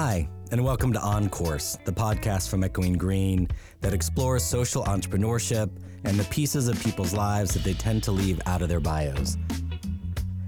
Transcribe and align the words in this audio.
Hi, 0.00 0.28
and 0.52 0.64
welcome 0.64 0.92
to 0.92 1.00
On 1.00 1.28
Course, 1.28 1.76
the 1.84 1.90
podcast 1.90 2.50
from 2.50 2.62
Echoing 2.62 2.92
Green 2.92 3.48
that 3.80 3.92
explores 3.92 4.44
social 4.44 4.84
entrepreneurship 4.84 5.70
and 6.04 6.16
the 6.16 6.22
pieces 6.26 6.68
of 6.68 6.80
people's 6.84 7.12
lives 7.12 7.52
that 7.54 7.64
they 7.64 7.74
tend 7.74 8.04
to 8.04 8.12
leave 8.12 8.40
out 8.46 8.62
of 8.62 8.68
their 8.68 8.78
bios. 8.78 9.36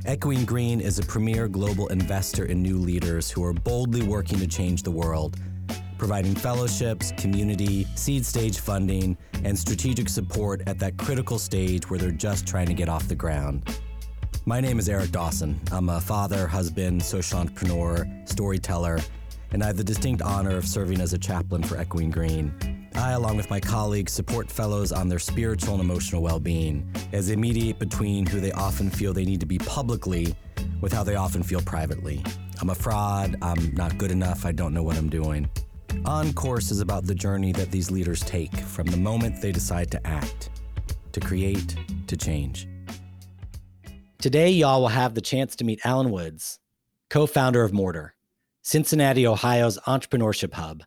Echoing 0.06 0.44
Green 0.44 0.80
is 0.80 1.00
a 1.00 1.02
premier 1.02 1.48
global 1.48 1.88
investor 1.88 2.44
in 2.44 2.63
new 2.63 2.78
leaders 2.78 3.28
who 3.28 3.42
are 3.42 3.53
boldly 3.53 4.04
working 4.04 4.38
to 4.38 4.46
change 4.46 4.85
the 4.85 4.90
world, 4.92 5.36
providing 5.98 6.37
fellowships, 6.37 7.10
community, 7.17 7.88
seed 7.96 8.24
stage 8.24 8.60
funding, 8.60 9.19
and 9.42 9.58
strategic 9.58 10.08
support 10.08 10.62
at 10.69 10.78
that 10.78 10.96
critical 10.96 11.40
stage 11.40 11.90
where 11.90 11.98
they're 11.98 12.12
just 12.12 12.46
trying 12.46 12.69
to 12.69 12.74
get 12.74 12.88
off 12.88 13.08
the 13.08 13.17
ground. 13.17 13.69
My 14.46 14.60
name 14.60 14.78
is 14.78 14.88
Eric 14.88 15.10
Dawson. 15.10 15.60
I'm 15.72 15.88
a 15.88 16.01
father, 16.01 16.46
husband, 16.46 17.02
social 17.02 17.41
entrepreneur, 17.41 18.06
storyteller, 18.26 19.01
and 19.52 19.62
I 19.62 19.66
have 19.66 19.77
the 19.77 19.84
distinct 19.84 20.22
honor 20.22 20.56
of 20.56 20.66
serving 20.66 21.00
as 21.00 21.12
a 21.12 21.18
chaplain 21.18 21.62
for 21.62 21.77
Echoing 21.77 22.10
Green. 22.10 22.88
I, 22.95 23.12
along 23.12 23.36
with 23.36 23.50
my 23.50 23.60
colleagues, 23.60 24.12
support 24.12 24.50
fellows 24.50 24.92
on 24.92 25.09
their 25.09 25.18
spiritual 25.18 25.74
and 25.74 25.82
emotional 25.82 26.23
well 26.23 26.40
being 26.40 26.92
as 27.12 27.28
they 27.28 27.36
mediate 27.36 27.78
between 27.78 28.26
who 28.26 28.40
they 28.40 28.52
often 28.52 28.90
feel 28.90 29.12
they 29.12 29.24
need 29.24 29.40
to 29.40 29.46
be 29.46 29.59
publicly 29.59 30.34
with 30.80 30.92
how 30.92 31.02
they 31.02 31.16
often 31.16 31.42
feel 31.42 31.60
privately. 31.62 32.23
I'm 32.60 32.70
a 32.70 32.74
fraud, 32.74 33.36
I'm 33.42 33.74
not 33.74 33.96
good 33.98 34.10
enough, 34.10 34.45
I 34.45 34.52
don't 34.52 34.74
know 34.74 34.82
what 34.82 34.96
I'm 34.96 35.09
doing. 35.09 35.48
On 36.04 36.32
Course 36.32 36.70
is 36.70 36.80
about 36.80 37.06
the 37.06 37.14
journey 37.14 37.52
that 37.52 37.70
these 37.70 37.90
leaders 37.90 38.20
take 38.20 38.54
from 38.54 38.87
the 38.87 38.96
moment 38.96 39.40
they 39.40 39.52
decide 39.52 39.90
to 39.90 40.06
act, 40.06 40.51
to 41.12 41.20
create, 41.20 41.76
to 42.06 42.16
change. 42.16 42.68
Today, 44.18 44.51
y'all 44.51 44.82
will 44.82 44.88
have 44.88 45.14
the 45.14 45.20
chance 45.20 45.56
to 45.56 45.64
meet 45.64 45.80
Allen 45.84 46.10
Woods, 46.10 46.59
co 47.09 47.26
founder 47.26 47.64
of 47.64 47.73
Mortar, 47.73 48.14
Cincinnati, 48.70 49.27
Ohio's 49.27 49.80
entrepreneurship 49.88 50.52
hub. 50.54 50.85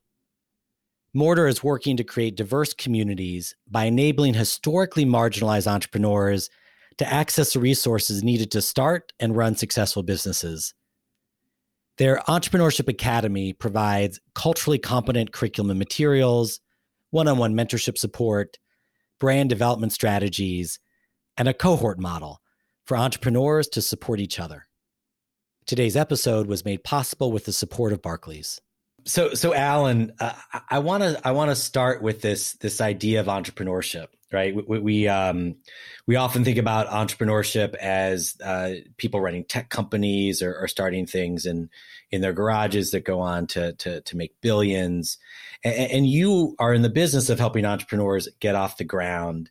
Mortar 1.14 1.48
is 1.48 1.66
working 1.66 1.98
to 1.98 2.06
create 2.06 2.38
diverse 2.38 2.73
communities 2.73 3.58
by 3.70 3.84
enabling 3.84 4.36
historically 4.36 5.03
marginalized 5.03 5.67
entrepreneurs 5.67 6.50
to 6.98 7.14
access 7.14 7.52
the 7.52 7.59
resources 7.59 8.23
needed 8.23 8.52
to 8.52 8.62
start 8.62 9.12
and 9.20 9.36
run 9.36 9.56
successful 9.56 10.02
businesses. 10.02 10.73
Their 11.98 12.20
Entrepreneurship 12.20 12.88
Academy 12.88 13.52
provides 13.52 14.18
culturally 14.34 14.80
competent 14.80 15.34
curriculum 15.34 15.70
and 15.70 15.78
materials, 15.78 16.62
one 17.09 17.28
on 17.28 17.38
one 17.38 17.53
mentorship 17.53 17.97
support, 17.97 18.59
brand 19.20 19.50
development 19.50 19.92
strategies, 19.92 20.80
and 21.36 21.50
a 21.50 21.53
cohort 21.53 22.00
model 22.00 22.40
for 22.86 22.95
entrepreneurs 22.95 23.68
to 23.68 23.81
support 23.81 24.22
each 24.22 24.40
other. 24.40 24.68
Today's 25.66 25.95
episode 25.95 26.47
was 26.47 26.66
made 26.66 26.83
possible 26.83 27.31
with 27.31 27.45
the 27.45 27.53
support 27.53 27.94
of 27.94 28.02
Barclays. 28.02 28.61
So, 29.06 29.33
so 29.33 29.53
Allen, 29.53 30.14
uh, 30.19 30.33
I 30.69 30.80
want 30.80 31.03
to 31.03 31.19
I 31.28 31.31
want 31.31 31.52
to 31.52 31.56
start 31.56 32.02
with 32.02 32.22
this 32.22 32.53
this 32.53 32.80
idea 32.80 33.19
of 33.19 33.28
entrepreneurship, 33.28 34.08
right? 34.31 34.56
We 34.56 34.80
we, 34.80 35.08
um, 35.09 35.56
we 36.08 36.16
often 36.16 36.45
think 36.45 36.58
about 36.58 36.88
entrepreneurship 36.88 37.75
as 37.75 38.36
uh, 38.44 38.75
people 38.97 39.19
running 39.19 39.44
tech 39.44 39.69
companies 39.69 40.41
or, 40.41 40.56
or, 40.56 40.67
starting 40.69 41.06
things 41.06 41.45
in 41.45 41.69
in 42.11 42.22
their 42.22 42.31
garages 42.31 42.91
that 42.91 43.03
go 43.03 43.19
on 43.19 43.47
to 43.47 43.73
to, 43.73 44.02
to 44.02 44.17
make 44.17 44.39
billions, 44.39 45.17
and, 45.66 45.91
and 45.91 46.08
you 46.08 46.56
are 46.58 46.73
in 46.73 46.81
the 46.81 46.89
business 46.89 47.30
of 47.30 47.39
helping 47.39 47.66
entrepreneurs 47.66 48.30
get 48.39 48.56
off 48.56 48.78
the 48.78 48.86
ground 48.86 49.50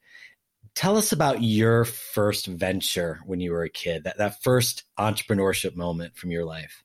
tell 0.74 0.96
us 0.96 1.12
about 1.12 1.42
your 1.42 1.84
first 1.84 2.46
venture 2.46 3.20
when 3.26 3.40
you 3.40 3.52
were 3.52 3.64
a 3.64 3.70
kid 3.70 4.04
that, 4.04 4.18
that 4.18 4.42
first 4.42 4.84
entrepreneurship 4.98 5.76
moment 5.76 6.16
from 6.16 6.30
your 6.30 6.44
life. 6.44 6.82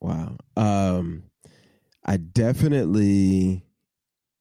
Wow. 0.00 0.36
Um, 0.56 1.24
i 2.04 2.16
definitely 2.16 3.64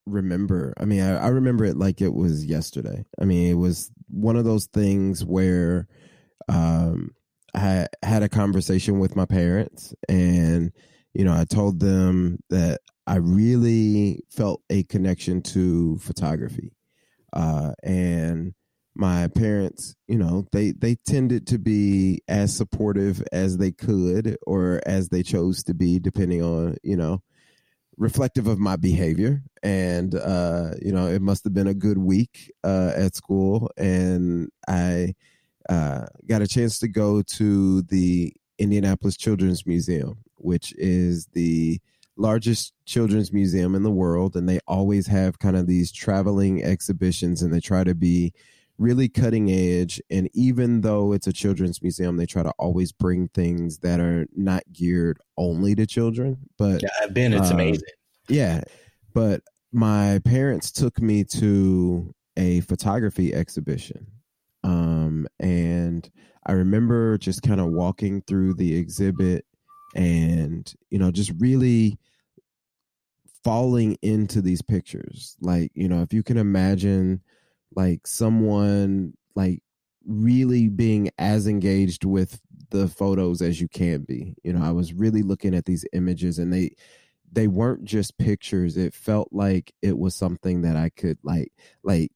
remember 0.06 0.74
i 0.78 0.86
mean 0.86 1.02
I, 1.02 1.16
I, 1.16 1.28
remember 1.30 1.64
it 1.64 1.78
like 1.78 2.02
it 2.02 2.14
was 2.14 2.46
yesterday. 2.46 3.06
I 3.20 3.24
mean 3.24 3.50
it 3.50 3.58
was 3.58 3.90
one 4.10 4.36
of 4.36 4.44
those 4.44 4.66
things 4.66 5.24
where 5.24 5.88
um, 6.50 7.12
i 7.56 7.88
had 8.04 8.24
a 8.24 8.30
conversation 8.30 9.00
with 9.00 9.16
my 9.16 9.26
parents 9.26 9.94
and 10.10 10.74
you 11.14 11.24
know 11.24 11.34
i 11.34 11.46
told 11.46 11.80
them 11.80 12.40
that 12.50 12.82
i 13.08 13.16
really 13.16 14.24
felt 14.30 14.62
a 14.70 14.84
connection 14.84 15.42
to 15.42 15.98
photography. 16.00 16.74
Uh, 17.32 17.72
and 17.82 18.54
my 18.96 19.28
parents, 19.28 19.96
you 20.08 20.18
know, 20.18 20.46
they 20.52 20.72
they 20.72 20.96
tended 20.96 21.48
to 21.48 21.58
be 21.58 22.22
as 22.28 22.56
supportive 22.56 23.24
as 23.32 23.58
they 23.58 23.72
could 23.72 24.38
or 24.46 24.82
as 24.86 25.10
they 25.10 25.24
chose 25.24 25.64
to 25.64 25.74
be, 25.74 26.00
depending 26.00 26.44
on 26.44 26.78
you 26.84 26.96
know, 26.96 27.22
reflective 27.98 28.48
of 28.48 28.60
my 28.60 28.76
behavior. 28.76 29.42
And 29.64 30.14
uh, 30.16 30.72
you 30.82 30.92
know, 30.92 31.08
it 31.08 31.22
must 31.22 31.44
have 31.44 31.54
been 31.54 31.68
a 31.68 31.74
good 31.74 31.98
week 31.98 32.52
uh, 32.64 32.92
at 32.96 33.16
school, 33.16 33.70
and 33.78 34.50
I 34.68 35.16
uh, 35.70 36.06
got 36.28 36.42
a 36.42 36.48
chance 36.48 36.80
to 36.80 36.88
go 36.88 37.22
to 37.22 37.82
the 37.84 38.34
Indianapolis 38.60 39.18
Children's 39.18 39.66
Museum, 39.66 40.18
which 40.36 40.74
is 40.78 41.28
the 41.34 41.80
largest 42.16 42.74
children's 42.86 43.34
museum 43.34 43.74
in 43.74 43.82
the 43.82 43.90
world 43.90 44.36
and 44.36 44.48
they 44.48 44.60
always 44.68 45.08
have 45.08 45.40
kind 45.40 45.58
of 45.58 45.66
these 45.66 45.92
traveling 45.92 46.64
exhibitions 46.64 47.42
and 47.42 47.52
they 47.52 47.60
try 47.60 47.84
to 47.84 47.96
be 47.96 48.32
really 48.78 49.08
cutting 49.08 49.52
edge. 49.52 50.02
And 50.10 50.30
even 50.34 50.82
though 50.82 51.14
it's 51.14 51.28
a 51.28 51.34
children's 51.34 51.82
museum, 51.82 52.18
they 52.18 52.26
try 52.26 52.44
to 52.44 52.54
always 52.58 52.92
bring 52.92 53.28
things 53.30 53.80
that 53.80 54.00
are 54.00 54.26
not 54.36 54.64
geared 54.74 55.20
only 55.38 55.76
to 55.76 55.86
children. 55.86 56.38
But 56.58 56.82
yeah, 56.82 56.90
I've 57.02 57.14
been, 57.14 57.34
it's 57.34 57.52
uh, 57.52 57.54
amazing. 57.54 57.90
Yeah. 58.28 58.62
But 59.14 59.42
my 59.72 60.20
parents 60.26 60.72
took 60.72 61.02
me 61.02 61.24
to 61.24 62.14
a 62.36 62.62
photography 62.62 63.34
exhibition. 63.34 64.08
Um, 64.64 65.28
and 65.40 66.10
I 66.46 66.54
remember 66.54 67.18
just 67.18 67.44
kind 67.44 67.62
of 67.62 67.68
walking 67.68 68.22
through 68.22 68.56
the 68.56 68.76
exhibit 68.76 69.46
and, 69.96 70.74
you 70.90 70.98
know, 70.98 71.12
just 71.12 71.32
really 71.38 72.00
falling 73.44 73.98
into 74.02 74.42
these 74.42 74.62
pictures. 74.62 75.38
Like, 75.42 75.72
you 75.76 75.88
know, 75.88 76.02
if 76.02 76.12
you 76.12 76.24
can 76.24 76.38
imagine 76.38 77.22
like 77.76 78.08
someone 78.08 79.14
like 79.36 79.62
really 80.06 80.70
being 80.70 81.10
as 81.18 81.48
engaged 81.48 82.06
with 82.06 82.40
the 82.70 82.88
photos 82.88 83.42
as 83.42 83.62
you 83.62 83.68
can 83.68 84.04
be. 84.04 84.36
You 84.44 84.54
know, 84.54 84.64
I 84.64 84.72
was 84.72 84.94
really 84.94 85.22
looking 85.22 85.56
at 85.56 85.66
these 85.66 85.86
images 85.94 86.40
and 86.40 86.52
they 86.52 86.72
they 87.32 87.48
weren't 87.48 87.84
just 87.84 88.18
pictures. 88.18 88.78
It 88.78 88.94
felt 88.94 89.30
like 89.32 89.74
it 89.82 89.98
was 89.98 90.16
something 90.16 90.62
that 90.62 90.76
I 90.76 90.90
could 90.90 91.18
like 91.24 91.52
like 91.84 92.12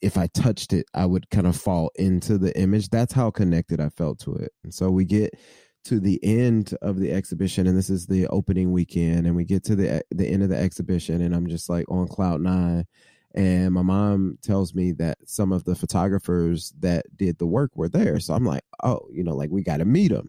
if 0.00 0.16
I 0.18 0.26
touched 0.28 0.72
it, 0.72 0.86
I 0.94 1.06
would 1.06 1.30
kind 1.30 1.46
of 1.46 1.56
fall 1.56 1.90
into 1.94 2.36
the 2.36 2.56
image. 2.58 2.88
That's 2.88 3.12
how 3.12 3.30
connected 3.30 3.80
I 3.80 3.88
felt 3.88 4.18
to 4.20 4.34
it. 4.34 4.52
And 4.64 4.74
so 4.74 4.90
we 4.90 5.04
get 5.04 5.38
to 5.84 6.00
the 6.00 6.18
end 6.22 6.74
of 6.82 6.98
the 6.98 7.12
exhibition 7.12 7.66
and 7.66 7.76
this 7.76 7.90
is 7.90 8.06
the 8.06 8.26
opening 8.28 8.72
weekend 8.72 9.26
and 9.26 9.34
we 9.34 9.44
get 9.44 9.64
to 9.64 9.74
the 9.74 10.02
the 10.10 10.26
end 10.26 10.42
of 10.42 10.48
the 10.48 10.56
exhibition 10.56 11.20
and 11.22 11.34
I'm 11.34 11.48
just 11.48 11.68
like 11.68 11.90
on 11.90 12.06
cloud 12.06 12.40
9 12.40 12.86
and 13.34 13.72
my 13.72 13.82
mom 13.82 14.38
tells 14.42 14.74
me 14.74 14.92
that 14.92 15.18
some 15.26 15.52
of 15.52 15.64
the 15.64 15.74
photographers 15.74 16.72
that 16.80 17.06
did 17.16 17.38
the 17.38 17.46
work 17.46 17.70
were 17.74 17.88
there. 17.88 18.20
So 18.20 18.34
I'm 18.34 18.44
like, 18.44 18.64
oh, 18.82 19.00
you 19.10 19.24
know, 19.24 19.34
like 19.34 19.50
we 19.50 19.62
got 19.62 19.78
to 19.78 19.84
meet 19.84 20.12
them. 20.12 20.28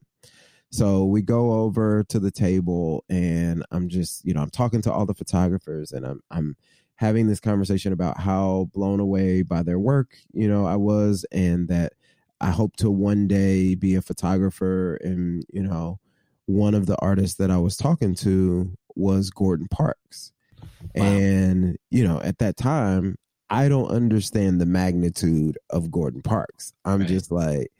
So 0.71 1.05
we 1.05 1.21
go 1.21 1.53
over 1.53 2.03
to 2.05 2.19
the 2.19 2.31
table 2.31 3.03
and 3.09 3.63
I'm 3.71 3.89
just, 3.89 4.25
you 4.25 4.33
know, 4.33 4.41
I'm 4.41 4.49
talking 4.49 4.81
to 4.83 4.91
all 4.91 5.05
the 5.05 5.13
photographers 5.13 5.91
and 5.91 6.05
I'm 6.05 6.21
I'm 6.31 6.55
having 6.95 7.27
this 7.27 7.39
conversation 7.39 7.91
about 7.93 8.19
how 8.19 8.69
blown 8.73 8.99
away 8.99 9.41
by 9.41 9.61
their 9.61 9.79
work, 9.79 10.15
you 10.31 10.47
know, 10.47 10.65
I 10.65 10.77
was 10.77 11.25
and 11.31 11.67
that 11.67 11.93
I 12.41 12.51
hope 12.51 12.75
to 12.77 12.89
one 12.89 13.27
day 13.27 13.75
be 13.75 13.95
a 13.95 14.01
photographer 14.01 14.95
and, 14.95 15.45
you 15.51 15.61
know, 15.61 15.99
one 16.45 16.73
of 16.73 16.87
the 16.87 16.97
artists 16.97 17.37
that 17.37 17.51
I 17.51 17.57
was 17.57 17.77
talking 17.77 18.15
to 18.15 18.75
was 18.95 19.29
Gordon 19.29 19.67
Parks. 19.69 20.33
Wow. 20.95 21.05
And, 21.05 21.77
you 21.91 22.07
know, 22.07 22.19
at 22.21 22.37
that 22.39 22.57
time, 22.57 23.15
I 23.49 23.67
don't 23.69 23.89
understand 23.89 24.59
the 24.59 24.65
magnitude 24.65 25.57
of 25.69 25.91
Gordon 25.91 26.21
Parks. 26.21 26.73
I'm 26.85 26.99
right. 26.99 27.07
just 27.07 27.31
like, 27.31 27.71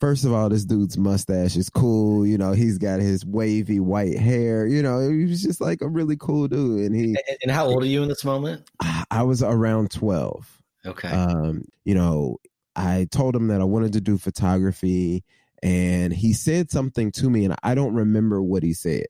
first 0.00 0.24
of 0.24 0.32
all, 0.32 0.48
this 0.50 0.64
dude's 0.64 0.98
mustache 0.98 1.56
is 1.56 1.70
cool. 1.70 2.26
You 2.26 2.36
know, 2.36 2.52
he's 2.52 2.76
got 2.78 3.00
his 3.00 3.24
wavy 3.24 3.80
white 3.80 4.18
hair. 4.18 4.66
You 4.66 4.82
know, 4.82 5.08
he 5.08 5.24
was 5.24 5.42
just 5.42 5.60
like 5.60 5.80
a 5.80 5.88
really 5.88 6.16
cool 6.18 6.48
dude. 6.48 6.84
And 6.84 6.94
he 6.94 7.16
and 7.42 7.50
how 7.50 7.66
old 7.66 7.82
are 7.82 7.86
you 7.86 8.02
in 8.02 8.08
this 8.08 8.24
moment? 8.24 8.68
I 9.10 9.22
was 9.22 9.42
around 9.42 9.90
twelve. 9.90 10.60
Okay. 10.84 11.08
Um, 11.08 11.64
you 11.84 11.94
know, 11.94 12.36
I 12.76 13.06
told 13.10 13.34
him 13.34 13.48
that 13.48 13.62
I 13.62 13.64
wanted 13.64 13.94
to 13.94 14.02
do 14.02 14.18
photography, 14.18 15.24
and 15.62 16.12
he 16.12 16.34
said 16.34 16.70
something 16.70 17.10
to 17.12 17.30
me, 17.30 17.46
and 17.46 17.54
I 17.62 17.74
don't 17.74 17.94
remember 17.94 18.42
what 18.42 18.62
he 18.62 18.74
said. 18.74 19.06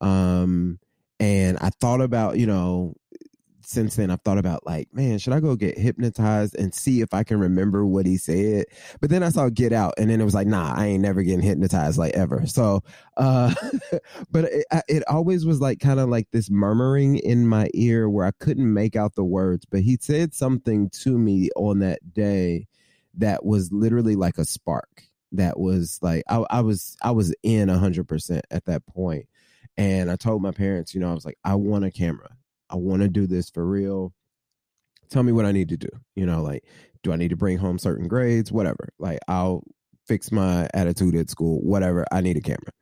Um, 0.00 0.80
and 1.22 1.56
I 1.60 1.70
thought 1.70 2.00
about, 2.00 2.36
you 2.36 2.46
know, 2.46 2.94
since 3.64 3.94
then 3.94 4.10
I've 4.10 4.20
thought 4.22 4.38
about 4.38 4.66
like, 4.66 4.92
man, 4.92 5.20
should 5.20 5.32
I 5.32 5.38
go 5.38 5.54
get 5.54 5.78
hypnotized 5.78 6.56
and 6.58 6.74
see 6.74 7.00
if 7.00 7.14
I 7.14 7.22
can 7.22 7.38
remember 7.38 7.86
what 7.86 8.06
he 8.06 8.16
said? 8.16 8.64
But 9.00 9.08
then 9.08 9.22
I 9.22 9.28
saw 9.28 9.48
Get 9.48 9.72
Out, 9.72 9.94
and 9.98 10.10
then 10.10 10.20
it 10.20 10.24
was 10.24 10.34
like, 10.34 10.48
nah, 10.48 10.74
I 10.76 10.86
ain't 10.86 11.02
never 11.02 11.22
getting 11.22 11.40
hypnotized 11.40 11.96
like 11.96 12.14
ever. 12.14 12.44
So, 12.48 12.82
uh, 13.16 13.54
but 14.32 14.46
it, 14.46 14.66
it 14.88 15.04
always 15.06 15.46
was 15.46 15.60
like 15.60 15.78
kind 15.78 16.00
of 16.00 16.08
like 16.08 16.26
this 16.32 16.50
murmuring 16.50 17.18
in 17.18 17.46
my 17.46 17.68
ear 17.72 18.10
where 18.10 18.26
I 18.26 18.32
couldn't 18.40 18.72
make 18.74 18.96
out 18.96 19.14
the 19.14 19.24
words. 19.24 19.64
But 19.64 19.82
he 19.82 19.98
said 20.00 20.34
something 20.34 20.90
to 21.02 21.16
me 21.16 21.50
on 21.54 21.78
that 21.78 22.12
day 22.12 22.66
that 23.14 23.44
was 23.44 23.70
literally 23.70 24.16
like 24.16 24.38
a 24.38 24.44
spark. 24.44 25.04
That 25.30 25.60
was 25.60 26.00
like 26.02 26.24
I, 26.28 26.44
I 26.50 26.62
was 26.62 26.96
I 27.00 27.12
was 27.12 27.32
in 27.44 27.70
a 27.70 27.78
hundred 27.78 28.08
percent 28.08 28.44
at 28.50 28.64
that 28.64 28.84
point, 28.86 29.26
and 29.76 30.10
I 30.10 30.16
told 30.16 30.42
my 30.42 30.52
parents, 30.52 30.94
you 30.94 31.00
know, 31.00 31.10
I 31.10 31.14
was 31.14 31.24
like, 31.24 31.38
I 31.44 31.54
want 31.54 31.84
a 31.84 31.90
camera 31.90 32.28
I 32.72 32.76
want 32.76 33.02
to 33.02 33.08
do 33.08 33.26
this 33.26 33.50
for 33.50 33.64
real. 33.64 34.14
Tell 35.10 35.22
me 35.22 35.32
what 35.32 35.44
I 35.44 35.52
need 35.52 35.68
to 35.68 35.76
do. 35.76 35.90
You 36.16 36.24
know, 36.24 36.42
like, 36.42 36.64
do 37.02 37.12
I 37.12 37.16
need 37.16 37.28
to 37.28 37.36
bring 37.36 37.58
home 37.58 37.78
certain 37.78 38.08
grades? 38.08 38.50
Whatever. 38.50 38.88
Like, 38.98 39.18
I'll 39.28 39.62
fix 40.08 40.32
my 40.32 40.68
attitude 40.72 41.14
at 41.14 41.28
school, 41.28 41.60
whatever. 41.60 42.06
I 42.10 42.22
need 42.22 42.38
a 42.38 42.40
camera. 42.40 42.72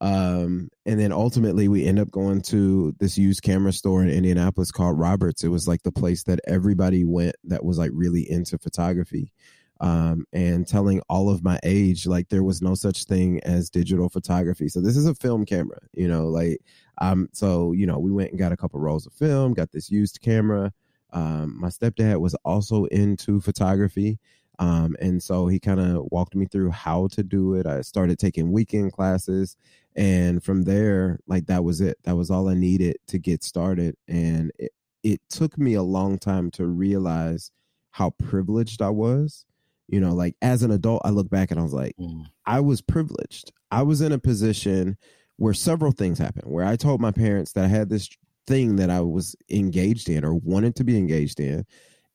Um, 0.00 0.70
and 0.86 0.98
then 0.98 1.12
ultimately 1.12 1.68
we 1.68 1.84
end 1.84 1.98
up 1.98 2.10
going 2.10 2.42
to 2.42 2.94
this 2.98 3.16
used 3.16 3.42
camera 3.42 3.72
store 3.72 4.02
in 4.02 4.10
Indianapolis 4.10 4.70
called 4.70 4.98
Roberts. 4.98 5.44
It 5.44 5.48
was 5.48 5.68
like 5.68 5.82
the 5.82 5.92
place 5.92 6.24
that 6.24 6.40
everybody 6.46 7.04
went 7.04 7.36
that 7.44 7.64
was 7.64 7.78
like 7.78 7.90
really 7.94 8.28
into 8.28 8.58
photography. 8.58 9.32
Um, 9.80 10.24
and 10.32 10.66
telling 10.66 11.00
all 11.08 11.30
of 11.30 11.44
my 11.44 11.60
age, 11.62 12.04
like 12.06 12.28
there 12.28 12.42
was 12.42 12.60
no 12.60 12.74
such 12.74 13.04
thing 13.04 13.40
as 13.44 13.70
digital 13.70 14.08
photography. 14.08 14.68
So 14.68 14.80
this 14.80 14.96
is 14.96 15.06
a 15.06 15.14
film 15.14 15.44
camera, 15.46 15.78
you 15.92 16.08
know, 16.08 16.26
like 16.26 16.58
um, 17.00 17.28
so 17.32 17.72
you 17.72 17.86
know, 17.86 17.98
we 17.98 18.10
went 18.10 18.30
and 18.30 18.38
got 18.38 18.52
a 18.52 18.56
couple 18.56 18.80
rolls 18.80 19.06
of 19.06 19.12
film, 19.12 19.54
got 19.54 19.70
this 19.70 19.90
used 19.90 20.20
camera. 20.20 20.72
Um, 21.12 21.58
my 21.58 21.68
stepdad 21.68 22.20
was 22.20 22.34
also 22.44 22.84
into 22.86 23.40
photography. 23.40 24.18
Um, 24.58 24.96
and 25.00 25.22
so 25.22 25.46
he 25.46 25.60
kind 25.60 25.80
of 25.80 26.06
walked 26.10 26.34
me 26.34 26.46
through 26.46 26.70
how 26.70 27.06
to 27.12 27.22
do 27.22 27.54
it. 27.54 27.66
I 27.66 27.82
started 27.82 28.18
taking 28.18 28.52
weekend 28.52 28.92
classes. 28.92 29.56
And 29.94 30.42
from 30.42 30.62
there, 30.62 31.20
like 31.26 31.46
that 31.46 31.64
was 31.64 31.80
it. 31.80 31.98
That 32.04 32.16
was 32.16 32.30
all 32.30 32.48
I 32.48 32.54
needed 32.54 32.96
to 33.08 33.18
get 33.18 33.44
started. 33.44 33.96
And 34.08 34.50
it, 34.58 34.72
it 35.02 35.20
took 35.30 35.56
me 35.58 35.74
a 35.74 35.82
long 35.82 36.18
time 36.18 36.50
to 36.52 36.66
realize 36.66 37.52
how 37.92 38.10
privileged 38.10 38.82
I 38.82 38.90
was. 38.90 39.44
You 39.88 40.00
know, 40.00 40.14
like 40.14 40.36
as 40.42 40.62
an 40.62 40.70
adult, 40.70 41.02
I 41.04 41.10
look 41.10 41.30
back 41.30 41.50
and 41.50 41.58
I 41.58 41.62
was 41.62 41.72
like, 41.72 41.96
mm. 41.98 42.24
I 42.46 42.60
was 42.60 42.80
privileged. 42.80 43.52
I 43.70 43.82
was 43.82 44.00
in 44.00 44.12
a 44.12 44.18
position 44.18 44.96
where 45.36 45.54
several 45.54 45.92
things 45.92 46.18
happened 46.18 46.50
where 46.50 46.64
I 46.64 46.76
told 46.76 47.00
my 47.00 47.12
parents 47.12 47.52
that 47.52 47.64
I 47.64 47.68
had 47.68 47.88
this 47.88 48.08
thing 48.46 48.76
that 48.76 48.90
I 48.90 49.00
was 49.00 49.36
engaged 49.50 50.08
in 50.08 50.24
or 50.24 50.34
wanted 50.34 50.74
to 50.76 50.84
be 50.84 50.96
engaged 50.96 51.40
in. 51.40 51.64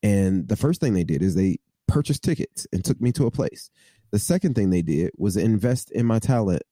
And 0.02 0.48
the 0.48 0.56
first 0.56 0.82
thing 0.82 0.94
they 0.94 1.04
did 1.04 1.22
is 1.22 1.36
they 1.36 1.58
purchased 1.88 2.24
tickets 2.24 2.68
and 2.74 2.84
took 2.84 3.00
me 3.00 3.12
to 3.14 3.26
a 3.26 3.32
place. 3.32 3.70
The 4.12 4.20
second 4.20 4.56
thing 4.56 4.70
they 4.70 4.82
did 4.82 5.12
was 5.18 5.38
invest 5.38 5.92
in 5.92 6.06
my 6.06 6.20
talent 6.20 6.64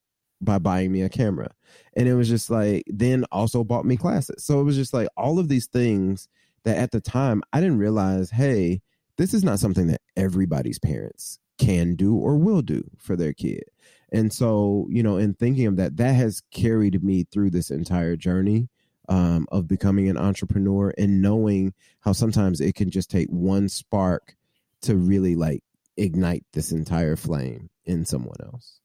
by 0.42 0.58
buying 0.58 0.92
me 0.92 1.04
a 1.04 1.10
camera. 1.10 1.52
And 1.96 2.08
it 2.08 2.16
was 2.16 2.28
just 2.28 2.50
like, 2.50 2.84
then 2.88 3.26
also 3.32 3.64
bought 3.64 3.86
me 3.86 3.96
classes. 3.96 4.44
So 4.44 4.60
it 4.60 4.64
was 4.64 4.76
just 4.76 4.94
like 4.94 5.08
all 5.16 5.40
of 5.40 5.48
these 5.48 5.68
things 5.68 6.28
that 6.66 6.78
at 6.78 6.92
the 6.92 7.02
time 7.02 7.42
I 7.54 7.62
didn't 7.62 7.78
realize, 7.78 8.32
hey, 8.32 8.82
this 9.22 9.34
is 9.36 9.44
not 9.44 9.60
something 9.60 9.88
that 9.88 10.02
everybody's 10.18 10.80
parents 10.80 11.38
can 11.60 11.96
do 11.96 12.16
or 12.16 12.38
will 12.38 12.64
do 12.64 12.84
for 12.98 13.16
their 13.16 13.34
kid. 13.34 13.64
And 14.12 14.34
so, 14.34 14.88
you 14.90 15.04
know, 15.04 15.18
in 15.18 15.36
thinking 15.36 15.68
of 15.68 15.76
that, 15.78 15.98
that 15.98 16.14
has 16.14 16.42
carried 16.52 17.04
me 17.04 17.26
through 17.32 17.52
this 17.52 17.70
entire 17.70 18.16
journey 18.16 18.68
um, 19.08 19.48
of 19.52 19.68
becoming 19.68 20.10
an 20.10 20.18
entrepreneur 20.18 20.92
and 20.98 21.22
knowing 21.22 21.74
how 22.00 22.14
sometimes 22.14 22.60
it 22.60 22.74
can 22.74 22.90
just 22.90 23.12
take 23.12 23.28
one 23.30 23.70
spark 23.70 24.36
to 24.82 24.96
really 24.96 25.36
like 25.36 25.64
ignite 25.98 26.44
this 26.54 26.72
entire 26.72 27.16
flame 27.16 27.70
in 27.86 28.06
someone 28.06 28.38
else. 28.44 28.80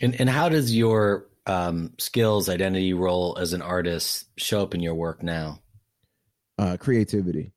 And 0.00 0.18
and 0.20 0.30
how 0.30 0.48
does 0.48 0.74
your 0.74 1.26
um, 1.46 1.94
skills, 1.98 2.48
identity, 2.48 2.92
role 2.94 3.36
as 3.40 3.52
an 3.52 3.62
artist 3.62 4.28
show 4.36 4.62
up 4.62 4.74
in 4.74 4.80
your 4.80 4.94
work 4.94 5.22
now? 5.22 5.60
Uh, 6.56 6.76
creativity, 6.76 7.52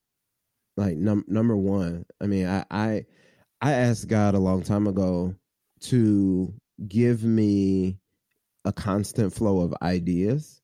like 0.82 0.98
num- 0.98 1.26
number 1.28 1.56
one. 1.56 2.06
I 2.20 2.28
mean, 2.28 2.48
I, 2.48 2.66
I 2.70 3.06
I 3.62 3.74
asked 3.74 4.08
God 4.08 4.36
a 4.36 4.40
long 4.40 4.64
time 4.64 4.88
ago 4.88 5.36
to 5.82 6.54
give 6.88 7.24
me 7.24 8.00
a 8.66 8.74
constant 8.74 9.34
flow 9.34 9.62
of 9.62 9.74
ideas 9.82 10.62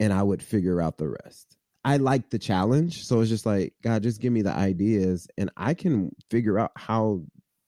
and 0.00 0.12
I 0.12 0.22
would 0.22 0.42
figure 0.42 0.80
out 0.80 0.98
the 0.98 1.08
rest. 1.08 1.56
I 1.84 1.98
like 1.98 2.30
the 2.30 2.38
challenge. 2.38 3.04
So 3.04 3.20
it's 3.20 3.30
just 3.30 3.46
like, 3.46 3.74
God, 3.82 4.02
just 4.02 4.20
give 4.20 4.32
me 4.32 4.42
the 4.42 4.52
ideas 4.52 5.28
and 5.38 5.50
I 5.56 5.74
can 5.74 6.10
figure 6.30 6.58
out 6.58 6.72
how 6.76 7.22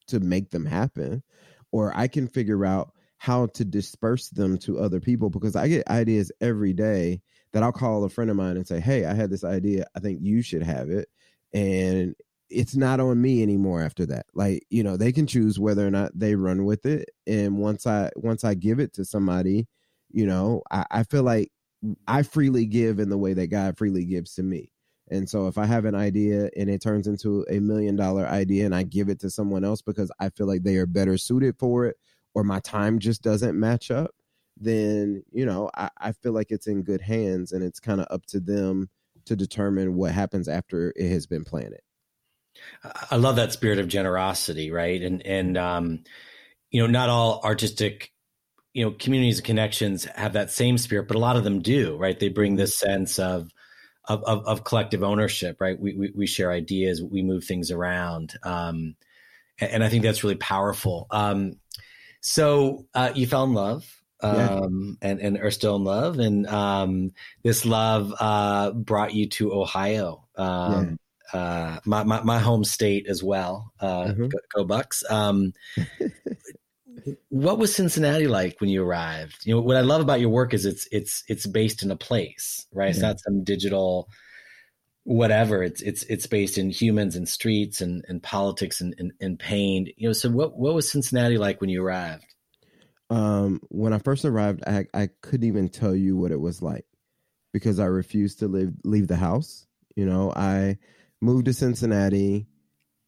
to 0.09 0.21
make 0.21 0.51
them 0.51 0.67
happen 0.67 1.23
or 1.71 1.93
I 1.97 2.09
can 2.09 2.27
figure 2.27 2.65
out 2.65 2.93
how 3.19 3.47
to 3.47 3.65
disperse 3.65 4.29
them 4.31 4.59
to 4.59 4.79
other 4.79 5.01
people 5.01 5.31
because 5.31 5.57
I 5.57 5.69
get 5.69 5.89
ideas 5.89 6.33
every 6.41 6.73
day 6.73 7.21
that 7.53 7.63
I'll 7.63 7.73
call 7.73 8.05
a 8.05 8.09
friend 8.09 8.31
of 8.31 8.37
mine 8.37 8.57
and 8.57 8.67
say, 8.67 8.81
Hey, 8.81 9.05
I 9.05 9.15
had 9.15 9.31
this 9.31 9.45
idea. 9.45 9.87
I 9.95 10.01
think 10.01 10.21
you 10.23 10.43
should 10.43 10.63
have 10.63 10.91
it. 10.91 11.09
And 11.53 12.15
it's 12.51 12.77
not 12.77 13.01
on 13.01 13.21
me 13.21 13.43
anymore 13.43 13.83
after 13.83 14.07
that. 14.07 14.27
Like 14.35 14.65
you 14.71 14.83
know 14.83 14.97
they 14.97 15.13
can 15.13 15.27
choose 15.27 15.59
whether 15.59 15.87
or 15.87 15.91
not 15.91 16.13
they 16.19 16.35
run 16.35 16.65
with 16.65 16.87
it 16.87 17.11
and 17.27 17.59
once 17.59 17.87
i 17.87 18.11
once 18.17 18.45
i 18.45 18.55
give 18.55 18.81
it 18.81 18.93
to 18.95 19.05
somebody 19.05 19.67
you 20.11 20.27
know 20.27 20.63
i, 20.71 20.85
I 20.91 21.03
feel 21.03 21.23
like 21.23 21.51
i 22.07 22.23
freely 22.23 22.67
give 22.67 22.99
in 22.99 23.09
the 23.11 23.19
way 23.19 23.35
that 23.35 23.49
god 23.49 23.77
freely 23.79 24.05
gives 24.05 24.35
to 24.35 24.43
me. 24.43 24.73
And 25.11 25.29
so 25.29 25.47
if 25.49 25.59
i 25.59 25.65
have 25.67 25.85
an 25.85 25.95
idea 25.95 26.51
and 26.57 26.69
it 26.71 26.83
turns 26.83 27.07
into 27.07 27.45
a 27.51 27.61
million 27.61 27.97
dollar 27.97 28.27
idea 28.27 28.67
and 28.67 28.75
i 28.75 28.83
give 28.83 29.09
it 29.09 29.21
to 29.21 29.31
someone 29.31 29.65
else 29.65 29.83
because 29.83 30.11
i 30.21 30.29
feel 30.31 30.47
like 30.47 30.63
they 30.63 30.77
are 30.77 30.87
better 30.87 31.17
suited 31.19 31.57
for 31.59 31.87
it 31.87 31.97
or 32.35 32.45
my 32.45 32.61
time 32.61 32.99
just 32.99 33.23
doesn't 33.23 33.59
match 33.59 33.91
up 33.91 34.11
then 34.57 35.23
you 35.33 35.47
know 35.47 35.71
i, 35.77 35.89
I 35.99 36.13
feel 36.13 36.33
like 36.33 36.51
it's 36.51 36.67
in 36.67 36.83
good 36.83 37.01
hands 37.01 37.53
and 37.53 37.63
it's 37.65 37.81
kind 37.81 38.01
of 38.01 38.07
up 38.11 38.27
to 38.27 38.41
them 38.41 38.91
to 39.29 39.37
determine 39.37 39.95
what 39.95 40.13
happens 40.13 40.49
after 40.49 40.93
it 40.97 41.09
has 41.09 41.27
been 41.27 41.45
planted 41.45 41.81
I 43.11 43.17
love 43.17 43.37
that 43.37 43.53
spirit 43.53 43.79
of 43.79 43.89
generosity, 43.89 44.71
right? 44.71 45.01
And 45.01 45.25
and 45.27 45.57
um, 45.57 46.05
you 46.71 46.81
know, 46.81 46.87
not 46.87 47.09
all 47.09 47.41
artistic, 47.45 48.13
you 48.73 48.85
know, 48.85 48.93
communities 48.93 49.39
and 49.39 49.47
connections 49.47 50.05
have 50.05 50.35
that 50.35 50.51
same 50.51 50.79
spirit, 50.79 51.09
but 51.09 51.17
a 51.17 51.21
lot 51.21 51.37
of 51.37 51.45
them 51.45 51.61
do, 51.61 51.97
right? 51.97 52.19
They 52.19 52.29
bring 52.29 52.57
this 52.57 52.77
sense 52.77 53.19
of 53.19 53.51
of, 54.05 54.23
of, 54.25 54.47
of 54.47 54.65
collective 54.65 55.03
ownership, 55.03 55.61
right? 55.61 55.79
We, 55.79 55.95
we, 55.95 56.13
we 56.17 56.27
share 56.27 56.51
ideas, 56.51 57.03
we 57.03 57.23
move 57.23 57.45
things 57.45 57.71
around, 57.71 58.35
um, 58.43 58.97
and, 59.61 59.71
and, 59.71 59.85
I 59.85 59.91
think 59.91 60.03
that's 60.03 60.25
really 60.25 60.37
powerful. 60.37 61.07
Um, 61.11 61.57
so 62.23 62.87
uh, 62.95 63.13
you 63.15 63.27
fell 63.27 63.45
in 63.45 63.53
love. 63.53 63.85
Um, 64.21 64.99
yeah. 65.01 65.11
and, 65.11 65.21
and 65.21 65.39
are 65.39 65.51
still 65.51 65.77
in 65.77 65.85
love. 65.85 66.19
And, 66.19 66.47
um, 66.49 67.13
this 67.43 67.65
love, 67.65 68.13
uh, 68.19 68.73
brought 68.73 69.15
you 69.15 69.29
to 69.29 69.53
Ohio. 69.53 70.27
Um, 70.37 70.73
yeah 70.73 70.95
uh, 71.33 71.79
my, 71.85 72.05
my, 72.05 72.23
my 72.23 72.39
home 72.39 72.65
state 72.65 73.07
as 73.09 73.23
well. 73.23 73.73
Uh, 73.81 74.05
mm-hmm. 74.05 74.29
go, 74.29 74.39
go, 74.55 74.65
Bucks. 74.65 75.05
Um, 75.11 75.53
what 77.29 77.59
was 77.59 77.75
Cincinnati 77.75 78.27
like 78.27 78.61
when 78.61 78.71
you 78.71 78.83
arrived? 78.83 79.47
You 79.47 79.55
know, 79.55 79.61
what 79.61 79.77
I 79.77 79.83
love 79.83 80.01
about 80.01 80.21
your 80.21 80.31
work 80.31 80.55
is 80.55 80.65
it's 80.65 80.89
it's 80.91 81.25
it's 81.29 81.47
based 81.47 81.83
in 81.83 81.91
a 81.91 81.97
place, 81.97 82.67
right? 82.73 82.91
It's 82.91 83.01
not 83.01 83.21
some 83.21 83.45
digital 83.45 84.09
whatever. 85.05 85.63
It's 85.63 85.81
it's 85.83 86.03
it's 86.05 86.27
based 86.27 86.59
in 86.59 86.71
humans 86.71 87.17
and 87.17 87.29
streets 87.29 87.81
and, 87.81 88.05
and 88.09 88.23
politics 88.23 88.81
and, 88.81 88.95
and, 88.99 89.13
and 89.21 89.39
pain. 89.39 89.93
You 89.97 90.09
know, 90.09 90.13
so 90.13 90.31
what 90.31 90.59
what 90.59 90.75
was 90.75 90.91
Cincinnati 90.91 91.39
like 91.39 91.61
when 91.61 91.71
you 91.71 91.83
arrived? 91.85 92.25
Um, 93.11 93.61
when 93.69 93.93
I 93.93 93.99
first 93.99 94.25
arrived, 94.25 94.63
I 94.67 94.87
I 94.93 95.09
couldn't 95.23 95.49
even 95.49 95.69
tell 95.69 95.95
you 95.95 96.17
what 96.17 96.33
it 96.33 96.41
was 96.41 96.61
like 96.61 96.87
because 97.53 97.79
I 97.79 97.87
refused 97.87 98.41
to 98.41 98.49
leave 98.49 98.73
leave 98.85 99.09
the 99.09 99.17
house. 99.17 99.67
You 99.97 100.07
know, 100.07 100.33
I 100.35 100.79
moved 101.21 101.47
to 101.47 101.53
Cincinnati 101.53 102.47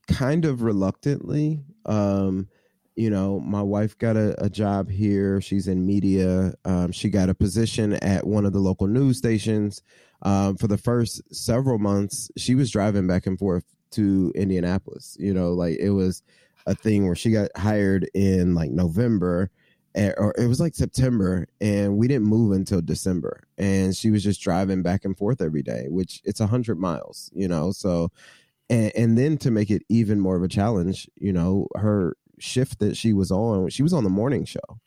kind 0.09 0.45
of 0.45 0.63
reluctantly. 0.63 1.63
Um, 1.87 2.49
you 2.97 3.09
know, 3.09 3.41
my 3.41 3.63
wife 3.63 3.97
got 3.99 4.17
a, 4.17 4.35
a 4.43 4.51
job 4.51 4.91
here. 4.91 5.41
She's 5.41 5.69
in 5.69 5.87
media. 5.87 6.55
Um, 6.65 6.93
she 6.93 7.09
got 7.09 7.29
a 7.31 7.35
position 7.35 7.95
at 7.95 8.27
one 8.27 8.45
of 8.45 8.53
the 8.53 8.59
local 8.59 8.87
news 8.87 9.19
stations. 9.19 9.83
Um, 10.23 10.57
for 10.57 10.67
the 10.67 10.77
first 10.77 11.23
several 11.35 11.79
months, 11.79 12.31
she 12.37 12.55
was 12.55 12.71
driving 12.71 13.07
back 13.07 13.27
and 13.27 13.39
forth 13.39 13.65
to 13.93 14.33
Indianapolis. 14.35 15.17
You 15.19 15.33
know, 15.33 15.53
like 15.53 15.79
it 15.79 15.91
was 15.91 16.23
a 16.67 16.75
thing 16.75 17.07
where 17.07 17.17
she 17.17 17.31
got 17.31 17.51
hired 17.57 18.11
in 18.13 18.55
like 18.55 18.71
November 18.71 19.51
or 19.97 20.35
it 20.39 20.47
was 20.47 20.61
like 20.61 20.75
September, 20.75 21.47
and 21.61 21.97
we 21.97 22.09
didn't 22.09 22.27
move 22.29 22.53
until 22.53 22.81
December. 22.81 23.43
And 23.59 23.95
she 23.97 24.11
was 24.11 24.23
just 24.23 24.41
driving 24.41 24.83
back 24.83 25.05
and 25.05 25.17
forth 25.17 25.41
every 25.41 25.63
day, 25.63 25.87
which 25.89 26.21
it's 26.25 26.41
a 26.41 26.47
hundred 26.47 26.79
miles, 26.79 27.31
you 27.35 27.49
know. 27.49 27.73
So, 27.73 28.11
and, 28.69 28.93
and 28.95 29.19
then 29.19 29.37
to 29.39 29.51
make 29.51 29.71
it 29.71 29.83
even 29.89 30.21
more 30.21 30.37
of 30.37 30.43
a 30.43 30.49
challenge, 30.49 31.09
you 31.17 31.33
know, 31.33 31.67
her 31.77 32.17
shift 32.39 32.79
that 32.79 32.97
she 32.97 33.13
was 33.13 33.31
on, 33.31 33.69
she 33.71 33.83
was 33.83 33.93
on 33.93 34.05
the 34.05 34.11
morning 34.11 34.45
show 34.45 34.81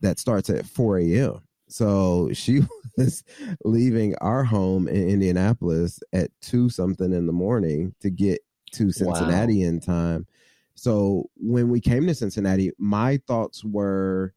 that 0.00 0.18
starts 0.18 0.48
at 0.48 0.66
four 0.66 0.98
a.m. 0.98 1.40
So 1.68 2.30
she 2.32 2.62
was 2.96 3.22
leaving 3.64 4.14
our 4.16 4.44
home 4.44 4.88
in 4.88 5.08
Indianapolis 5.08 6.00
at 6.12 6.30
two 6.40 6.70
something 6.70 7.12
in 7.12 7.26
the 7.26 7.32
morning 7.32 7.94
to 8.00 8.10
get 8.10 8.40
to 8.72 8.90
Cincinnati 8.92 9.62
wow. 9.62 9.68
in 9.68 9.80
time. 9.80 10.26
So 10.74 11.28
when 11.34 11.70
we 11.70 11.80
came 11.80 12.06
to 12.06 12.14
Cincinnati, 12.14 12.70
my 12.78 13.20
thoughts 13.26 13.64
were 13.64 14.32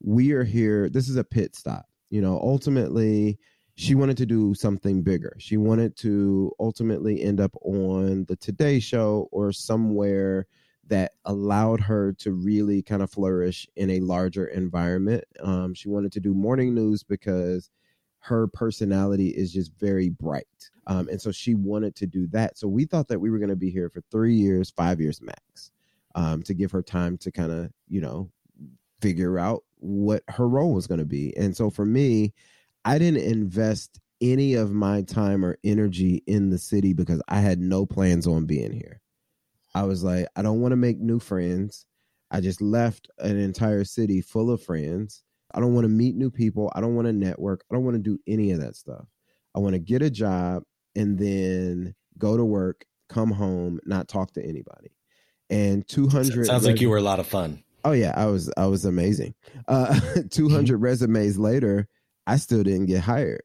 we 0.00 0.32
are 0.32 0.44
here. 0.44 0.88
This 0.88 1.08
is 1.08 1.16
a 1.16 1.24
pit 1.24 1.56
stop. 1.56 1.86
You 2.10 2.20
know, 2.20 2.38
ultimately, 2.40 3.38
she 3.74 3.94
wanted 3.94 4.16
to 4.18 4.26
do 4.26 4.54
something 4.54 5.02
bigger. 5.02 5.36
She 5.38 5.56
wanted 5.56 5.96
to 5.98 6.52
ultimately 6.58 7.22
end 7.22 7.40
up 7.40 7.54
on 7.62 8.24
the 8.26 8.36
Today 8.36 8.80
Show 8.80 9.28
or 9.30 9.52
somewhere 9.52 10.46
that 10.88 11.12
allowed 11.26 11.80
her 11.80 12.14
to 12.14 12.32
really 12.32 12.82
kind 12.82 13.02
of 13.02 13.10
flourish 13.10 13.68
in 13.76 13.90
a 13.90 14.00
larger 14.00 14.46
environment. 14.46 15.24
Um, 15.40 15.74
she 15.74 15.88
wanted 15.88 16.12
to 16.12 16.20
do 16.20 16.34
morning 16.34 16.74
news 16.74 17.02
because 17.02 17.70
her 18.20 18.46
personality 18.48 19.28
is 19.28 19.52
just 19.52 19.70
very 19.78 20.08
bright. 20.08 20.46
Um, 20.86 21.08
and 21.08 21.20
so 21.20 21.30
she 21.30 21.54
wanted 21.54 21.94
to 21.96 22.06
do 22.06 22.26
that. 22.28 22.58
So 22.58 22.66
we 22.66 22.84
thought 22.84 23.08
that 23.08 23.20
we 23.20 23.30
were 23.30 23.38
going 23.38 23.50
to 23.50 23.56
be 23.56 23.70
here 23.70 23.90
for 23.90 24.02
three 24.10 24.34
years, 24.34 24.70
five 24.70 25.00
years 25.00 25.20
max, 25.20 25.70
um, 26.14 26.42
to 26.44 26.54
give 26.54 26.70
her 26.72 26.82
time 26.82 27.18
to 27.18 27.30
kind 27.30 27.52
of, 27.52 27.70
you 27.88 28.00
know, 28.00 28.30
figure 29.00 29.38
out 29.38 29.62
what 29.80 30.22
her 30.28 30.48
role 30.48 30.74
was 30.74 30.86
going 30.86 31.00
to 31.00 31.06
be. 31.06 31.36
And 31.36 31.56
so 31.56 31.70
for 31.70 31.84
me, 31.84 32.32
I 32.84 32.98
didn't 32.98 33.22
invest 33.22 34.00
any 34.20 34.54
of 34.54 34.72
my 34.72 35.02
time 35.02 35.44
or 35.44 35.58
energy 35.62 36.22
in 36.26 36.50
the 36.50 36.58
city 36.58 36.92
because 36.92 37.22
I 37.28 37.40
had 37.40 37.60
no 37.60 37.86
plans 37.86 38.26
on 38.26 38.46
being 38.46 38.72
here. 38.72 39.00
I 39.74 39.84
was 39.84 40.02
like, 40.02 40.26
I 40.34 40.42
don't 40.42 40.60
want 40.60 40.72
to 40.72 40.76
make 40.76 40.98
new 40.98 41.20
friends. 41.20 41.86
I 42.30 42.40
just 42.40 42.60
left 42.60 43.08
an 43.18 43.38
entire 43.38 43.84
city 43.84 44.20
full 44.20 44.50
of 44.50 44.62
friends. 44.62 45.22
I 45.54 45.60
don't 45.60 45.74
want 45.74 45.84
to 45.84 45.88
meet 45.88 46.14
new 46.14 46.30
people. 46.30 46.70
I 46.74 46.80
don't 46.80 46.94
want 46.94 47.06
to 47.06 47.12
network. 47.12 47.64
I 47.70 47.74
don't 47.74 47.84
want 47.84 47.96
to 47.96 48.02
do 48.02 48.18
any 48.26 48.50
of 48.50 48.60
that 48.60 48.76
stuff. 48.76 49.06
I 49.54 49.60
want 49.60 49.74
to 49.74 49.78
get 49.78 50.02
a 50.02 50.10
job 50.10 50.64
and 50.94 51.18
then 51.18 51.94
go 52.18 52.36
to 52.36 52.44
work, 52.44 52.84
come 53.08 53.30
home, 53.30 53.80
not 53.86 54.08
talk 54.08 54.32
to 54.32 54.42
anybody. 54.42 54.90
And 55.48 55.86
200 55.88 56.46
sounds 56.46 56.66
like 56.66 56.80
you 56.80 56.90
were 56.90 56.98
a 56.98 57.02
lot 57.02 57.20
of 57.20 57.26
fun. 57.26 57.62
Oh 57.88 57.92
yeah, 57.92 58.12
I 58.14 58.26
was 58.26 58.52
I 58.58 58.66
was 58.66 58.84
amazing. 58.84 59.34
Uh 59.66 59.98
200 60.30 60.76
resumes 60.76 61.38
later, 61.38 61.88
I 62.26 62.36
still 62.36 62.62
didn't 62.62 62.84
get 62.84 63.00
hired. 63.00 63.40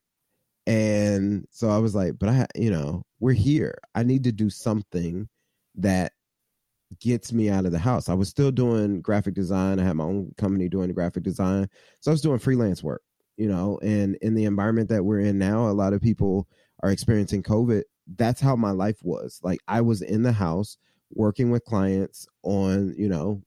And 0.67 1.45
so 1.49 1.69
I 1.69 1.77
was 1.77 1.95
like, 1.95 2.19
but 2.19 2.27
I 2.27 2.45
you 2.53 2.69
know, 2.69 3.03
we're 3.21 3.31
here. 3.31 3.77
I 3.95 4.03
need 4.03 4.25
to 4.25 4.33
do 4.33 4.49
something 4.49 5.29
that 5.75 6.11
gets 6.99 7.31
me 7.31 7.49
out 7.49 7.65
of 7.65 7.71
the 7.71 7.79
house. 7.79 8.09
I 8.09 8.15
was 8.15 8.27
still 8.27 8.51
doing 8.51 8.99
graphic 8.99 9.33
design. 9.33 9.79
I 9.79 9.85
had 9.85 9.95
my 9.95 10.03
own 10.03 10.33
company 10.37 10.67
doing 10.67 10.91
graphic 10.91 11.23
design. 11.23 11.69
So 12.01 12.11
I 12.11 12.13
was 12.13 12.21
doing 12.21 12.39
freelance 12.39 12.83
work, 12.83 13.01
you 13.37 13.47
know, 13.47 13.79
and 13.81 14.17
in 14.21 14.35
the 14.35 14.43
environment 14.43 14.89
that 14.89 15.05
we're 15.05 15.21
in 15.21 15.37
now, 15.37 15.69
a 15.69 15.71
lot 15.71 15.93
of 15.93 16.01
people 16.01 16.49
are 16.81 16.91
experiencing 16.91 17.43
COVID. 17.43 17.83
That's 18.17 18.41
how 18.41 18.57
my 18.57 18.71
life 18.71 18.97
was. 19.03 19.39
Like 19.41 19.61
I 19.69 19.79
was 19.79 20.01
in 20.01 20.23
the 20.23 20.33
house 20.33 20.77
working 21.13 21.49
with 21.49 21.63
clients 21.63 22.27
on, 22.43 22.93
you 22.97 23.07
know, 23.07 23.41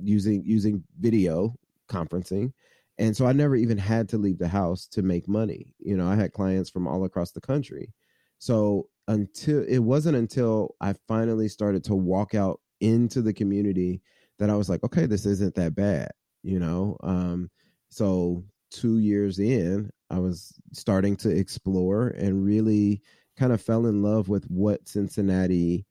using 0.00 0.42
using 0.44 0.82
video 0.98 1.54
conferencing. 1.88 2.52
And 2.98 3.16
so 3.16 3.26
I 3.26 3.32
never 3.32 3.56
even 3.56 3.78
had 3.78 4.08
to 4.10 4.18
leave 4.18 4.38
the 4.38 4.48
house 4.48 4.86
to 4.88 5.02
make 5.02 5.26
money. 5.26 5.74
You 5.78 5.96
know, 5.96 6.06
I 6.06 6.14
had 6.14 6.32
clients 6.32 6.70
from 6.70 6.86
all 6.86 7.04
across 7.04 7.32
the 7.32 7.40
country. 7.40 7.92
So 8.38 8.88
until 9.08 9.64
it 9.68 9.78
wasn't 9.78 10.16
until 10.16 10.74
I 10.80 10.94
finally 11.08 11.48
started 11.48 11.84
to 11.84 11.94
walk 11.94 12.34
out 12.34 12.60
into 12.80 13.22
the 13.22 13.32
community 13.32 14.02
that 14.38 14.50
I 14.50 14.56
was 14.56 14.68
like, 14.68 14.82
okay, 14.84 15.06
this 15.06 15.26
isn't 15.26 15.54
that 15.54 15.74
bad, 15.74 16.10
you 16.42 16.58
know? 16.58 16.96
Um, 17.02 17.50
so 17.88 18.44
two 18.70 18.98
years 18.98 19.38
in, 19.38 19.90
I 20.10 20.18
was 20.18 20.52
starting 20.72 21.16
to 21.18 21.30
explore 21.30 22.08
and 22.08 22.44
really 22.44 23.02
kind 23.36 23.52
of 23.52 23.62
fell 23.62 23.86
in 23.86 24.02
love 24.02 24.28
with 24.28 24.44
what 24.46 24.88
Cincinnati 24.88 25.86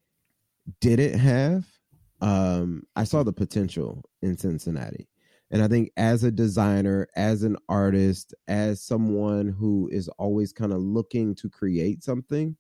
didn't 0.80 1.18
have. 1.18 1.66
Um, 2.22 2.84
I 2.96 3.04
saw 3.04 3.24
the 3.24 3.34
potential 3.34 4.04
in 4.22 4.38
Cincinnati. 4.38 5.08
And 5.50 5.62
I 5.62 5.68
think 5.68 5.92
as 5.98 6.24
a 6.24 6.32
designer, 6.32 7.08
as 7.16 7.44
an 7.44 7.58
artist, 7.68 8.34
as 8.48 8.82
someone 8.82 9.50
who 9.50 9.90
is 9.92 10.08
always 10.18 10.54
kind 10.54 10.72
of 10.72 10.80
looking 10.80 11.36
to 11.36 11.50
create 11.50 12.04
something, 12.04 12.56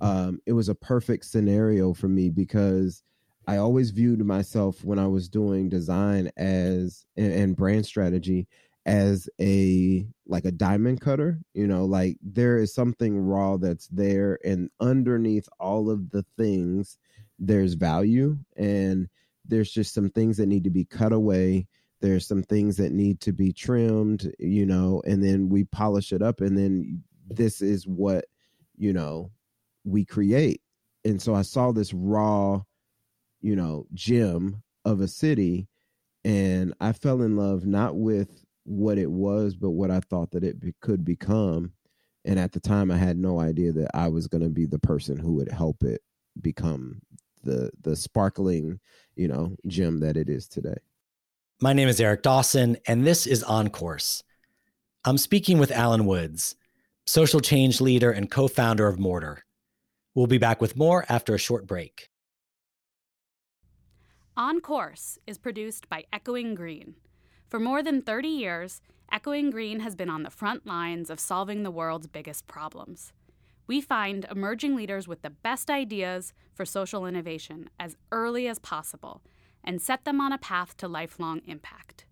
um, 0.00 0.40
it 0.46 0.52
was 0.52 0.68
a 0.68 0.74
perfect 0.74 1.24
scenario 1.26 1.94
for 1.94 2.08
me 2.08 2.30
because 2.30 3.04
I 3.46 3.58
always 3.58 3.90
viewed 3.90 4.24
myself 4.24 4.84
when 4.84 4.98
I 4.98 5.06
was 5.06 5.28
doing 5.28 5.68
design 5.68 6.30
as 6.36 7.06
and, 7.16 7.32
and 7.32 7.56
brand 7.56 7.86
strategy 7.86 8.48
as 8.84 9.28
a 9.40 10.04
like 10.26 10.44
a 10.44 10.50
diamond 10.50 11.00
cutter 11.00 11.38
you 11.54 11.68
know 11.68 11.84
like 11.84 12.16
there 12.20 12.58
is 12.58 12.74
something 12.74 13.16
raw 13.16 13.56
that's 13.56 13.86
there 13.88 14.40
and 14.44 14.68
underneath 14.80 15.48
all 15.60 15.88
of 15.88 16.10
the 16.10 16.24
things 16.36 16.98
there's 17.44 17.74
value 17.74 18.38
and 18.56 19.08
there's 19.44 19.70
just 19.70 19.92
some 19.92 20.08
things 20.08 20.36
that 20.36 20.46
need 20.46 20.64
to 20.64 20.70
be 20.70 20.84
cut 20.84 21.12
away 21.12 21.66
there's 22.00 22.26
some 22.26 22.42
things 22.42 22.76
that 22.76 22.92
need 22.92 23.20
to 23.20 23.32
be 23.32 23.52
trimmed 23.52 24.32
you 24.38 24.64
know 24.64 25.02
and 25.06 25.22
then 25.22 25.48
we 25.48 25.64
polish 25.64 26.12
it 26.12 26.22
up 26.22 26.40
and 26.40 26.56
then 26.56 27.02
this 27.28 27.60
is 27.60 27.86
what 27.86 28.24
you 28.76 28.92
know 28.92 29.30
we 29.84 30.04
create 30.04 30.60
and 31.04 31.20
so 31.20 31.34
i 31.34 31.42
saw 31.42 31.72
this 31.72 31.92
raw 31.92 32.60
you 33.42 33.56
know, 33.56 33.86
gem 33.92 34.62
of 34.84 35.00
a 35.00 35.08
city. 35.08 35.68
And 36.24 36.72
I 36.80 36.92
fell 36.92 37.22
in 37.22 37.36
love 37.36 37.66
not 37.66 37.96
with 37.96 38.44
what 38.64 38.96
it 38.96 39.10
was, 39.10 39.56
but 39.56 39.70
what 39.70 39.90
I 39.90 40.00
thought 40.00 40.30
that 40.30 40.44
it 40.44 40.60
be- 40.60 40.74
could 40.80 41.04
become. 41.04 41.72
And 42.24 42.38
at 42.38 42.52
the 42.52 42.60
time, 42.60 42.92
I 42.92 42.96
had 42.96 43.18
no 43.18 43.40
idea 43.40 43.72
that 43.72 43.90
I 43.94 44.08
was 44.08 44.28
going 44.28 44.44
to 44.44 44.48
be 44.48 44.64
the 44.64 44.78
person 44.78 45.18
who 45.18 45.32
would 45.34 45.50
help 45.50 45.82
it 45.82 46.00
become 46.40 47.02
the 47.42 47.70
the 47.80 47.96
sparkling, 47.96 48.80
you 49.16 49.28
know, 49.28 49.56
gem 49.66 50.00
that 50.00 50.16
it 50.16 50.28
is 50.28 50.48
today. 50.48 50.76
My 51.60 51.72
name 51.72 51.88
is 51.88 52.00
Eric 52.00 52.22
Dawson, 52.22 52.76
and 52.86 53.06
this 53.06 53.26
is 53.26 53.42
On 53.44 53.68
Course. 53.68 54.24
I'm 55.04 55.18
speaking 55.18 55.58
with 55.58 55.70
Allen 55.70 56.06
Woods, 56.06 56.56
social 57.06 57.40
change 57.40 57.80
leader 57.80 58.10
and 58.10 58.30
co 58.30 58.48
founder 58.48 58.88
of 58.88 58.98
Mortar. 58.98 59.44
We'll 60.14 60.26
be 60.26 60.38
back 60.38 60.60
with 60.60 60.76
more 60.76 61.04
after 61.08 61.34
a 61.34 61.38
short 61.38 61.66
break. 61.66 62.08
On 64.36 64.60
Course 64.60 65.18
is 65.26 65.38
produced 65.38 65.88
by 65.88 66.04
Echoing 66.12 66.54
Green. 66.54 66.94
For 67.48 67.60
more 67.60 67.82
than 67.82 68.00
30 68.00 68.28
years, 68.28 68.80
Echoing 69.10 69.50
Green 69.50 69.80
has 69.80 69.94
been 69.94 70.08
on 70.08 70.22
the 70.22 70.30
front 70.30 70.66
lines 70.66 71.10
of 71.10 71.20
solving 71.20 71.62
the 71.62 71.70
world's 71.70 72.06
biggest 72.06 72.46
problems. 72.46 73.12
We 73.66 73.80
find 73.80 74.26
emerging 74.30 74.76
leaders 74.76 75.06
with 75.06 75.22
the 75.22 75.30
best 75.30 75.70
ideas 75.70 76.32
for 76.54 76.64
social 76.64 77.06
innovation 77.06 77.70
as 77.78 77.96
early 78.10 78.48
as 78.48 78.58
possible 78.58 79.22
and 79.64 79.80
set 79.80 80.04
them 80.04 80.20
on 80.20 80.32
a 80.32 80.38
path 80.38 80.76
to 80.78 80.88
lifelong 80.88 81.40
impact. 81.46 82.04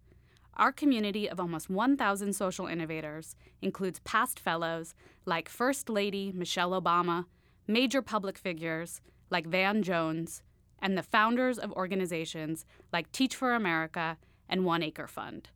Our 0.57 0.73
community 0.73 1.29
of 1.29 1.41
almost 1.41 1.71
1,000 1.71 2.35
social 2.35 2.67
innovators 2.67 3.35
includes 3.63 4.01
past 4.01 4.39
fellows 4.39 4.95
like 5.25 5.49
First 5.49 5.89
Lady 5.89 6.33
Michelle 6.35 6.81
Obama, 6.81 7.25
major 7.67 8.03
public 8.03 8.37
figures 8.37 9.01
like 9.31 9.47
Van 9.47 9.83
Jones, 9.83 10.43
and 10.81 10.97
the 10.97 11.03
founders 11.03 11.59
of 11.59 11.73
organizations 11.73 12.65
like 12.93 13.11
Teach 13.13 13.35
for 13.35 13.55
America 13.55 14.19
and 14.49 14.65
One 14.65 14.83
Acre 14.83 15.07
Fund. 15.07 15.49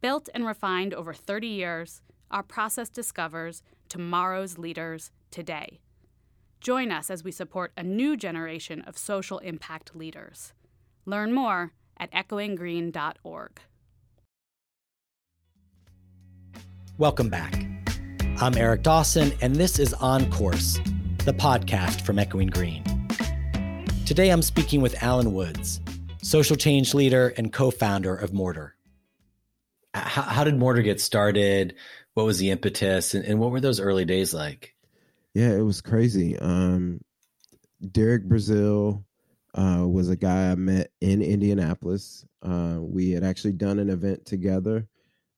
Built 0.00 0.28
and 0.34 0.46
refined 0.46 0.94
over 0.94 1.12
30 1.12 1.46
years, 1.46 2.02
our 2.30 2.42
process 2.42 2.88
discovers 2.88 3.62
tomorrow's 3.90 4.56
leaders 4.56 5.10
today. 5.30 5.80
Join 6.60 6.90
us 6.90 7.10
as 7.10 7.22
we 7.22 7.32
support 7.32 7.72
a 7.76 7.82
new 7.82 8.16
generation 8.16 8.80
of 8.82 8.96
social 8.96 9.38
impact 9.40 9.94
leaders. 9.94 10.54
Learn 11.04 11.34
more 11.34 11.72
at 11.98 12.10
echoinggreen.org. 12.12 13.60
Welcome 16.96 17.28
back. 17.28 17.66
I'm 18.40 18.56
Eric 18.56 18.82
Dawson, 18.82 19.32
and 19.40 19.56
this 19.56 19.78
is 19.78 19.92
On 19.94 20.30
Course, 20.30 20.78
the 21.24 21.32
podcast 21.32 22.02
from 22.02 22.18
Echoing 22.18 22.48
Green. 22.48 22.84
Today 24.06 24.30
I'm 24.30 24.42
speaking 24.42 24.80
with 24.80 25.02
Allen 25.02 25.32
Woods, 25.32 25.80
social 26.22 26.56
change 26.56 26.94
leader 26.94 27.34
and 27.36 27.52
co 27.52 27.70
founder 27.70 28.14
of 28.14 28.32
Mortar. 28.32 28.76
How, 29.94 30.22
how, 30.22 30.44
did 30.44 30.56
Mortar 30.56 30.82
get 30.82 31.00
started? 31.00 31.74
What 32.14 32.26
was 32.26 32.38
the 32.38 32.50
impetus? 32.50 33.14
And, 33.14 33.24
and, 33.24 33.38
what 33.38 33.50
were 33.50 33.60
those 33.60 33.80
early 33.80 34.04
days 34.04 34.34
like? 34.34 34.74
Yeah, 35.34 35.52
it 35.52 35.62
was 35.62 35.80
crazy. 35.80 36.38
Um, 36.38 37.00
Derrick 37.80 38.28
Braziel 38.28 39.04
uh, 39.54 39.86
was 39.86 40.08
a 40.08 40.16
guy 40.16 40.50
I 40.50 40.54
met 40.56 40.90
in 41.00 41.22
Indianapolis. 41.22 42.24
Uh, 42.42 42.78
we 42.80 43.10
had 43.12 43.24
actually 43.24 43.52
done 43.52 43.78
an 43.78 43.90
event 43.90 44.26
together. 44.26 44.88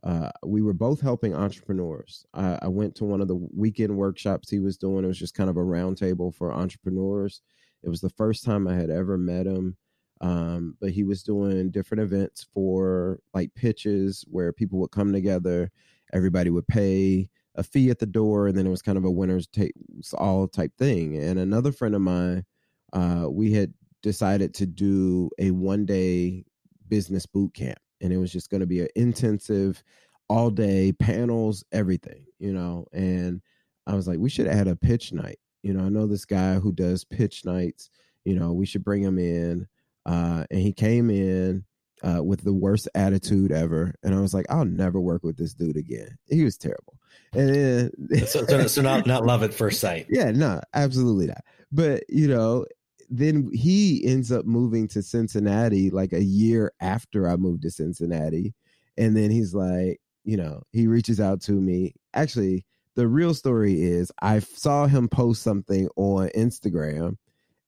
Uh, 0.02 0.30
we 0.44 0.62
were 0.62 0.72
both 0.72 1.00
helping 1.00 1.34
entrepreneurs. 1.34 2.26
I, 2.34 2.58
I, 2.62 2.68
went 2.68 2.96
to 2.96 3.04
one 3.04 3.20
of 3.20 3.28
the 3.28 3.36
weekend 3.54 3.96
workshops 3.96 4.50
he 4.50 4.58
was 4.58 4.76
doing. 4.76 5.04
It 5.04 5.08
was 5.08 5.18
just 5.18 5.34
kind 5.34 5.48
of 5.48 5.56
a 5.56 5.60
roundtable 5.60 6.34
for 6.34 6.52
entrepreneurs. 6.52 7.40
It 7.84 7.88
was 7.88 8.00
the 8.00 8.10
first 8.10 8.44
time 8.44 8.66
I 8.66 8.74
had 8.74 8.90
ever 8.90 9.16
met 9.16 9.46
him. 9.46 9.76
Um, 10.20 10.76
but 10.80 10.90
he 10.90 11.04
was 11.04 11.22
doing 11.22 11.70
different 11.70 12.02
events 12.02 12.46
for 12.52 13.20
like 13.34 13.54
pitches 13.54 14.24
where 14.28 14.52
people 14.52 14.78
would 14.80 14.92
come 14.92 15.12
together 15.12 15.70
everybody 16.12 16.50
would 16.50 16.66
pay 16.66 17.28
a 17.54 17.62
fee 17.62 17.90
at 17.90 17.98
the 17.98 18.06
door, 18.06 18.48
and 18.48 18.56
then 18.56 18.66
it 18.66 18.70
was 18.70 18.82
kind 18.82 18.98
of 18.98 19.04
a 19.04 19.10
winners 19.10 19.46
take 19.46 19.72
all 20.14 20.48
type 20.48 20.72
thing. 20.78 21.16
And 21.16 21.38
another 21.38 21.72
friend 21.72 21.94
of 21.94 22.00
mine, 22.00 22.44
uh, 22.92 23.26
we 23.28 23.52
had 23.52 23.72
decided 24.02 24.54
to 24.54 24.66
do 24.66 25.30
a 25.38 25.50
one 25.50 25.84
day 25.84 26.44
business 26.88 27.26
boot 27.26 27.54
camp, 27.54 27.78
and 28.00 28.12
it 28.12 28.18
was 28.18 28.32
just 28.32 28.50
going 28.50 28.60
to 28.60 28.66
be 28.66 28.80
an 28.80 28.88
intensive, 28.96 29.82
all 30.28 30.50
day 30.50 30.92
panels, 30.92 31.64
everything, 31.72 32.24
you 32.38 32.52
know. 32.52 32.86
And 32.92 33.42
I 33.86 33.94
was 33.94 34.08
like, 34.08 34.18
we 34.18 34.30
should 34.30 34.46
add 34.46 34.68
a 34.68 34.76
pitch 34.76 35.12
night. 35.12 35.38
You 35.62 35.74
know, 35.74 35.84
I 35.84 35.88
know 35.88 36.06
this 36.06 36.24
guy 36.24 36.54
who 36.54 36.72
does 36.72 37.04
pitch 37.04 37.44
nights. 37.44 37.90
You 38.24 38.38
know, 38.38 38.52
we 38.52 38.66
should 38.66 38.84
bring 38.84 39.02
him 39.02 39.18
in. 39.18 39.66
Uh, 40.06 40.44
and 40.50 40.60
he 40.60 40.72
came 40.72 41.10
in 41.10 41.64
uh, 42.02 42.22
with 42.22 42.42
the 42.42 42.52
worst 42.52 42.88
attitude 42.94 43.52
ever. 43.52 43.94
And 44.02 44.14
I 44.14 44.20
was 44.20 44.34
like, 44.34 44.46
I'll 44.50 44.64
never 44.64 45.00
work 45.00 45.22
with 45.22 45.36
this 45.36 45.54
dude 45.54 45.76
again. 45.76 46.18
He 46.26 46.44
was 46.44 46.56
terrible. 46.56 46.98
And 47.32 47.54
then, 47.54 47.90
so, 48.26 48.44
so, 48.44 48.66
so, 48.66 48.82
not 48.82 49.06
not 49.06 49.24
love 49.24 49.42
at 49.42 49.54
first 49.54 49.80
sight. 49.80 50.06
Yeah, 50.08 50.30
no, 50.30 50.60
absolutely 50.74 51.26
not. 51.26 51.42
But 51.70 52.04
you 52.08 52.28
know, 52.28 52.66
then 53.08 53.50
he 53.52 54.04
ends 54.04 54.32
up 54.32 54.44
moving 54.44 54.88
to 54.88 55.02
Cincinnati 55.02 55.90
like 55.90 56.12
a 56.12 56.22
year 56.22 56.72
after 56.80 57.28
I 57.28 57.36
moved 57.36 57.62
to 57.62 57.70
Cincinnati, 57.70 58.54
and 58.96 59.16
then 59.16 59.30
he's 59.30 59.54
like, 59.54 60.00
you 60.24 60.36
know, 60.36 60.62
he 60.72 60.86
reaches 60.86 61.20
out 61.20 61.40
to 61.42 61.52
me. 61.52 61.94
Actually, 62.14 62.66
the 62.96 63.08
real 63.08 63.34
story 63.34 63.80
is 63.82 64.12
I 64.20 64.40
saw 64.40 64.86
him 64.86 65.08
post 65.08 65.42
something 65.42 65.88
on 65.96 66.28
Instagram 66.36 67.16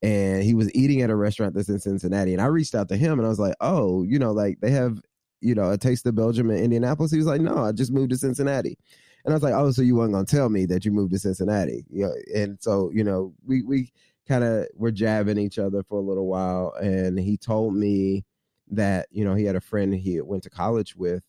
and 0.05 0.43
he 0.43 0.53
was 0.53 0.71
eating 0.75 1.01
at 1.01 1.09
a 1.09 1.17
restaurant 1.17 1.55
that's 1.55 1.71
in 1.71 1.79
Cincinnati. 1.79 2.35
And 2.35 2.43
I 2.43 2.47
reached 2.47 2.75
out 2.75 2.91
to 2.91 2.97
him 2.97 3.19
and 3.19 3.25
I 3.25 3.31
was 3.31 3.39
like, 3.39 3.55
oh, 3.63 4.03
you 4.03 4.19
know, 4.19 4.33
like 4.33 4.61
they 4.61 4.71
have, 4.71 5.01
you 5.41 5.55
know, 5.55 5.71
a 5.71 5.79
taste 5.79 6.05
of 6.05 6.15
Belgium 6.15 6.51
in 6.51 6.63
Indianapolis. 6.63 7.11
He 7.11 7.17
was 7.17 7.27
like, 7.27 7.41
no, 7.41 7.65
I 7.65 7.73
just 7.73 7.91
moved 7.91 8.11
to 8.11 8.19
Cincinnati. 8.19 8.77
And 9.25 9.33
I 9.33 9.35
was 9.35 9.43
like, 9.43 9.55
oh, 9.55 9.71
so 9.71 9.81
you 9.81 9.97
weren't 9.97 10.13
gonna 10.13 10.27
tell 10.27 10.51
me 10.51 10.67
that 10.67 10.85
you 10.85 10.93
moved 10.93 11.13
to 11.13 11.19
Cincinnati? 11.19 11.87
Know, 11.89 12.13
and 12.35 12.59
so, 12.61 12.91
you 12.93 13.03
know, 13.03 13.33
we 13.47 13.63
we 13.63 13.93
kind 14.29 14.45
of 14.45 14.67
were 14.75 14.91
jabbing 14.91 15.39
each 15.39 15.59
other 15.59 15.83
for 15.83 15.99
a 15.99 16.03
little 16.03 16.27
while. 16.27 16.75
And 16.83 17.19
he 17.19 17.39
told 17.39 17.75
me 17.75 18.27
that, 18.73 19.07
you 19.11 19.25
know, 19.25 19.35
he 19.35 19.47
had 19.47 19.57
a 19.57 19.61
friend 19.61 19.95
he 19.95 20.21
went 20.21 20.43
to 20.43 20.51
college 20.51 20.95
with 20.97 21.25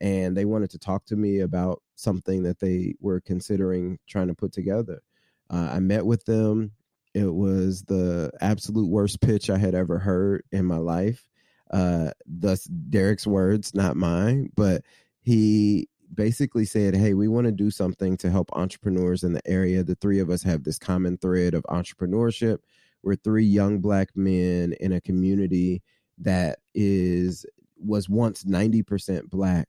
and 0.00 0.36
they 0.36 0.44
wanted 0.44 0.70
to 0.70 0.78
talk 0.80 1.04
to 1.06 1.16
me 1.16 1.40
about 1.40 1.80
something 1.94 2.42
that 2.42 2.58
they 2.58 2.96
were 3.00 3.20
considering 3.20 4.00
trying 4.08 4.26
to 4.26 4.34
put 4.34 4.50
together. 4.50 5.00
Uh, 5.48 5.70
I 5.74 5.78
met 5.78 6.04
with 6.04 6.24
them. 6.24 6.72
It 7.16 7.34
was 7.34 7.84
the 7.84 8.30
absolute 8.42 8.90
worst 8.90 9.22
pitch 9.22 9.48
I 9.48 9.56
had 9.56 9.74
ever 9.74 9.98
heard 9.98 10.44
in 10.52 10.66
my 10.66 10.76
life. 10.76 11.26
Uh, 11.70 12.10
thus, 12.26 12.64
Derrick's 12.64 13.26
words, 13.26 13.74
not 13.74 13.96
mine. 13.96 14.50
But 14.54 14.82
he 15.22 15.88
basically 16.12 16.66
said, 16.66 16.94
Hey, 16.94 17.14
we 17.14 17.26
want 17.26 17.46
to 17.46 17.52
do 17.52 17.70
something 17.70 18.18
to 18.18 18.30
help 18.30 18.50
entrepreneurs 18.52 19.24
in 19.24 19.32
the 19.32 19.40
area. 19.48 19.82
The 19.82 19.94
three 19.94 20.18
of 20.18 20.28
us 20.28 20.42
have 20.42 20.64
this 20.64 20.78
common 20.78 21.16
thread 21.16 21.54
of 21.54 21.62
entrepreneurship. 21.70 22.58
We're 23.02 23.16
three 23.16 23.46
young 23.46 23.78
black 23.80 24.14
men 24.14 24.74
in 24.78 24.92
a 24.92 25.00
community 25.00 25.82
that 26.18 26.58
is 26.74 27.46
was 27.78 28.10
once 28.10 28.44
90% 28.44 29.30
black 29.30 29.68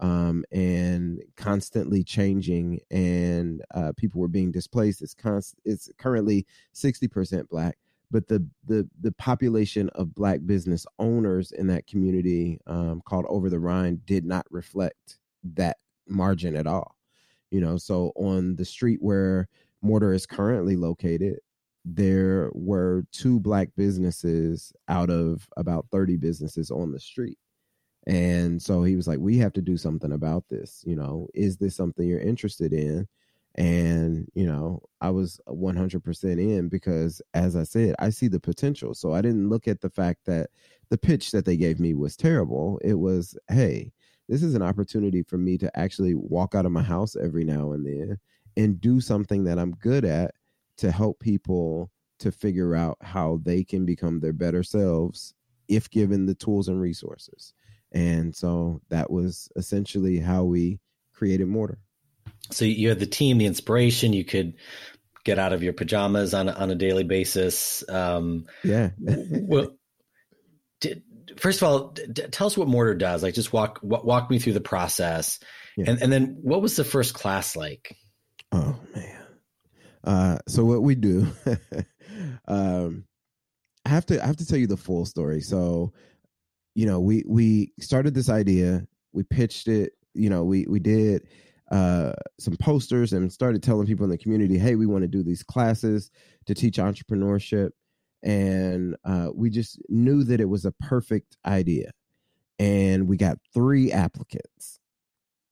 um, 0.00 0.44
and 0.52 1.22
constantly 1.36 2.04
changing, 2.04 2.80
and 2.90 3.62
uh, 3.74 3.92
people 3.96 4.20
were 4.20 4.28
being 4.28 4.52
displaced. 4.52 5.02
It's 5.02 5.14
const- 5.14 5.60
It's 5.64 5.90
currently 5.98 6.46
sixty 6.72 7.08
percent 7.08 7.48
black, 7.48 7.78
but 8.10 8.28
the 8.28 8.46
the 8.66 8.88
the 9.00 9.12
population 9.12 9.88
of 9.90 10.14
black 10.14 10.40
business 10.46 10.86
owners 10.98 11.52
in 11.52 11.66
that 11.68 11.86
community, 11.86 12.60
um, 12.66 13.02
called 13.06 13.26
Over 13.28 13.50
the 13.50 13.60
Rhine, 13.60 14.00
did 14.04 14.24
not 14.24 14.46
reflect 14.50 15.18
that 15.54 15.78
margin 16.08 16.56
at 16.56 16.66
all. 16.66 16.96
You 17.50 17.60
know, 17.60 17.76
so 17.76 18.12
on 18.16 18.56
the 18.56 18.64
street 18.64 18.98
where 19.00 19.48
Mortar 19.82 20.12
is 20.12 20.26
currently 20.26 20.76
located, 20.76 21.38
there 21.84 22.50
were 22.54 23.04
two 23.12 23.38
black 23.40 23.70
businesses 23.76 24.72
out 24.88 25.10
of 25.10 25.48
about 25.56 25.86
30 25.92 26.16
businesses 26.16 26.70
on 26.70 26.92
the 26.92 27.00
street 27.00 27.38
and 28.06 28.62
so 28.62 28.82
he 28.82 28.96
was 28.96 29.08
like, 29.08 29.18
We 29.18 29.38
have 29.38 29.52
to 29.54 29.62
do 29.62 29.76
something 29.76 30.12
about 30.12 30.44
this. 30.48 30.82
You 30.86 30.96
know, 30.96 31.28
is 31.34 31.56
this 31.56 31.74
something 31.76 32.06
you're 32.08 32.20
interested 32.20 32.72
in? 32.72 33.08
And, 33.56 34.30
you 34.34 34.46
know, 34.46 34.82
I 35.00 35.08
was 35.10 35.40
100% 35.48 36.24
in 36.24 36.68
because, 36.68 37.22
as 37.32 37.56
I 37.56 37.62
said, 37.62 37.94
I 37.98 38.10
see 38.10 38.28
the 38.28 38.38
potential. 38.38 38.92
So 38.92 39.14
I 39.14 39.22
didn't 39.22 39.48
look 39.48 39.66
at 39.66 39.80
the 39.80 39.88
fact 39.88 40.26
that 40.26 40.50
the 40.90 40.98
pitch 40.98 41.32
that 41.32 41.46
they 41.46 41.56
gave 41.56 41.80
me 41.80 41.94
was 41.94 42.16
terrible. 42.16 42.78
It 42.84 42.94
was, 42.98 43.36
hey, 43.48 43.92
this 44.28 44.42
is 44.42 44.54
an 44.54 44.62
opportunity 44.62 45.22
for 45.22 45.38
me 45.38 45.56
to 45.58 45.78
actually 45.78 46.14
walk 46.14 46.54
out 46.54 46.66
of 46.66 46.72
my 46.72 46.82
house 46.82 47.16
every 47.16 47.44
now 47.44 47.72
and 47.72 47.86
then 47.86 48.18
and 48.58 48.80
do 48.80 49.00
something 49.00 49.44
that 49.44 49.58
I'm 49.58 49.72
good 49.72 50.04
at 50.04 50.32
to 50.78 50.90
help 50.90 51.18
people 51.20 51.90
to 52.18 52.30
figure 52.30 52.74
out 52.74 52.98
how 53.00 53.40
they 53.42 53.64
can 53.64 53.86
become 53.86 54.20
their 54.20 54.32
better 54.32 54.62
selves 54.62 55.34
if 55.68 55.90
given 55.90 56.26
the 56.26 56.34
tools 56.34 56.68
and 56.68 56.80
resources. 56.80 57.54
And 57.92 58.34
so 58.34 58.80
that 58.90 59.10
was 59.10 59.48
essentially 59.56 60.18
how 60.18 60.44
we 60.44 60.80
created 61.12 61.48
Mortar. 61.48 61.78
So 62.50 62.64
you 62.64 62.88
had 62.88 62.98
the 62.98 63.06
team, 63.06 63.38
the 63.38 63.46
inspiration. 63.46 64.12
You 64.12 64.24
could 64.24 64.54
get 65.24 65.38
out 65.38 65.52
of 65.52 65.62
your 65.62 65.72
pajamas 65.72 66.34
on 66.34 66.48
a, 66.48 66.52
on 66.52 66.70
a 66.70 66.74
daily 66.74 67.04
basis. 67.04 67.84
Um, 67.88 68.46
yeah. 68.62 68.90
well, 68.98 69.76
did, 70.80 71.02
first 71.36 71.60
of 71.60 71.68
all, 71.68 71.88
d- 71.88 72.28
tell 72.30 72.46
us 72.46 72.56
what 72.56 72.68
Mortar 72.68 72.94
does. 72.94 73.22
Like, 73.22 73.34
just 73.34 73.52
walk 73.52 73.80
walk 73.82 74.30
me 74.30 74.38
through 74.38 74.52
the 74.54 74.60
process, 74.60 75.40
yeah. 75.76 75.86
and 75.88 76.02
and 76.02 76.12
then 76.12 76.38
what 76.42 76.62
was 76.62 76.76
the 76.76 76.84
first 76.84 77.14
class 77.14 77.56
like? 77.56 77.96
Oh 78.52 78.78
man. 78.94 79.12
Uh, 80.04 80.38
so 80.46 80.64
what 80.64 80.82
we 80.82 80.94
do, 80.94 81.26
um, 82.48 83.04
I 83.84 83.88
have 83.88 84.06
to 84.06 84.22
I 84.22 84.26
have 84.26 84.36
to 84.36 84.46
tell 84.46 84.58
you 84.58 84.68
the 84.68 84.76
full 84.76 85.04
story. 85.04 85.40
So 85.40 85.92
you 86.76 86.84
know, 86.84 87.00
we 87.00 87.24
we 87.26 87.72
started 87.80 88.12
this 88.12 88.28
idea, 88.28 88.86
we 89.14 89.22
pitched 89.22 89.66
it, 89.66 89.94
you 90.12 90.28
know, 90.28 90.44
we 90.44 90.66
we 90.68 90.78
did 90.78 91.26
uh, 91.72 92.12
some 92.38 92.54
posters 92.58 93.14
and 93.14 93.32
started 93.32 93.62
telling 93.62 93.86
people 93.86 94.04
in 94.04 94.10
the 94.10 94.18
community, 94.18 94.58
hey, 94.58 94.74
we 94.74 94.84
want 94.84 95.00
to 95.00 95.08
do 95.08 95.22
these 95.22 95.42
classes 95.42 96.10
to 96.44 96.54
teach 96.54 96.76
entrepreneurship. 96.76 97.70
And 98.22 98.94
uh, 99.06 99.30
we 99.34 99.48
just 99.48 99.80
knew 99.88 100.22
that 100.24 100.38
it 100.38 100.50
was 100.50 100.66
a 100.66 100.72
perfect 100.72 101.38
idea. 101.46 101.92
And 102.58 103.08
we 103.08 103.16
got 103.16 103.38
three 103.54 103.90
applicants 103.90 104.78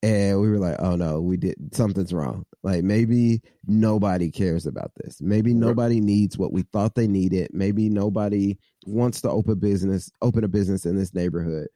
and 0.04 0.38
we 0.38 0.50
were 0.50 0.58
like 0.58 0.76
oh 0.80 0.96
no 0.96 1.20
we 1.20 1.38
did 1.38 1.56
something's 1.74 2.12
wrong 2.12 2.44
like 2.62 2.84
maybe 2.84 3.40
nobody 3.66 4.30
cares 4.30 4.66
about 4.66 4.92
this 4.96 5.18
maybe 5.22 5.54
nobody 5.54 5.98
needs 5.98 6.36
what 6.36 6.52
we 6.52 6.62
thought 6.74 6.94
they 6.94 7.06
needed 7.08 7.48
maybe 7.52 7.88
nobody 7.88 8.58
wants 8.86 9.20
to 9.20 9.30
open 9.30 9.58
business 9.58 10.10
open 10.22 10.44
a 10.44 10.48
business 10.48 10.86
in 10.86 10.96
this 10.96 11.14
neighborhood 11.14 11.68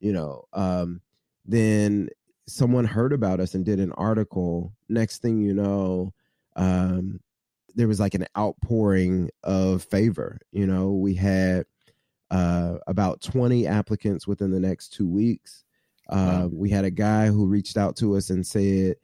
you 0.00 0.12
know 0.12 0.44
um 0.52 1.00
then 1.44 2.08
someone 2.48 2.84
heard 2.84 3.12
about 3.12 3.40
us 3.40 3.54
and 3.54 3.64
did 3.64 3.80
an 3.80 3.92
article. 3.92 4.72
Next 4.88 5.22
thing 5.22 5.40
you 5.40 5.54
know 5.54 6.12
um 6.56 7.20
there 7.74 7.88
was 7.88 8.00
like 8.00 8.14
an 8.14 8.26
outpouring 8.36 9.30
of 9.44 9.82
favor 9.84 10.40
you 10.52 10.66
know? 10.66 10.92
We 10.92 11.14
had 11.14 11.66
uh 12.30 12.76
about 12.86 13.20
20 13.20 13.66
applicants 13.66 14.26
within 14.26 14.50
the 14.50 14.60
next 14.60 14.92
two 14.92 15.08
weeks. 15.08 15.64
Uh, 16.08 16.48
we 16.52 16.70
had 16.70 16.84
a 16.84 16.90
guy 16.90 17.26
who 17.26 17.46
reached 17.46 17.76
out 17.76 17.96
to 17.96 18.16
us 18.16 18.30
and 18.30 18.46
said, 18.46 18.94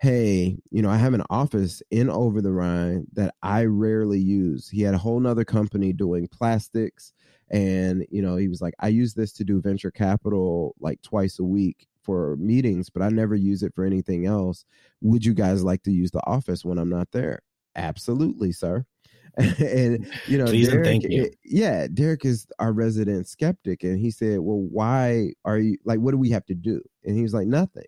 Hey, 0.00 0.56
you 0.70 0.80
know, 0.80 0.88
I 0.88 0.96
have 0.96 1.12
an 1.12 1.24
office 1.28 1.82
in 1.90 2.08
Over 2.08 2.40
the 2.40 2.52
Rhine 2.52 3.06
that 3.12 3.34
I 3.42 3.64
rarely 3.64 4.18
use. 4.18 4.66
He 4.68 4.80
had 4.80 4.94
a 4.94 4.98
whole 4.98 5.20
nother 5.20 5.44
company 5.44 5.92
doing 5.92 6.26
plastics. 6.26 7.12
And, 7.50 8.06
you 8.10 8.22
know, 8.22 8.36
he 8.36 8.48
was 8.48 8.62
like, 8.62 8.72
I 8.80 8.88
use 8.88 9.12
this 9.12 9.32
to 9.34 9.44
do 9.44 9.60
venture 9.60 9.90
capital 9.90 10.74
like 10.80 11.02
twice 11.02 11.38
a 11.38 11.44
week 11.44 11.86
for 12.02 12.36
meetings, 12.36 12.88
but 12.88 13.02
I 13.02 13.10
never 13.10 13.34
use 13.34 13.62
it 13.62 13.74
for 13.74 13.84
anything 13.84 14.24
else. 14.24 14.64
Would 15.02 15.22
you 15.24 15.34
guys 15.34 15.62
like 15.62 15.82
to 15.82 15.92
use 15.92 16.10
the 16.10 16.24
office 16.26 16.64
when 16.64 16.78
I'm 16.78 16.88
not 16.88 17.10
there? 17.12 17.40
Absolutely, 17.76 18.52
sir. 18.52 18.86
and 19.36 20.10
you 20.26 20.38
know, 20.38 20.46
Please 20.46 20.68
Derrick, 20.68 20.86
thank 20.86 21.04
you. 21.04 21.30
yeah, 21.44 21.86
Derrick 21.92 22.24
is 22.24 22.46
our 22.58 22.72
resident 22.72 23.28
skeptic, 23.28 23.84
and 23.84 23.96
he 23.96 24.10
said, 24.10 24.40
"Well, 24.40 24.58
why 24.58 25.34
are 25.44 25.58
you 25.58 25.78
like? 25.84 26.00
What 26.00 26.10
do 26.10 26.18
we 26.18 26.30
have 26.30 26.44
to 26.46 26.54
do?" 26.54 26.82
And 27.04 27.14
he 27.14 27.22
was 27.22 27.32
like, 27.32 27.46
"Nothing." 27.46 27.84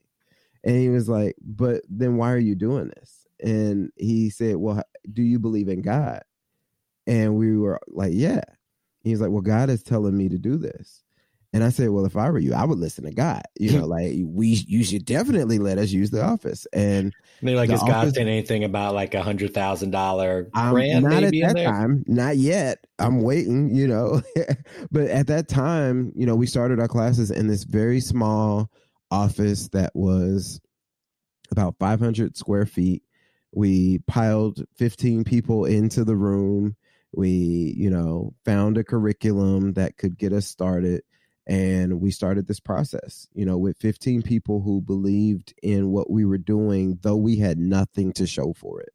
And 0.64 0.76
he 0.76 0.88
was 0.88 1.08
like, 1.08 1.36
"But 1.40 1.82
then 1.88 2.16
why 2.16 2.32
are 2.32 2.38
you 2.38 2.54
doing 2.54 2.88
this?" 2.88 3.26
And 3.42 3.90
he 3.96 4.30
said, 4.30 4.56
"Well, 4.56 4.82
do 5.12 5.22
you 5.22 5.38
believe 5.38 5.68
in 5.68 5.82
God?" 5.82 6.22
And 7.06 7.36
we 7.36 7.56
were 7.56 7.80
like, 7.88 8.12
"Yeah." 8.14 8.42
He's 9.00 9.20
like, 9.20 9.30
"Well, 9.30 9.40
God 9.40 9.70
is 9.70 9.82
telling 9.82 10.16
me 10.16 10.28
to 10.28 10.38
do 10.38 10.56
this." 10.56 11.02
And 11.54 11.62
I 11.62 11.68
said, 11.68 11.90
well, 11.90 12.06
if 12.06 12.16
I 12.16 12.30
were 12.30 12.38
you, 12.38 12.54
I 12.54 12.64
would 12.64 12.78
listen 12.78 13.04
to 13.04 13.12
God. 13.12 13.42
You 13.58 13.78
know, 13.78 13.86
like 13.86 14.14
we, 14.24 14.64
you 14.66 14.82
should 14.84 15.04
definitely 15.04 15.58
let 15.58 15.78
us 15.78 15.90
use 15.90 16.10
the 16.10 16.24
office. 16.24 16.66
And 16.72 17.12
I 17.42 17.44
mean, 17.44 17.56
like, 17.56 17.70
is 17.70 17.82
God 17.82 18.14
saying 18.14 18.28
anything 18.28 18.64
about 18.64 18.94
like 18.94 19.14
a 19.14 19.22
hundred 19.22 19.52
thousand 19.52 19.90
dollar 19.90 20.44
grant? 20.54 21.04
Not 21.04 21.24
at 21.24 21.32
that 21.32 21.62
time, 21.62 22.04
not 22.06 22.38
yet. 22.38 22.86
I'm 22.98 23.20
waiting. 23.20 23.74
You 23.74 23.86
know, 23.86 24.22
but 24.90 25.04
at 25.04 25.26
that 25.26 25.48
time, 25.48 26.12
you 26.16 26.24
know, 26.24 26.34
we 26.34 26.46
started 26.46 26.80
our 26.80 26.88
classes 26.88 27.30
in 27.30 27.48
this 27.48 27.64
very 27.64 28.00
small 28.00 28.70
office 29.12 29.68
that 29.68 29.92
was 29.94 30.60
about 31.50 31.76
500 31.78 32.36
square 32.36 32.66
feet. 32.66 33.02
We 33.52 33.98
piled 34.08 34.64
15 34.78 35.24
people 35.24 35.66
into 35.66 36.04
the 36.04 36.16
room. 36.16 36.76
We, 37.12 37.74
you 37.76 37.90
know, 37.90 38.34
found 38.44 38.78
a 38.78 38.84
curriculum 38.84 39.74
that 39.74 39.98
could 39.98 40.16
get 40.16 40.32
us 40.32 40.46
started. 40.46 41.02
And 41.46 42.00
we 42.00 42.10
started 42.10 42.46
this 42.46 42.60
process, 42.60 43.28
you 43.34 43.44
know, 43.44 43.58
with 43.58 43.76
15 43.78 44.22
people 44.22 44.62
who 44.62 44.80
believed 44.80 45.52
in 45.62 45.90
what 45.90 46.08
we 46.08 46.24
were 46.24 46.38
doing, 46.38 46.98
though 47.02 47.16
we 47.16 47.36
had 47.36 47.58
nothing 47.58 48.12
to 48.14 48.26
show 48.26 48.54
for 48.54 48.80
it. 48.80 48.90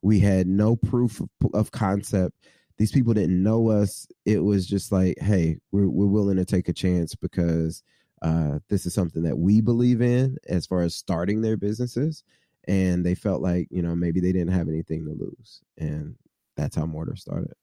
We 0.00 0.18
had 0.18 0.48
no 0.48 0.74
proof 0.74 1.22
of, 1.54 1.70
concept. 1.70 2.34
These 2.78 2.90
people 2.90 3.14
didn't 3.14 3.40
know 3.40 3.68
us. 3.68 4.08
It 4.24 4.42
was 4.42 4.66
just 4.66 4.90
like, 4.90 5.18
hey, 5.20 5.58
we're, 5.70 5.88
we're 5.88 6.06
willing 6.06 6.38
to 6.38 6.44
take 6.44 6.68
a 6.68 6.72
chance 6.72 7.14
because 7.14 7.84
uh, 8.22 8.60
this 8.68 8.86
is 8.86 8.94
something 8.94 9.22
that 9.24 9.38
we 9.38 9.60
believe 9.60 10.00
in 10.00 10.38
as 10.48 10.66
far 10.66 10.82
as 10.82 10.94
starting 10.94 11.42
their 11.42 11.56
businesses. 11.56 12.24
And 12.68 13.04
they 13.04 13.16
felt 13.16 13.42
like, 13.42 13.66
you 13.70 13.82
know, 13.82 13.96
maybe 13.96 14.20
they 14.20 14.32
didn't 14.32 14.52
have 14.52 14.68
anything 14.68 15.04
to 15.04 15.10
lose. 15.10 15.60
And 15.76 16.14
that's 16.56 16.76
how 16.76 16.86
Mortar 16.86 17.16
started 17.16 17.54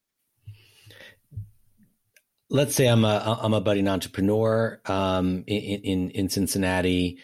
let's 2.50 2.76
say 2.76 2.88
I'm 2.88 3.06
a 3.06 3.40
I'm 3.42 3.54
a 3.54 3.62
budding 3.62 3.88
entrepreneur 3.88 4.82
um, 4.86 5.44
in, 5.48 5.82
in 5.82 6.10
in 6.12 6.30
Cincinnati. 6.30 7.20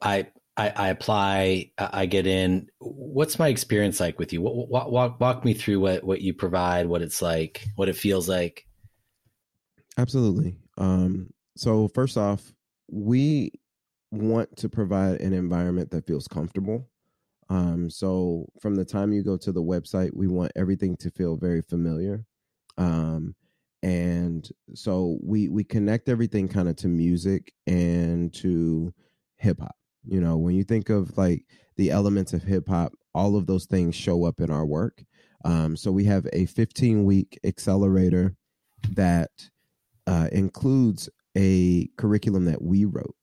I, 0.00 0.28
I 0.56 0.70
I 0.70 0.88
apply. 0.88 1.70
I 1.78 2.06
get 2.06 2.26
in. 2.26 2.68
What's 2.78 3.38
my 3.38 3.48
experience 3.48 4.00
like 4.00 4.18
with 4.18 4.32
you? 4.32 4.40
Walk, 4.42 4.90
walk 4.90 5.20
walk 5.20 5.44
me 5.44 5.54
through 5.54 5.80
what 5.80 6.04
what 6.04 6.20
you 6.20 6.34
provide, 6.34 6.86
what 6.86 7.02
it's 7.02 7.22
like, 7.22 7.64
what 7.76 7.88
it 7.88 7.96
feels 7.96 8.28
like. 8.28 8.66
Absolutely. 9.96 10.56
Um, 10.76 11.30
so 11.56 11.88
first 11.88 12.16
off, 12.16 12.52
we 12.94 13.50
want 14.12 14.56
to 14.56 14.68
provide 14.68 15.20
an 15.20 15.32
environment 15.32 15.90
that 15.90 16.06
feels 16.06 16.28
comfortable. 16.28 16.88
Um, 17.50 17.90
so 17.90 18.46
from 18.60 18.76
the 18.76 18.84
time 18.84 19.12
you 19.12 19.22
go 19.22 19.36
to 19.36 19.52
the 19.52 19.62
website, 19.62 20.10
we 20.14 20.28
want 20.28 20.52
everything 20.56 20.96
to 20.98 21.10
feel 21.10 21.36
very 21.36 21.60
familiar. 21.60 22.24
Um, 22.78 23.34
and 23.82 24.48
so 24.74 25.18
we 25.22 25.48
we 25.50 25.62
connect 25.62 26.08
everything 26.08 26.48
kind 26.48 26.68
of 26.68 26.76
to 26.76 26.88
music 26.88 27.52
and 27.66 28.32
to 28.32 28.94
hip 29.36 29.60
hop 29.60 29.76
you 30.06 30.22
know 30.22 30.38
when 30.38 30.54
you 30.54 30.64
think 30.64 30.88
of 30.88 31.16
like 31.18 31.44
the 31.76 31.90
elements 31.90 32.32
of 32.32 32.42
hip 32.42 32.66
hop 32.66 32.94
all 33.14 33.36
of 33.36 33.46
those 33.46 33.66
things 33.66 33.94
show 33.94 34.24
up 34.24 34.40
in 34.40 34.50
our 34.50 34.64
work 34.64 35.04
um, 35.44 35.76
so 35.76 35.92
we 35.92 36.04
have 36.04 36.26
a 36.32 36.46
15 36.46 37.04
week 37.04 37.38
accelerator 37.44 38.34
that 38.92 39.30
uh, 40.06 40.28
includes 40.32 41.10
a 41.36 41.88
curriculum 41.96 42.44
that 42.44 42.62
we 42.62 42.84
wrote 42.84 43.16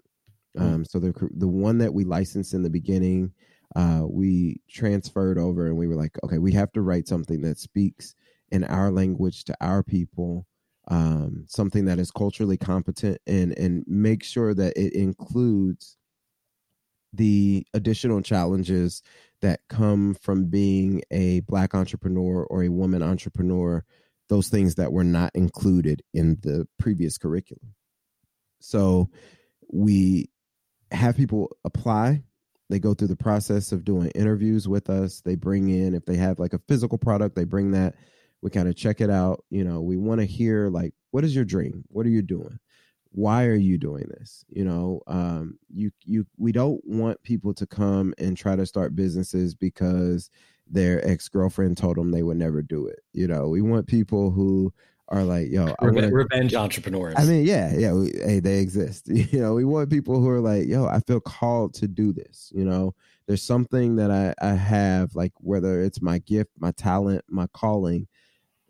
mm. 0.57 0.61
um, 0.61 0.85
so 0.85 0.99
the 0.99 1.13
the 1.37 1.47
one 1.47 1.77
that 1.77 1.93
we 1.93 2.03
licensed 2.03 2.53
in 2.53 2.63
the 2.63 2.69
beginning 2.69 3.31
uh, 3.75 4.01
we 4.05 4.59
transferred 4.69 5.37
over 5.37 5.67
and 5.67 5.77
we 5.77 5.87
were 5.87 5.95
like 5.95 6.17
okay 6.23 6.37
we 6.37 6.51
have 6.51 6.71
to 6.71 6.81
write 6.81 7.07
something 7.07 7.41
that 7.41 7.57
speaks 7.57 8.15
in 8.51 8.63
our 8.65 8.91
language 8.91 9.43
to 9.45 9.55
our 9.61 9.81
people 9.81 10.45
um, 10.87 11.45
something 11.47 11.85
that 11.85 11.99
is 11.99 12.11
culturally 12.11 12.57
competent 12.57 13.17
and 13.27 13.57
and 13.57 13.83
make 13.87 14.23
sure 14.23 14.53
that 14.53 14.75
it 14.77 14.93
includes 14.93 15.97
the 17.13 17.65
additional 17.73 18.21
challenges 18.21 19.03
that 19.41 19.59
come 19.69 20.15
from 20.15 20.45
being 20.45 21.01
a 21.11 21.41
black 21.41 21.75
entrepreneur 21.75 22.45
or 22.45 22.63
a 22.63 22.69
woman 22.69 23.03
entrepreneur 23.03 23.83
those 24.29 24.47
things 24.47 24.75
that 24.75 24.91
were 24.91 25.03
not 25.03 25.31
included 25.35 26.01
in 26.13 26.37
the 26.41 26.65
previous 26.79 27.17
curriculum 27.17 27.73
so 28.61 29.09
we 29.71 30.29
have 30.91 31.17
people 31.17 31.55
apply. 31.65 32.23
They 32.69 32.79
go 32.79 32.93
through 32.93 33.09
the 33.09 33.17
process 33.17 33.71
of 33.71 33.83
doing 33.83 34.11
interviews 34.11 34.67
with 34.67 34.89
us. 34.89 35.21
They 35.21 35.35
bring 35.35 35.69
in 35.69 35.93
if 35.93 36.05
they 36.05 36.15
have 36.15 36.39
like 36.39 36.53
a 36.53 36.61
physical 36.67 36.97
product 36.97 37.35
they 37.35 37.43
bring 37.43 37.71
that. 37.71 37.95
We 38.41 38.49
kind 38.49 38.67
of 38.67 38.75
check 38.75 39.01
it 39.01 39.09
out. 39.09 39.43
You 39.49 39.63
know 39.63 39.81
we 39.81 39.97
want 39.97 40.21
to 40.21 40.25
hear 40.25 40.69
like 40.69 40.93
what 41.11 41.23
is 41.23 41.35
your 41.35 41.45
dream? 41.45 41.83
What 41.89 42.05
are 42.05 42.09
you 42.09 42.21
doing? 42.21 42.59
Why 43.13 43.45
are 43.45 43.55
you 43.55 43.77
doing 43.77 44.05
this? 44.09 44.45
You 44.49 44.63
know 44.65 45.01
um 45.07 45.57
you 45.69 45.91
you 46.05 46.25
we 46.37 46.51
don't 46.51 46.81
want 46.85 47.21
people 47.23 47.53
to 47.55 47.65
come 47.65 48.13
and 48.17 48.37
try 48.37 48.55
to 48.55 48.65
start 48.65 48.95
businesses 48.95 49.53
because 49.53 50.29
their 50.67 51.05
ex-girlfriend 51.05 51.77
told 51.77 51.97
them 51.97 52.11
they 52.11 52.23
would 52.23 52.37
never 52.37 52.61
do 52.61 52.87
it 52.87 52.99
you 53.11 53.27
know? 53.27 53.49
We 53.49 53.61
want 53.61 53.87
people 53.87 54.31
who 54.31 54.73
are 55.11 55.23
like 55.23 55.51
yo 55.51 55.75
I 55.79 55.85
wanna, 55.85 56.09
revenge 56.09 56.55
entrepreneurs. 56.55 57.15
i 57.17 57.25
mean 57.25 57.45
yeah 57.45 57.73
yeah 57.75 57.93
we, 57.93 58.11
hey 58.23 58.39
they 58.39 58.59
exist. 58.59 59.07
You 59.07 59.39
know 59.39 59.53
we 59.53 59.65
want 59.65 59.89
people 59.89 60.19
who 60.19 60.29
are 60.29 60.39
like 60.39 60.67
yo 60.67 60.87
i 60.87 60.99
feel 61.01 61.19
called 61.19 61.73
to 61.75 61.87
do 61.87 62.13
this 62.13 62.51
you 62.55 62.65
know? 62.65 62.95
There's 63.27 63.43
something 63.43 63.95
that 63.97 64.09
i 64.11 64.33
i 64.41 64.53
have 64.55 65.13
like 65.15 65.33
whether 65.37 65.81
it's 65.81 66.01
my 66.01 66.17
gift 66.19 66.51
my 66.57 66.71
talent 66.71 67.23
my 67.29 67.47
calling 67.53 68.07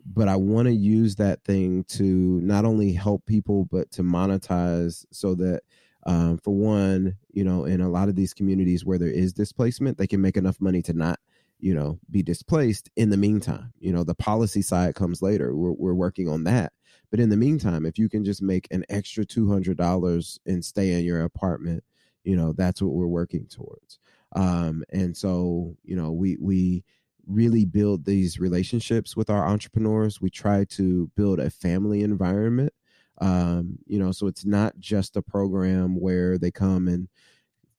but 0.04 0.28
I 0.28 0.36
want 0.36 0.66
to 0.66 0.74
use 0.74 1.16
that 1.16 1.44
thing 1.44 1.84
to 1.84 2.40
not 2.42 2.64
only 2.64 2.92
help 2.92 3.24
people, 3.26 3.66
but 3.70 3.90
to 3.92 4.02
monetize 4.02 5.04
so 5.12 5.34
that, 5.36 5.62
um, 6.06 6.38
for 6.38 6.52
one, 6.52 7.16
you 7.32 7.44
know, 7.44 7.64
in 7.64 7.80
a 7.80 7.88
lot 7.88 8.08
of 8.08 8.16
these 8.16 8.34
communities 8.34 8.84
where 8.84 8.98
there 8.98 9.08
is 9.08 9.32
displacement, 9.32 9.98
they 9.98 10.08
can 10.08 10.20
make 10.20 10.36
enough 10.36 10.60
money 10.60 10.82
to 10.82 10.92
not, 10.92 11.20
you 11.62 11.72
know, 11.72 12.00
be 12.10 12.22
displaced 12.22 12.90
in 12.96 13.10
the 13.10 13.16
meantime. 13.16 13.72
You 13.78 13.92
know, 13.92 14.02
the 14.02 14.16
policy 14.16 14.62
side 14.62 14.96
comes 14.96 15.22
later. 15.22 15.54
We're, 15.54 15.72
we're 15.72 15.94
working 15.94 16.28
on 16.28 16.42
that. 16.44 16.72
But 17.10 17.20
in 17.20 17.30
the 17.30 17.36
meantime, 17.36 17.86
if 17.86 17.98
you 17.98 18.08
can 18.08 18.24
just 18.24 18.42
make 18.42 18.66
an 18.72 18.84
extra 18.88 19.24
$200 19.24 20.38
and 20.44 20.64
stay 20.64 20.92
in 20.92 21.04
your 21.04 21.22
apartment, 21.22 21.84
you 22.24 22.36
know, 22.36 22.52
that's 22.52 22.82
what 22.82 22.92
we're 22.92 23.06
working 23.06 23.46
towards. 23.46 24.00
Um, 24.34 24.82
and 24.90 25.16
so, 25.16 25.76
you 25.84 25.94
know, 25.96 26.10
we, 26.10 26.36
we, 26.38 26.84
really 27.24 27.64
build 27.64 28.04
these 28.04 28.40
relationships 28.40 29.16
with 29.16 29.30
our 29.30 29.46
entrepreneurs. 29.46 30.20
We 30.20 30.28
try 30.28 30.64
to 30.70 31.08
build 31.16 31.38
a 31.38 31.50
family 31.50 32.02
environment. 32.02 32.72
Um, 33.20 33.78
you 33.86 34.00
know, 34.00 34.10
so 34.10 34.26
it's 34.26 34.44
not 34.44 34.76
just 34.80 35.16
a 35.16 35.22
program 35.22 36.00
where 36.00 36.36
they 36.36 36.50
come 36.50 36.88
and 36.88 37.08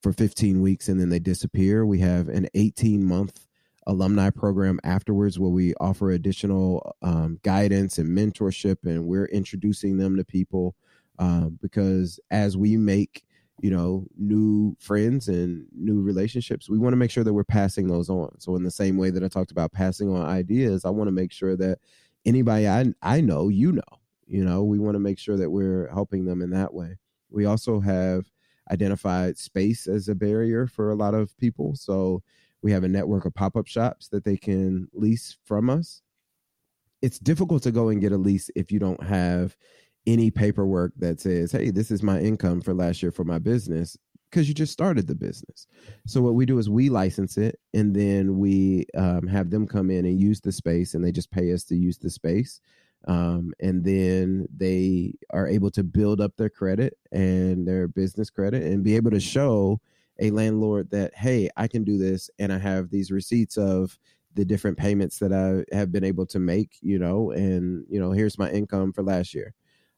for 0.02 0.12
15 0.12 0.60
weeks 0.60 0.88
and 0.88 1.00
then 1.00 1.08
they 1.08 1.18
disappear. 1.18 1.84
We 1.84 1.98
have 2.00 2.28
an 2.28 2.48
18 2.54 3.04
month 3.04 3.43
alumni 3.86 4.30
program 4.30 4.80
afterwards 4.84 5.38
where 5.38 5.50
we 5.50 5.74
offer 5.80 6.10
additional 6.10 6.94
um, 7.02 7.38
guidance 7.42 7.98
and 7.98 8.16
mentorship, 8.16 8.78
and 8.84 9.06
we're 9.06 9.26
introducing 9.26 9.96
them 9.96 10.16
to 10.16 10.24
people 10.24 10.74
um, 11.18 11.58
because 11.60 12.18
as 12.30 12.56
we 12.56 12.76
make 12.76 13.24
you 13.60 13.70
know 13.70 14.04
new 14.18 14.76
friends 14.80 15.28
and 15.28 15.64
new 15.72 16.00
relationships 16.00 16.68
we 16.68 16.76
want 16.76 16.92
to 16.92 16.96
make 16.96 17.10
sure 17.10 17.22
that 17.22 17.32
we're 17.32 17.44
passing 17.44 17.86
those 17.86 18.10
on. 18.10 18.28
So 18.40 18.56
in 18.56 18.64
the 18.64 18.70
same 18.70 18.96
way 18.96 19.10
that 19.10 19.22
i 19.22 19.28
talked 19.28 19.52
about 19.52 19.70
passing 19.70 20.12
on 20.12 20.26
ideas 20.26 20.84
i 20.84 20.90
want 20.90 21.06
to 21.06 21.12
make 21.12 21.30
sure 21.30 21.56
that 21.56 21.78
anybody 22.26 22.66
i 22.66 22.84
i 23.00 23.20
know 23.20 23.48
you 23.48 23.70
know 23.70 23.82
you 24.26 24.44
know 24.44 24.64
we 24.64 24.78
want 24.78 24.94
to 24.96 25.00
make 25.00 25.18
sure 25.18 25.36
that 25.36 25.50
we're 25.50 25.88
helping 25.92 26.24
them 26.24 26.42
in 26.42 26.50
that 26.50 26.72
way. 26.72 26.96
We 27.30 27.46
also 27.46 27.80
have 27.80 28.30
identified 28.70 29.36
space 29.36 29.86
as 29.86 30.08
a 30.08 30.14
barrier 30.14 30.66
for 30.66 30.90
a 30.90 30.94
lot 30.94 31.14
of 31.14 31.36
people. 31.36 31.74
So 31.74 32.22
we 32.64 32.72
have 32.72 32.82
a 32.82 32.88
network 32.88 33.26
of 33.26 33.34
pop-up 33.34 33.68
shops 33.68 34.08
that 34.08 34.24
they 34.24 34.36
can 34.36 34.88
lease 34.92 35.36
from 35.44 35.70
us 35.70 36.02
it's 37.04 37.18
difficult 37.18 37.62
to 37.62 37.70
go 37.70 37.90
and 37.90 38.00
get 38.00 38.12
a 38.12 38.16
lease 38.16 38.48
if 38.56 38.72
you 38.72 38.78
don't 38.78 39.02
have 39.02 39.54
any 40.06 40.30
paperwork 40.30 40.92
that 40.96 41.20
says, 41.20 41.52
hey, 41.52 41.70
this 41.70 41.90
is 41.90 42.02
my 42.02 42.18
income 42.18 42.62
for 42.62 42.72
last 42.72 43.02
year 43.02 43.12
for 43.12 43.24
my 43.24 43.38
business 43.38 43.96
because 44.30 44.48
you 44.48 44.54
just 44.54 44.72
started 44.72 45.06
the 45.06 45.14
business. 45.14 45.66
So 46.06 46.22
what 46.22 46.34
we 46.34 46.46
do 46.46 46.58
is 46.58 46.70
we 46.70 46.88
license 46.88 47.36
it 47.36 47.60
and 47.74 47.94
then 47.94 48.38
we 48.38 48.86
um, 48.96 49.26
have 49.26 49.50
them 49.50 49.66
come 49.66 49.90
in 49.90 50.06
and 50.06 50.18
use 50.18 50.40
the 50.40 50.50
space 50.50 50.94
and 50.94 51.04
they 51.04 51.12
just 51.12 51.30
pay 51.30 51.52
us 51.52 51.64
to 51.64 51.76
use 51.76 51.98
the 51.98 52.08
space. 52.08 52.62
Um, 53.06 53.52
and 53.60 53.84
then 53.84 54.48
they 54.56 55.12
are 55.30 55.46
able 55.46 55.70
to 55.72 55.84
build 55.84 56.22
up 56.22 56.32
their 56.38 56.48
credit 56.48 56.96
and 57.12 57.68
their 57.68 57.86
business 57.86 58.30
credit 58.30 58.62
and 58.62 58.82
be 58.82 58.96
able 58.96 59.10
to 59.10 59.20
show 59.20 59.78
a 60.20 60.30
landlord 60.30 60.90
that, 60.90 61.14
hey, 61.14 61.50
I 61.56 61.68
can 61.68 61.84
do 61.84 61.98
this 61.98 62.30
and 62.38 62.52
I 62.52 62.58
have 62.58 62.90
these 62.90 63.10
receipts 63.10 63.56
of 63.56 63.98
the 64.34 64.44
different 64.44 64.76
payments 64.76 65.18
that 65.18 65.32
I 65.32 65.64
have 65.74 65.92
been 65.92 66.04
able 66.04 66.26
to 66.26 66.38
make, 66.38 66.76
you 66.80 66.98
know, 66.98 67.30
and, 67.30 67.84
you 67.88 68.00
know, 68.00 68.12
here's 68.12 68.38
my 68.38 68.50
income 68.50 68.92
for 68.92 69.02
last 69.02 69.34
year. 69.34 69.54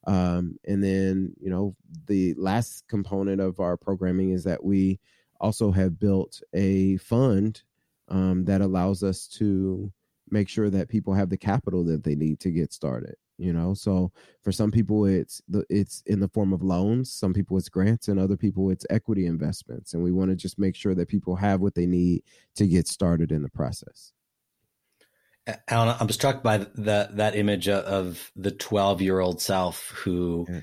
Um, 0.06 0.58
and 0.66 0.82
then, 0.84 1.32
you 1.40 1.50
know, 1.50 1.74
the 2.06 2.34
last 2.34 2.86
component 2.88 3.40
of 3.40 3.60
our 3.60 3.76
programming 3.76 4.30
is 4.30 4.44
that 4.44 4.62
we 4.62 5.00
also 5.40 5.70
have 5.72 5.98
built 5.98 6.40
a 6.54 6.96
fund 6.98 7.62
um, 8.08 8.44
that 8.44 8.60
allows 8.60 9.02
us 9.02 9.26
to 9.26 9.90
make 10.30 10.48
sure 10.48 10.70
that 10.70 10.88
people 10.88 11.14
have 11.14 11.28
the 11.28 11.36
capital 11.36 11.84
that 11.84 12.04
they 12.04 12.14
need 12.14 12.40
to 12.40 12.50
get 12.50 12.72
started 12.72 13.16
you 13.38 13.52
know 13.52 13.74
so 13.74 14.10
for 14.42 14.52
some 14.52 14.70
people 14.70 15.04
it's 15.04 15.42
the 15.48 15.64
it's 15.68 16.02
in 16.06 16.20
the 16.20 16.28
form 16.28 16.52
of 16.52 16.62
loans 16.62 17.12
some 17.12 17.32
people 17.32 17.56
it's 17.56 17.68
grants 17.68 18.08
and 18.08 18.18
other 18.18 18.36
people 18.36 18.70
it's 18.70 18.86
equity 18.90 19.26
investments 19.26 19.94
and 19.94 20.02
we 20.02 20.12
want 20.12 20.30
to 20.30 20.36
just 20.36 20.58
make 20.58 20.74
sure 20.74 20.94
that 20.94 21.08
people 21.08 21.36
have 21.36 21.60
what 21.60 21.74
they 21.74 21.86
need 21.86 22.22
to 22.54 22.66
get 22.66 22.88
started 22.88 23.30
in 23.30 23.42
the 23.42 23.50
process 23.50 24.12
Allen, 25.68 25.94
I'm 26.00 26.08
struck 26.08 26.42
by 26.42 26.66
that 26.74 27.18
that 27.18 27.36
image 27.36 27.68
of 27.68 28.32
the 28.34 28.50
12 28.50 29.00
year 29.00 29.20
old 29.20 29.40
self 29.40 29.90
who 29.90 30.44
yeah. 30.48 30.60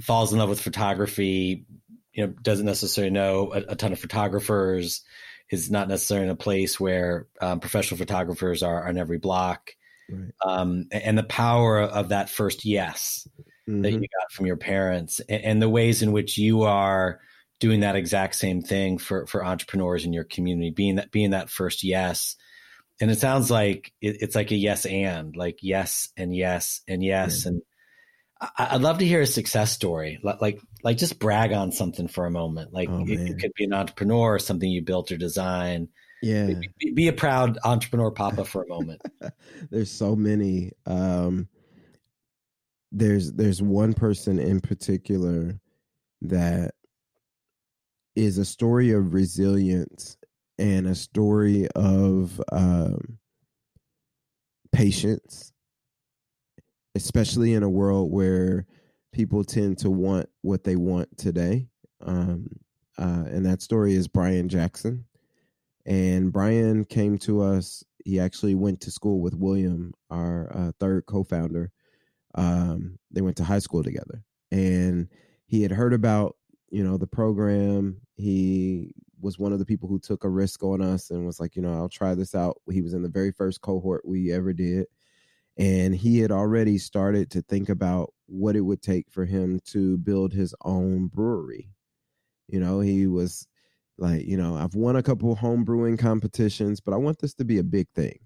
falls 0.00 0.32
in 0.32 0.40
love 0.40 0.48
with 0.48 0.60
photography, 0.60 1.64
you 2.12 2.26
know 2.26 2.32
doesn't 2.42 2.66
necessarily 2.66 3.12
know 3.12 3.52
a, 3.52 3.58
a 3.68 3.76
ton 3.76 3.92
of 3.92 4.00
photographers, 4.00 5.02
is 5.50 5.70
not 5.70 5.88
necessarily 5.88 6.26
in 6.26 6.32
a 6.32 6.36
place 6.36 6.80
where 6.80 7.28
um, 7.40 7.60
professional 7.60 7.98
photographers 7.98 8.62
are 8.62 8.88
on 8.88 8.98
every 8.98 9.18
block. 9.18 9.70
Right. 10.08 10.30
Um, 10.44 10.86
and 10.90 11.16
the 11.16 11.22
power 11.22 11.80
of 11.80 12.10
that 12.10 12.28
first 12.28 12.64
yes 12.64 13.26
mm-hmm. 13.68 13.82
that 13.82 13.92
you 13.92 14.00
got 14.00 14.32
from 14.32 14.46
your 14.46 14.56
parents 14.56 15.20
and, 15.20 15.44
and, 15.44 15.62
the 15.62 15.68
ways 15.68 16.02
in 16.02 16.12
which 16.12 16.36
you 16.36 16.62
are 16.62 17.20
doing 17.58 17.80
that 17.80 17.96
exact 17.96 18.34
same 18.34 18.60
thing 18.60 18.98
for, 18.98 19.26
for 19.26 19.44
entrepreneurs 19.44 20.04
in 20.04 20.12
your 20.12 20.24
community, 20.24 20.70
being 20.70 20.96
that, 20.96 21.10
being 21.10 21.30
that 21.30 21.48
first 21.48 21.84
yes. 21.84 22.36
And 23.00 23.10
it 23.10 23.18
sounds 23.18 23.50
like 23.50 23.92
it, 24.00 24.18
it's 24.20 24.34
like 24.34 24.50
a 24.50 24.56
yes 24.56 24.86
and 24.86 25.34
like 25.34 25.58
yes 25.62 26.10
and 26.16 26.34
yes 26.34 26.82
and 26.86 27.02
yes. 27.02 27.46
And 27.46 27.62
I, 28.58 28.74
would 28.74 28.82
love 28.82 28.98
to 28.98 29.06
hear 29.06 29.22
a 29.22 29.26
success 29.26 29.72
story, 29.72 30.20
like, 30.22 30.60
like 30.82 30.98
just 30.98 31.18
brag 31.18 31.52
on 31.52 31.72
something 31.72 32.08
for 32.08 32.26
a 32.26 32.30
moment. 32.30 32.72
Like 32.72 32.90
oh, 32.90 33.04
it, 33.06 33.18
it, 33.18 33.38
could 33.38 33.52
be 33.56 33.64
an 33.64 33.72
entrepreneur, 33.72 34.34
or 34.34 34.38
something 34.38 34.70
you 34.70 34.82
built 34.82 35.10
or 35.12 35.16
designed 35.16 35.88
yeah. 36.24 36.54
be, 36.78 36.92
be, 36.92 37.08
a 37.08 37.12
proud 37.12 37.58
entrepreneur 37.64 38.10
papa 38.10 38.44
for 38.44 38.62
a 38.62 38.68
moment. 38.68 39.02
There's 39.70 39.90
so 39.90 40.16
many 40.16 40.72
um 40.86 41.48
there's 42.96 43.32
there's 43.32 43.60
one 43.60 43.92
person 43.92 44.38
in 44.38 44.60
particular 44.60 45.58
that 46.22 46.74
is 48.14 48.38
a 48.38 48.44
story 48.44 48.92
of 48.92 49.12
resilience 49.12 50.16
and 50.58 50.86
a 50.86 50.94
story 50.94 51.66
of 51.74 52.40
um 52.52 53.18
patience 54.72 55.52
especially 56.94 57.54
in 57.54 57.64
a 57.64 57.68
world 57.68 58.12
where 58.12 58.64
people 59.12 59.42
tend 59.42 59.76
to 59.78 59.90
want 59.90 60.28
what 60.42 60.62
they 60.62 60.76
want 60.76 61.08
today. 61.18 61.66
Um 62.00 62.46
uh, 62.98 63.24
and 63.26 63.44
that 63.44 63.62
story 63.62 63.94
is 63.94 64.06
Brian 64.06 64.48
Jackson. 64.48 65.04
And 65.86 66.32
Brian 66.32 66.84
came 66.84 67.18
to 67.18 67.42
us. 67.42 67.84
He 68.04 68.20
actually 68.20 68.54
went 68.54 68.80
to 68.82 68.90
school 68.90 69.20
with 69.20 69.34
William, 69.34 69.92
our 70.10 70.50
uh, 70.54 70.72
third 70.78 71.06
co-founder. 71.06 71.70
Um, 72.34 72.98
they 73.10 73.20
went 73.20 73.36
to 73.38 73.44
high 73.44 73.58
school 73.60 73.82
together, 73.82 74.24
and 74.50 75.08
he 75.46 75.62
had 75.62 75.70
heard 75.70 75.94
about 75.94 76.36
you 76.70 76.82
know 76.82 76.96
the 76.96 77.06
program. 77.06 78.00
He 78.16 78.92
was 79.24 79.38
one 79.38 79.52
of 79.52 79.58
the 79.58 79.64
people 79.64 79.88
who 79.88 79.98
took 79.98 80.22
a 80.22 80.28
risk 80.28 80.62
on 80.62 80.82
us 80.82 81.10
and 81.10 81.26
was 81.26 81.40
like, 81.40 81.56
you 81.56 81.62
know, 81.62 81.72
I'll 81.74 81.88
try 81.88 82.14
this 82.14 82.34
out. 82.34 82.60
He 82.70 82.82
was 82.82 82.92
in 82.92 83.02
the 83.02 83.08
very 83.08 83.32
first 83.32 83.60
cohort 83.62 84.06
we 84.06 84.32
ever 84.32 84.52
did. 84.52 84.86
And 85.56 85.94
he 85.94 86.18
had 86.18 86.30
already 86.30 86.78
started 86.78 87.30
to 87.30 87.42
think 87.42 87.68
about 87.68 88.12
what 88.26 88.54
it 88.54 88.60
would 88.60 88.82
take 88.82 89.10
for 89.10 89.24
him 89.24 89.60
to 89.66 89.96
build 89.98 90.32
his 90.32 90.54
own 90.62 91.06
brewery. 91.06 91.70
You 92.48 92.60
know, 92.60 92.80
he 92.80 93.06
was 93.06 93.46
like 93.98 94.26
you 94.26 94.36
know 94.36 94.56
i've 94.56 94.74
won 94.74 94.96
a 94.96 95.02
couple 95.02 95.34
home 95.36 95.64
brewing 95.64 95.96
competitions 95.96 96.80
but 96.80 96.92
i 96.92 96.96
want 96.96 97.18
this 97.18 97.34
to 97.34 97.44
be 97.44 97.58
a 97.58 97.64
big 97.64 97.88
thing. 97.94 98.18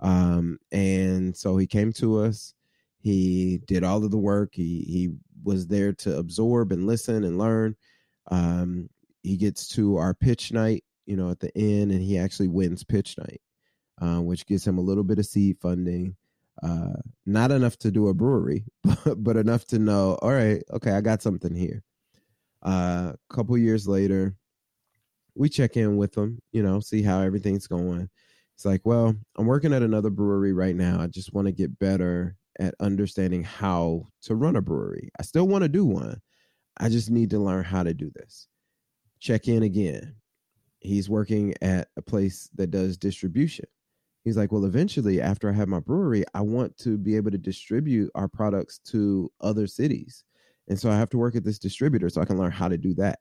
Um 0.00 0.58
and 0.70 1.36
so 1.36 1.56
he 1.56 1.66
came 1.66 1.92
to 1.94 2.20
us. 2.20 2.54
He 3.00 3.60
did 3.66 3.84
all 3.84 4.04
of 4.04 4.10
the 4.10 4.18
work. 4.18 4.50
He 4.52 4.84
he 4.86 5.10
was 5.42 5.66
there 5.66 5.92
to 5.94 6.18
absorb 6.18 6.72
and 6.72 6.86
listen 6.86 7.24
and 7.24 7.38
learn. 7.38 7.76
Um 8.30 8.88
he 9.22 9.36
gets 9.36 9.68
to 9.68 9.96
our 9.96 10.14
pitch 10.14 10.52
night 10.52 10.84
you 11.06 11.16
know 11.16 11.30
at 11.30 11.40
the 11.40 11.56
end 11.56 11.90
and 11.90 12.02
he 12.02 12.18
actually 12.18 12.48
wins 12.48 12.84
pitch 12.84 13.16
night 13.18 13.40
uh, 14.00 14.20
which 14.20 14.46
gives 14.46 14.66
him 14.66 14.78
a 14.78 14.82
little 14.82 15.02
bit 15.02 15.18
of 15.18 15.26
seed 15.26 15.56
funding 15.60 16.16
uh 16.62 16.94
not 17.26 17.50
enough 17.50 17.76
to 17.78 17.90
do 17.90 18.08
a 18.08 18.14
brewery 18.14 18.64
but, 18.84 19.22
but 19.22 19.36
enough 19.36 19.64
to 19.64 19.78
know 19.78 20.18
all 20.22 20.32
right 20.32 20.62
okay 20.72 20.92
i 20.92 21.00
got 21.00 21.22
something 21.22 21.54
here. 21.54 21.82
Uh, 22.64 23.12
a 23.14 23.34
couple 23.34 23.56
years 23.56 23.86
later 23.86 24.36
we 25.38 25.48
check 25.48 25.76
in 25.76 25.96
with 25.96 26.12
them, 26.12 26.40
you 26.52 26.62
know, 26.62 26.80
see 26.80 27.02
how 27.02 27.20
everything's 27.20 27.68
going. 27.68 28.08
It's 28.56 28.64
like, 28.64 28.80
well, 28.84 29.14
I'm 29.36 29.46
working 29.46 29.72
at 29.72 29.82
another 29.82 30.10
brewery 30.10 30.52
right 30.52 30.74
now. 30.74 31.00
I 31.00 31.06
just 31.06 31.32
want 31.32 31.46
to 31.46 31.52
get 31.52 31.78
better 31.78 32.36
at 32.58 32.74
understanding 32.80 33.44
how 33.44 34.08
to 34.22 34.34
run 34.34 34.56
a 34.56 34.60
brewery. 34.60 35.10
I 35.18 35.22
still 35.22 35.46
want 35.46 35.62
to 35.62 35.68
do 35.68 35.84
one. 35.84 36.20
I 36.78 36.88
just 36.88 37.08
need 37.08 37.30
to 37.30 37.38
learn 37.38 37.62
how 37.62 37.84
to 37.84 37.94
do 37.94 38.10
this. 38.16 38.48
Check 39.20 39.46
in 39.46 39.62
again. 39.62 40.16
He's 40.80 41.08
working 41.08 41.54
at 41.62 41.88
a 41.96 42.02
place 42.02 42.50
that 42.56 42.72
does 42.72 42.96
distribution. 42.96 43.66
He's 44.24 44.36
like, 44.36 44.50
well, 44.50 44.64
eventually, 44.64 45.20
after 45.20 45.48
I 45.48 45.52
have 45.52 45.68
my 45.68 45.80
brewery, 45.80 46.24
I 46.34 46.40
want 46.40 46.76
to 46.78 46.98
be 46.98 47.14
able 47.14 47.30
to 47.30 47.38
distribute 47.38 48.10
our 48.16 48.28
products 48.28 48.78
to 48.90 49.30
other 49.40 49.68
cities. 49.68 50.24
And 50.68 50.78
so 50.78 50.90
I 50.90 50.96
have 50.96 51.10
to 51.10 51.18
work 51.18 51.36
at 51.36 51.44
this 51.44 51.60
distributor 51.60 52.08
so 52.08 52.20
I 52.20 52.24
can 52.24 52.38
learn 52.38 52.50
how 52.50 52.68
to 52.68 52.76
do 52.76 52.92
that. 52.94 53.20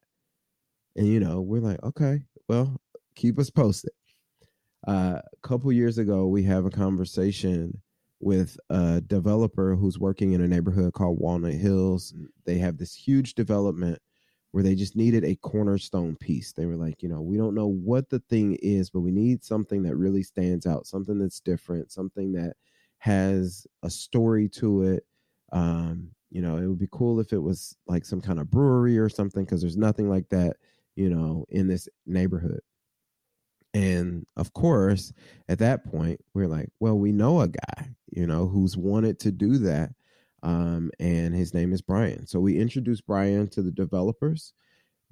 And 0.97 1.07
you 1.07 1.19
know, 1.19 1.41
we're 1.41 1.61
like, 1.61 1.81
okay, 1.83 2.23
well, 2.49 2.81
keep 3.15 3.39
us 3.39 3.49
posted. 3.49 3.91
Uh, 4.87 5.21
a 5.21 5.47
couple 5.47 5.71
years 5.71 5.97
ago, 5.97 6.27
we 6.27 6.43
have 6.43 6.65
a 6.65 6.69
conversation 6.69 7.81
with 8.19 8.57
a 8.69 9.01
developer 9.01 9.75
who's 9.75 9.99
working 9.99 10.33
in 10.33 10.41
a 10.41 10.47
neighborhood 10.47 10.93
called 10.93 11.19
Walnut 11.19 11.53
Hills. 11.53 12.13
They 12.45 12.57
have 12.57 12.77
this 12.77 12.95
huge 12.95 13.35
development 13.35 13.99
where 14.51 14.63
they 14.63 14.75
just 14.75 14.95
needed 14.95 15.23
a 15.23 15.35
cornerstone 15.35 16.15
piece. 16.15 16.53
They 16.53 16.65
were 16.65 16.77
like, 16.77 17.03
you 17.03 17.09
know, 17.09 17.21
we 17.21 17.37
don't 17.37 17.53
know 17.53 17.67
what 17.67 18.09
the 18.09 18.19
thing 18.29 18.57
is, 18.61 18.89
but 18.89 19.01
we 19.01 19.11
need 19.11 19.43
something 19.43 19.83
that 19.83 19.95
really 19.97 20.23
stands 20.23 20.65
out, 20.65 20.87
something 20.87 21.19
that's 21.19 21.39
different, 21.41 21.91
something 21.91 22.31
that 22.33 22.53
has 22.99 23.67
a 23.83 23.89
story 23.89 24.49
to 24.49 24.83
it. 24.83 25.03
Um, 25.51 26.11
you 26.31 26.41
know, 26.41 26.57
it 26.57 26.65
would 26.65 26.79
be 26.79 26.89
cool 26.91 27.19
if 27.19 27.33
it 27.33 27.39
was 27.39 27.75
like 27.87 28.05
some 28.05 28.21
kind 28.21 28.39
of 28.39 28.49
brewery 28.49 28.97
or 28.97 29.09
something 29.09 29.43
because 29.45 29.61
there's 29.61 29.77
nothing 29.77 30.09
like 30.09 30.29
that 30.29 30.55
you 30.97 31.09
know, 31.09 31.45
in 31.49 31.67
this 31.67 31.87
neighborhood. 32.05 32.59
And 33.73 34.25
of 34.35 34.53
course, 34.53 35.13
at 35.47 35.59
that 35.59 35.85
point, 35.85 36.19
we're 36.33 36.47
like, 36.47 36.69
well, 36.79 36.97
we 36.97 37.11
know 37.11 37.41
a 37.41 37.47
guy, 37.47 37.89
you 38.09 38.25
know, 38.25 38.47
who's 38.47 38.75
wanted 38.75 39.19
to 39.19 39.31
do 39.31 39.59
that. 39.59 39.91
Um, 40.41 40.89
and 40.99 41.35
his 41.35 41.53
name 41.53 41.73
is 41.73 41.81
Brian. 41.81 42.25
So 42.25 42.39
we 42.39 42.57
introduced 42.57 43.05
Brian 43.05 43.47
to 43.49 43.61
the 43.61 43.71
developers. 43.71 44.53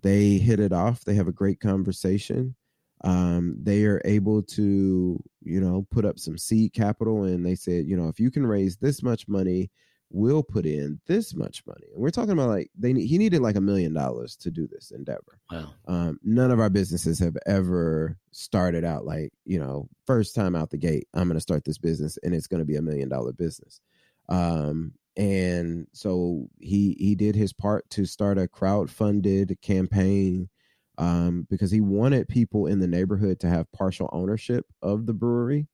They 0.01 0.37
hit 0.37 0.59
it 0.59 0.73
off. 0.73 1.05
They 1.05 1.13
have 1.13 1.27
a 1.27 1.33
great 1.33 1.59
conversation. 1.59 2.55
Um, 3.03 3.55
they 3.61 3.83
are 3.85 4.01
able 4.05 4.41
to, 4.41 5.21
you 5.41 5.61
know, 5.61 5.85
put 5.91 6.05
up 6.05 6.17
some 6.17 6.37
seed 6.37 6.73
capital. 6.73 7.25
And 7.25 7.45
they 7.45 7.55
said, 7.55 7.85
you 7.85 7.95
know, 7.95 8.07
if 8.07 8.19
you 8.19 8.31
can 8.31 8.47
raise 8.47 8.77
this 8.77 9.03
much 9.03 9.27
money, 9.27 9.69
will 10.11 10.43
put 10.43 10.65
in 10.65 10.99
this 11.07 11.35
much 11.35 11.63
money. 11.65 11.87
And 11.93 12.01
we're 12.01 12.09
talking 12.09 12.31
about 12.31 12.49
like 12.49 12.69
they 12.77 12.93
he 12.93 13.17
needed 13.17 13.41
like 13.41 13.55
a 13.55 13.61
million 13.61 13.93
dollars 13.93 14.35
to 14.37 14.51
do 14.51 14.67
this 14.67 14.91
endeavor. 14.91 15.39
Wow. 15.51 15.73
Um, 15.87 16.19
none 16.23 16.51
of 16.51 16.59
our 16.59 16.69
businesses 16.69 17.19
have 17.19 17.37
ever 17.45 18.17
started 18.31 18.85
out 18.85 19.05
like, 19.05 19.31
you 19.45 19.59
know, 19.59 19.89
first 20.05 20.35
time 20.35 20.55
out 20.55 20.69
the 20.69 20.77
gate, 20.77 21.07
I'm 21.13 21.27
going 21.27 21.35
to 21.35 21.41
start 21.41 21.65
this 21.65 21.77
business 21.77 22.17
and 22.23 22.33
it's 22.33 22.47
going 22.47 22.61
to 22.61 22.65
be 22.65 22.75
a 22.75 22.81
million 22.81 23.09
dollar 23.09 23.33
business. 23.33 23.81
Um, 24.29 24.93
and 25.17 25.87
so 25.93 26.49
he 26.59 26.95
he 26.99 27.15
did 27.15 27.35
his 27.35 27.53
part 27.53 27.89
to 27.91 28.05
start 28.05 28.37
a 28.37 28.47
crowd 28.47 28.91
funded 28.91 29.57
campaign 29.61 30.49
um, 30.97 31.47
because 31.49 31.71
he 31.71 31.81
wanted 31.81 32.27
people 32.27 32.67
in 32.67 32.79
the 32.79 32.87
neighborhood 32.87 33.39
to 33.41 33.49
have 33.49 33.71
partial 33.71 34.09
ownership 34.13 34.65
of 34.81 35.05
the 35.05 35.13
brewery 35.13 35.67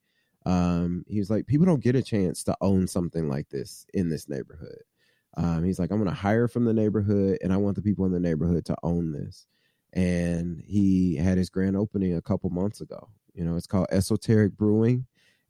um, 0.46 1.06
he 1.08 1.20
was 1.20 1.30
like, 1.30 1.46
people 1.48 1.66
don't 1.66 1.84
get 1.84 1.96
a 1.96 2.02
chance 2.02 2.44
to 2.44 2.58
own 2.62 2.88
something 2.88 3.28
like 3.30 3.50
this 3.50 3.86
in 3.94 4.10
this 4.10 4.28
neighborhood. 4.28 4.84
Um, 5.38 5.64
he's 5.64 5.80
like, 5.80 5.92
I'm 5.92 5.98
going 5.98 6.10
to 6.10 6.16
hire 6.16 6.48
from 6.48 6.66
the 6.66 6.74
neighborhood, 6.74 7.38
and 7.42 7.54
I 7.54 7.58
want 7.58 7.76
the 7.76 7.82
people 7.82 8.06
in 8.06 8.12
the 8.12 8.20
neighborhood 8.20 8.66
to 8.66 8.76
own 8.84 9.12
this. 9.12 9.46
And 9.94 10.62
he 10.66 11.16
had 11.16 11.38
his 11.38 11.50
grand 11.50 11.78
opening 11.78 12.16
a 12.16 12.22
couple 12.22 12.50
months 12.50 12.82
ago. 12.82 13.10
You 13.34 13.46
know, 13.46 13.56
it's 13.56 13.68
called 13.68 13.88
Esoteric 13.92 14.58
Brewing, 14.58 15.06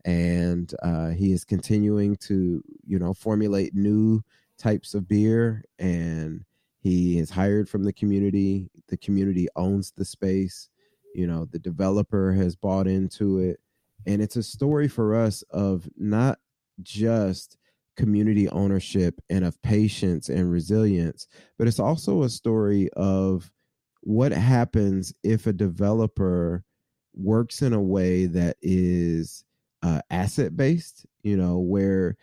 and 0.05 0.71
uh, 0.83 1.09
he 1.09 1.31
is 1.31 1.45
continuing 1.45 2.15
to, 2.17 2.63
you 2.85 2.99
know, 2.99 3.13
formulate 3.13 3.73
new 3.73 4.21
types 4.57 4.93
of 4.93 5.07
beer. 5.07 5.63
And 5.79 6.43
he 6.79 7.17
is 7.17 7.29
hired 7.29 7.69
from 7.69 7.83
the 7.83 7.93
community. 7.93 8.69
The 8.87 8.97
community 8.97 9.47
owns 9.55 9.91
the 9.91 10.05
space. 10.05 10.69
You 11.15 11.27
know, 11.27 11.45
the 11.45 11.59
developer 11.59 12.33
has 12.33 12.55
bought 12.55 12.87
into 12.87 13.39
it 13.39 13.59
and 14.05 14.21
it's 14.21 14.35
a 14.35 14.43
story 14.43 14.87
for 14.87 15.15
us 15.15 15.43
of 15.51 15.87
not 15.97 16.39
just 16.81 17.57
community 17.97 18.49
ownership 18.49 19.21
and 19.29 19.45
of 19.45 19.61
patience 19.61 20.29
and 20.29 20.51
resilience, 20.51 21.27
but 21.57 21.67
it's 21.67 21.79
also 21.79 22.23
a 22.23 22.29
story 22.29 22.89
of 22.93 23.51
what 24.01 24.31
happens 24.31 25.13
if 25.23 25.45
a 25.45 25.53
developer 25.53 26.63
works 27.13 27.61
in 27.61 27.73
a 27.73 27.81
way 27.81 28.25
that 28.25 28.57
is 28.61 29.43
uh, 29.83 30.01
asset 30.09 30.55
based, 30.55 31.05
you 31.23 31.37
know, 31.37 31.59
where 31.59 32.15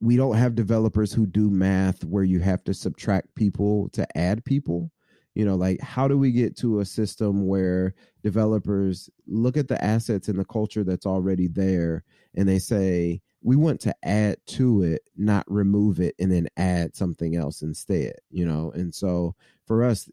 we 0.00 0.16
don't 0.16 0.36
have 0.36 0.54
developers 0.54 1.12
who 1.12 1.26
do 1.26 1.50
math 1.50 2.04
where 2.04 2.24
you 2.24 2.40
have 2.40 2.64
to 2.64 2.74
subtract 2.74 3.34
people 3.34 3.88
to 3.90 4.06
add 4.16 4.44
people 4.44 4.90
you 5.34 5.44
know 5.44 5.54
like 5.54 5.80
how 5.80 6.06
do 6.06 6.18
we 6.18 6.30
get 6.30 6.56
to 6.56 6.80
a 6.80 6.84
system 6.84 7.46
where 7.46 7.94
developers 8.22 9.08
look 9.26 9.56
at 9.56 9.68
the 9.68 9.82
assets 9.84 10.28
and 10.28 10.38
the 10.38 10.44
culture 10.44 10.84
that's 10.84 11.06
already 11.06 11.48
there 11.48 12.04
and 12.34 12.48
they 12.48 12.58
say 12.58 13.20
we 13.42 13.56
want 13.56 13.80
to 13.80 13.94
add 14.04 14.36
to 14.46 14.82
it 14.82 15.02
not 15.16 15.44
remove 15.50 16.00
it 16.00 16.14
and 16.18 16.30
then 16.30 16.46
add 16.56 16.94
something 16.94 17.36
else 17.36 17.62
instead 17.62 18.12
you 18.30 18.44
know 18.44 18.70
and 18.74 18.94
so 18.94 19.34
for 19.66 19.84
us, 19.84 20.10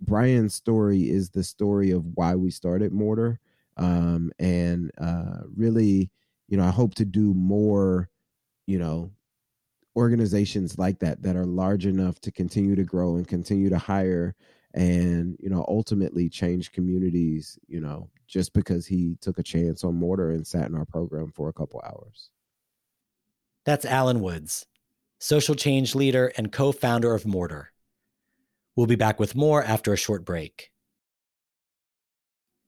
Brian's 0.00 0.54
story 0.54 1.10
is 1.10 1.30
the 1.30 1.42
story 1.42 1.90
of 1.90 2.04
why 2.14 2.36
we 2.36 2.50
started 2.50 2.92
Mortar. 2.92 3.40
Um, 3.76 4.30
and 4.38 4.90
uh, 5.00 5.40
really, 5.56 6.10
you 6.48 6.56
know, 6.56 6.64
I 6.64 6.70
hope 6.70 6.94
to 6.94 7.04
do 7.04 7.34
more, 7.34 8.08
you 8.66 8.78
know, 8.78 9.10
organizations 9.96 10.78
like 10.78 11.00
that 11.00 11.22
that 11.22 11.34
are 11.34 11.44
large 11.44 11.86
enough 11.86 12.20
to 12.20 12.30
continue 12.30 12.76
to 12.76 12.84
grow 12.84 13.16
and 13.16 13.26
continue 13.26 13.68
to 13.68 13.78
hire 13.78 14.36
and 14.74 15.36
you 15.40 15.50
know 15.50 15.64
ultimately 15.68 16.28
change 16.28 16.70
communities 16.70 17.58
you 17.66 17.80
know 17.80 18.08
just 18.28 18.52
because 18.52 18.86
he 18.86 19.16
took 19.20 19.38
a 19.38 19.42
chance 19.42 19.82
on 19.82 19.94
mortar 19.94 20.30
and 20.30 20.46
sat 20.46 20.68
in 20.68 20.76
our 20.76 20.84
program 20.84 21.32
for 21.32 21.48
a 21.48 21.52
couple 21.52 21.82
hours. 21.84 22.30
That's 23.64 23.84
allen 23.84 24.20
woods 24.20 24.66
social 25.18 25.54
change 25.54 25.94
leader 25.94 26.32
and 26.36 26.50
co-founder 26.50 27.12
of 27.14 27.26
mortar. 27.26 27.72
We'll 28.74 28.86
be 28.86 28.96
back 28.96 29.20
with 29.20 29.34
more 29.34 29.62
after 29.62 29.92
a 29.92 29.96
short 29.96 30.24
break. 30.24 30.70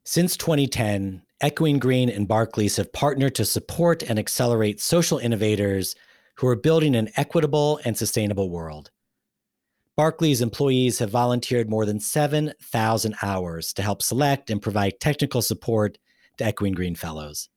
Since 0.04 0.36
2010 0.36 1.22
echoing 1.40 1.78
green 1.78 2.08
and 2.08 2.28
barclays 2.28 2.76
have 2.76 2.92
partnered 2.92 3.34
to 3.34 3.44
support 3.44 4.02
and 4.02 4.18
accelerate 4.18 4.80
social 4.80 5.18
innovators 5.18 5.96
who 6.36 6.46
are 6.46 6.56
building 6.56 6.94
an 6.94 7.08
equitable 7.16 7.80
and 7.84 7.96
sustainable 7.96 8.48
world 8.50 8.90
Barclays 9.94 10.40
employees 10.40 11.00
have 11.00 11.10
volunteered 11.10 11.68
more 11.68 11.84
than 11.84 12.00
7,000 12.00 13.14
hours 13.22 13.74
to 13.74 13.82
help 13.82 14.00
select 14.00 14.48
and 14.48 14.62
provide 14.62 15.00
technical 15.00 15.42
support 15.42 15.98
to 16.38 16.44
Echoing 16.44 16.72
Green 16.72 16.94
Fellows. 16.94 17.50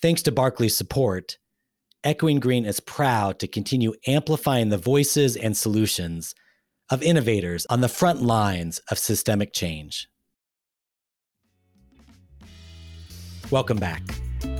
Thanks 0.00 0.22
to 0.22 0.32
Barclays' 0.32 0.76
support, 0.76 1.38
Echoing 2.04 2.38
Green 2.38 2.64
is 2.64 2.78
proud 2.78 3.40
to 3.40 3.48
continue 3.48 3.94
amplifying 4.06 4.68
the 4.68 4.78
voices 4.78 5.34
and 5.34 5.56
solutions 5.56 6.36
of 6.88 7.02
innovators 7.02 7.66
on 7.66 7.80
the 7.80 7.88
front 7.88 8.22
lines 8.22 8.78
of 8.92 8.98
systemic 8.98 9.52
change. 9.52 10.06
Welcome 13.50 13.78
back. 13.78 14.02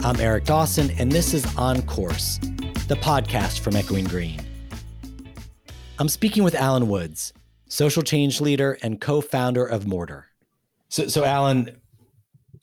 I'm 0.01 0.19
Eric 0.19 0.45
Dawson, 0.45 0.91
and 0.99 1.13
this 1.13 1.35
is 1.35 1.47
On 1.57 1.83
Course, 1.83 2.39
the 2.89 2.99
podcast 3.01 3.61
from 3.61 3.77
Echoing 3.77 4.07
Green. 4.07 4.46
I'm 5.99 6.09
speaking 6.11 6.45
with 6.45 6.55
Allen 6.55 6.89
Woods, 6.89 7.33
social 7.69 8.03
change 8.03 8.41
leader 8.41 8.77
and 8.83 9.01
co-founder 9.01 9.65
of 9.65 9.87
Mortar. 9.87 10.27
So, 10.91 11.09
so 11.09 11.25
Allen, 11.25 11.71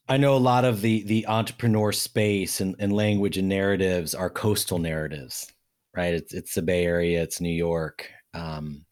I 0.07 0.17
know 0.17 0.35
a 0.35 0.37
lot 0.37 0.65
of 0.65 0.81
the 0.81 1.03
the 1.03 1.25
entrepreneur 1.25 1.91
space 1.91 2.61
and, 2.61 2.75
and 2.77 2.93
language 2.93 3.37
and 3.39 3.49
narratives 3.49 4.13
are 4.13 4.29
coastal 4.29 4.77
narratives, 4.77 5.51
right? 5.95 6.13
It's 6.13 6.33
it's 6.33 6.53
the 6.53 6.61
Bay 6.61 6.85
Area, 6.85 7.23
it's 7.23 7.41
New 7.41 7.49
York. 7.49 8.07
Um, 8.35 8.85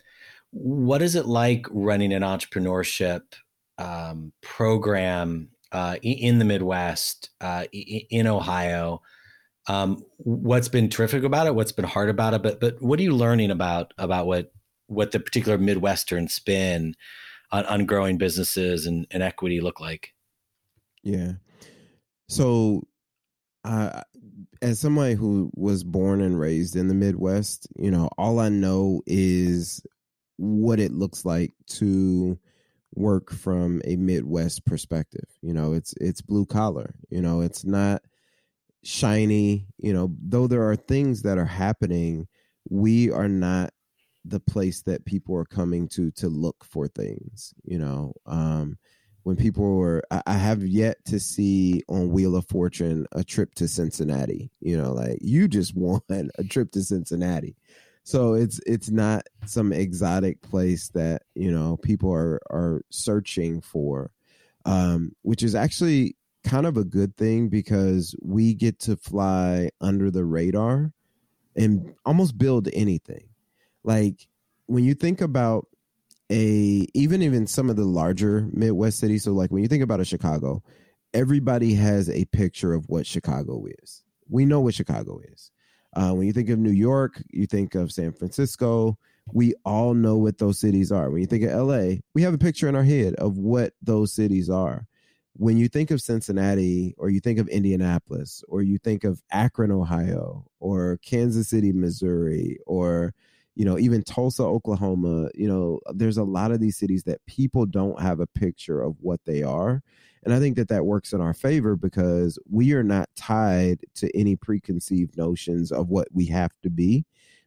what 0.49 1.03
is 1.03 1.15
it 1.15 1.27
like 1.27 1.67
running 1.69 2.11
an 2.11 2.23
entrepreneurship 2.23 3.21
um, 3.77 4.33
program 4.41 5.49
uh, 5.71 5.97
in 6.01 6.39
the 6.39 6.45
Midwest, 6.45 7.29
uh, 7.41 7.65
in 7.71 8.25
Ohio? 8.25 9.01
Um, 9.67 10.03
what's 10.17 10.69
been 10.69 10.89
terrific 10.89 11.23
about 11.23 11.47
it, 11.47 11.55
what's 11.55 11.71
been 11.71 11.85
hard 11.85 12.09
about 12.09 12.33
it, 12.33 12.43
but 12.43 12.59
but 12.59 12.81
what 12.81 12.99
are 12.99 13.03
you 13.03 13.15
learning 13.15 13.51
about 13.51 13.93
about 13.97 14.25
what 14.25 14.51
what 14.87 15.11
the 15.11 15.19
particular 15.19 15.57
Midwestern 15.57 16.27
spin 16.27 16.95
on, 17.51 17.65
on 17.65 17.85
growing 17.85 18.17
businesses 18.17 18.85
and, 18.85 19.07
and 19.11 19.23
equity 19.23 19.61
look 19.61 19.79
like? 19.79 20.13
Yeah. 21.03 21.33
So, 22.27 22.87
uh, 23.63 24.01
as 24.61 24.79
somebody 24.79 25.15
who 25.15 25.51
was 25.55 25.83
born 25.83 26.21
and 26.21 26.39
raised 26.39 26.75
in 26.75 26.87
the 26.87 26.93
Midwest, 26.93 27.67
you 27.75 27.91
know, 27.91 28.09
all 28.17 28.39
I 28.39 28.49
know 28.49 29.01
is 29.05 29.81
what 30.37 30.79
it 30.79 30.91
looks 30.91 31.25
like 31.25 31.53
to 31.67 32.37
work 32.95 33.31
from 33.31 33.81
a 33.85 33.95
Midwest 33.95 34.65
perspective. 34.65 35.27
You 35.41 35.53
know, 35.53 35.73
it's 35.73 35.93
it's 35.99 36.21
blue 36.21 36.45
collar. 36.45 36.95
You 37.09 37.21
know, 37.21 37.41
it's 37.41 37.63
not 37.63 38.01
shiny 38.83 39.67
you 39.77 39.93
know 39.93 40.11
though 40.21 40.47
there 40.47 40.67
are 40.67 40.75
things 40.75 41.21
that 41.21 41.37
are 41.37 41.45
happening 41.45 42.27
we 42.69 43.11
are 43.11 43.27
not 43.27 43.71
the 44.25 44.39
place 44.39 44.83
that 44.83 45.05
people 45.05 45.35
are 45.35 45.45
coming 45.45 45.87
to 45.87 46.11
to 46.11 46.27
look 46.29 46.63
for 46.63 46.87
things 46.87 47.53
you 47.63 47.77
know? 47.77 48.13
Um 48.25 48.77
when 49.23 49.35
people 49.35 49.75
were 49.75 50.03
I, 50.09 50.21
I 50.25 50.33
have 50.33 50.63
yet 50.63 51.03
to 51.05 51.19
see 51.19 51.83
on 51.87 52.09
wheel 52.11 52.35
of 52.35 52.47
fortune 52.47 53.05
a 53.11 53.23
trip 53.23 53.53
to 53.55 53.67
cincinnati 53.67 54.51
you 54.59 54.77
know 54.77 54.93
like 54.93 55.19
you 55.21 55.47
just 55.47 55.75
won 55.75 56.01
a 56.09 56.43
trip 56.43 56.71
to 56.71 56.83
cincinnati. 56.83 57.55
So 58.03 58.33
it's 58.33 58.59
it's 58.65 58.89
not 58.89 59.27
some 59.45 59.71
exotic 59.71 60.41
place 60.41 60.89
that 60.89 61.23
you 61.35 61.51
know 61.51 61.77
people 61.77 62.11
are 62.11 62.39
are 62.49 62.81
searching 62.89 63.61
for 63.61 64.11
um 64.65 65.15
which 65.21 65.43
is 65.43 65.55
actually 65.55 66.15
kind 66.43 66.65
of 66.65 66.77
a 66.77 66.83
good 66.83 67.15
thing 67.17 67.49
because 67.49 68.15
we 68.21 68.53
get 68.53 68.79
to 68.79 68.95
fly 68.97 69.69
under 69.79 70.09
the 70.09 70.25
radar 70.25 70.91
and 71.55 71.93
almost 72.05 72.37
build 72.37 72.67
anything. 72.73 73.27
Like 73.83 74.27
when 74.67 74.83
you 74.83 74.93
think 74.93 75.21
about 75.21 75.67
a 76.31 76.87
even 76.93 77.21
even 77.21 77.47
some 77.47 77.69
of 77.69 77.75
the 77.75 77.85
larger 77.85 78.47
Midwest 78.53 78.99
cities, 78.99 79.23
so 79.23 79.33
like 79.33 79.51
when 79.51 79.63
you 79.63 79.67
think 79.69 79.83
about 79.83 79.99
a 79.99 80.05
Chicago, 80.05 80.63
everybody 81.13 81.73
has 81.73 82.09
a 82.09 82.25
picture 82.25 82.73
of 82.73 82.85
what 82.87 83.05
Chicago 83.05 83.65
is. 83.83 84.03
We 84.29 84.45
know 84.45 84.61
what 84.61 84.75
Chicago 84.75 85.19
is. 85.31 85.51
Uh, 85.93 86.13
when 86.13 86.25
you 86.25 86.31
think 86.31 86.49
of 86.49 86.57
New 86.57 86.71
York, 86.71 87.21
you 87.31 87.45
think 87.45 87.75
of 87.75 87.91
San 87.91 88.13
Francisco. 88.13 88.97
We 89.33 89.53
all 89.65 89.93
know 89.93 90.15
what 90.15 90.37
those 90.37 90.59
cities 90.59 90.91
are. 90.91 91.09
When 91.09 91.21
you 91.21 91.27
think 91.27 91.43
of 91.43 91.67
LA, 91.67 91.95
we 92.13 92.21
have 92.21 92.33
a 92.33 92.37
picture 92.37 92.69
in 92.69 92.75
our 92.75 92.83
head 92.83 93.13
of 93.15 93.37
what 93.37 93.73
those 93.81 94.13
cities 94.13 94.49
are 94.49 94.87
when 95.33 95.57
you 95.57 95.67
think 95.67 95.91
of 95.91 96.01
Cincinnati 96.01 96.93
or 96.97 97.09
you 97.09 97.19
think 97.19 97.39
of 97.39 97.47
Indianapolis 97.47 98.43
or 98.47 98.61
you 98.61 98.77
think 98.77 99.03
of 99.03 99.21
Akron, 99.31 99.71
Ohio 99.71 100.45
or 100.59 100.99
Kansas 101.05 101.49
City, 101.49 101.71
Missouri 101.71 102.57
or 102.65 103.13
you 103.55 103.65
know 103.65 103.77
even 103.77 104.03
Tulsa, 104.03 104.43
Oklahoma, 104.43 105.29
you 105.33 105.47
know 105.47 105.79
there's 105.93 106.17
a 106.17 106.23
lot 106.23 106.51
of 106.51 106.59
these 106.59 106.77
cities 106.77 107.03
that 107.03 107.25
people 107.25 107.65
don't 107.65 108.01
have 108.01 108.19
a 108.19 108.27
picture 108.27 108.81
of 108.81 108.95
what 108.99 109.21
they 109.25 109.43
are. 109.43 109.81
And 110.23 110.33
I 110.33 110.39
think 110.39 110.55
that 110.57 110.67
that 110.67 110.85
works 110.85 111.13
in 111.13 111.21
our 111.21 111.33
favor 111.33 111.75
because 111.75 112.37
we 112.49 112.73
are 112.73 112.83
not 112.83 113.09
tied 113.15 113.79
to 113.95 114.15
any 114.15 114.35
preconceived 114.35 115.17
notions 115.17 115.71
of 115.71 115.89
what 115.89 116.09
we 116.13 116.27
have 116.27 116.51
to 116.61 116.69
be. 116.69 117.05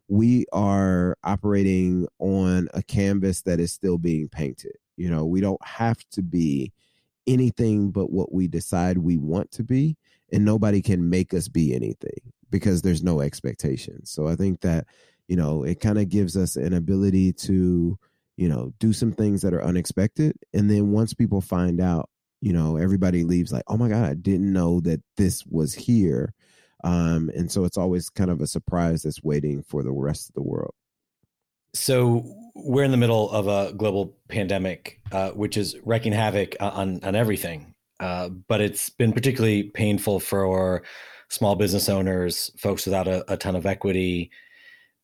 We 0.08 0.46
are 0.52 1.16
operating 1.22 2.08
on 2.18 2.68
a 2.74 2.82
canvas 2.82 3.42
that 3.42 3.60
is 3.60 3.72
still 3.72 3.96
being 3.96 4.28
painted. 4.28 4.76
You 4.96 5.08
know, 5.08 5.24
we 5.24 5.40
don't 5.40 5.64
have 5.64 5.98
to 6.12 6.22
be 6.22 6.72
anything 7.26 7.90
but 7.90 8.10
what 8.10 8.32
we 8.32 8.46
decide 8.46 8.98
we 8.98 9.16
want 9.16 9.50
to 9.50 9.64
be 9.64 9.96
and 10.32 10.44
nobody 10.44 10.82
can 10.82 11.08
make 11.08 11.32
us 11.32 11.48
be 11.48 11.74
anything 11.74 12.32
because 12.50 12.82
there's 12.82 13.02
no 13.02 13.20
expectation. 13.20 14.04
So 14.04 14.28
i 14.28 14.36
think 14.36 14.60
that 14.60 14.86
you 15.28 15.36
know 15.36 15.64
it 15.64 15.80
kind 15.80 15.98
of 15.98 16.08
gives 16.08 16.36
us 16.36 16.56
an 16.56 16.72
ability 16.72 17.32
to 17.32 17.98
you 18.36 18.48
know 18.48 18.72
do 18.78 18.92
some 18.92 19.12
things 19.12 19.42
that 19.42 19.54
are 19.54 19.64
unexpected 19.64 20.36
and 20.52 20.70
then 20.70 20.90
once 20.90 21.14
people 21.14 21.40
find 21.40 21.80
out 21.80 22.10
you 22.40 22.52
know 22.52 22.76
everybody 22.76 23.24
leaves 23.24 23.52
like 23.52 23.64
oh 23.68 23.76
my 23.76 23.88
god 23.88 24.04
i 24.10 24.14
didn't 24.14 24.52
know 24.52 24.80
that 24.80 25.00
this 25.16 25.44
was 25.46 25.74
here. 25.74 26.34
Um 26.82 27.30
and 27.34 27.50
so 27.50 27.64
it's 27.64 27.78
always 27.78 28.10
kind 28.10 28.30
of 28.30 28.40
a 28.40 28.46
surprise 28.46 29.02
that's 29.02 29.22
waiting 29.22 29.62
for 29.62 29.82
the 29.82 29.92
rest 29.92 30.28
of 30.28 30.34
the 30.34 30.42
world 30.42 30.74
so 31.74 32.24
we're 32.54 32.84
in 32.84 32.90
the 32.92 32.96
middle 32.96 33.30
of 33.30 33.48
a 33.48 33.72
global 33.74 34.16
pandemic, 34.28 35.00
uh, 35.12 35.30
which 35.30 35.56
is 35.56 35.76
wreaking 35.84 36.12
havoc 36.12 36.56
on 36.60 37.00
on 37.04 37.14
everything. 37.14 37.74
Uh, 38.00 38.28
but 38.28 38.60
it's 38.60 38.90
been 38.90 39.12
particularly 39.12 39.64
painful 39.64 40.20
for 40.20 40.82
small 41.28 41.56
business 41.56 41.88
owners, 41.88 42.50
folks 42.58 42.86
without 42.86 43.08
a, 43.08 43.32
a 43.32 43.36
ton 43.36 43.56
of 43.56 43.66
equity. 43.66 44.30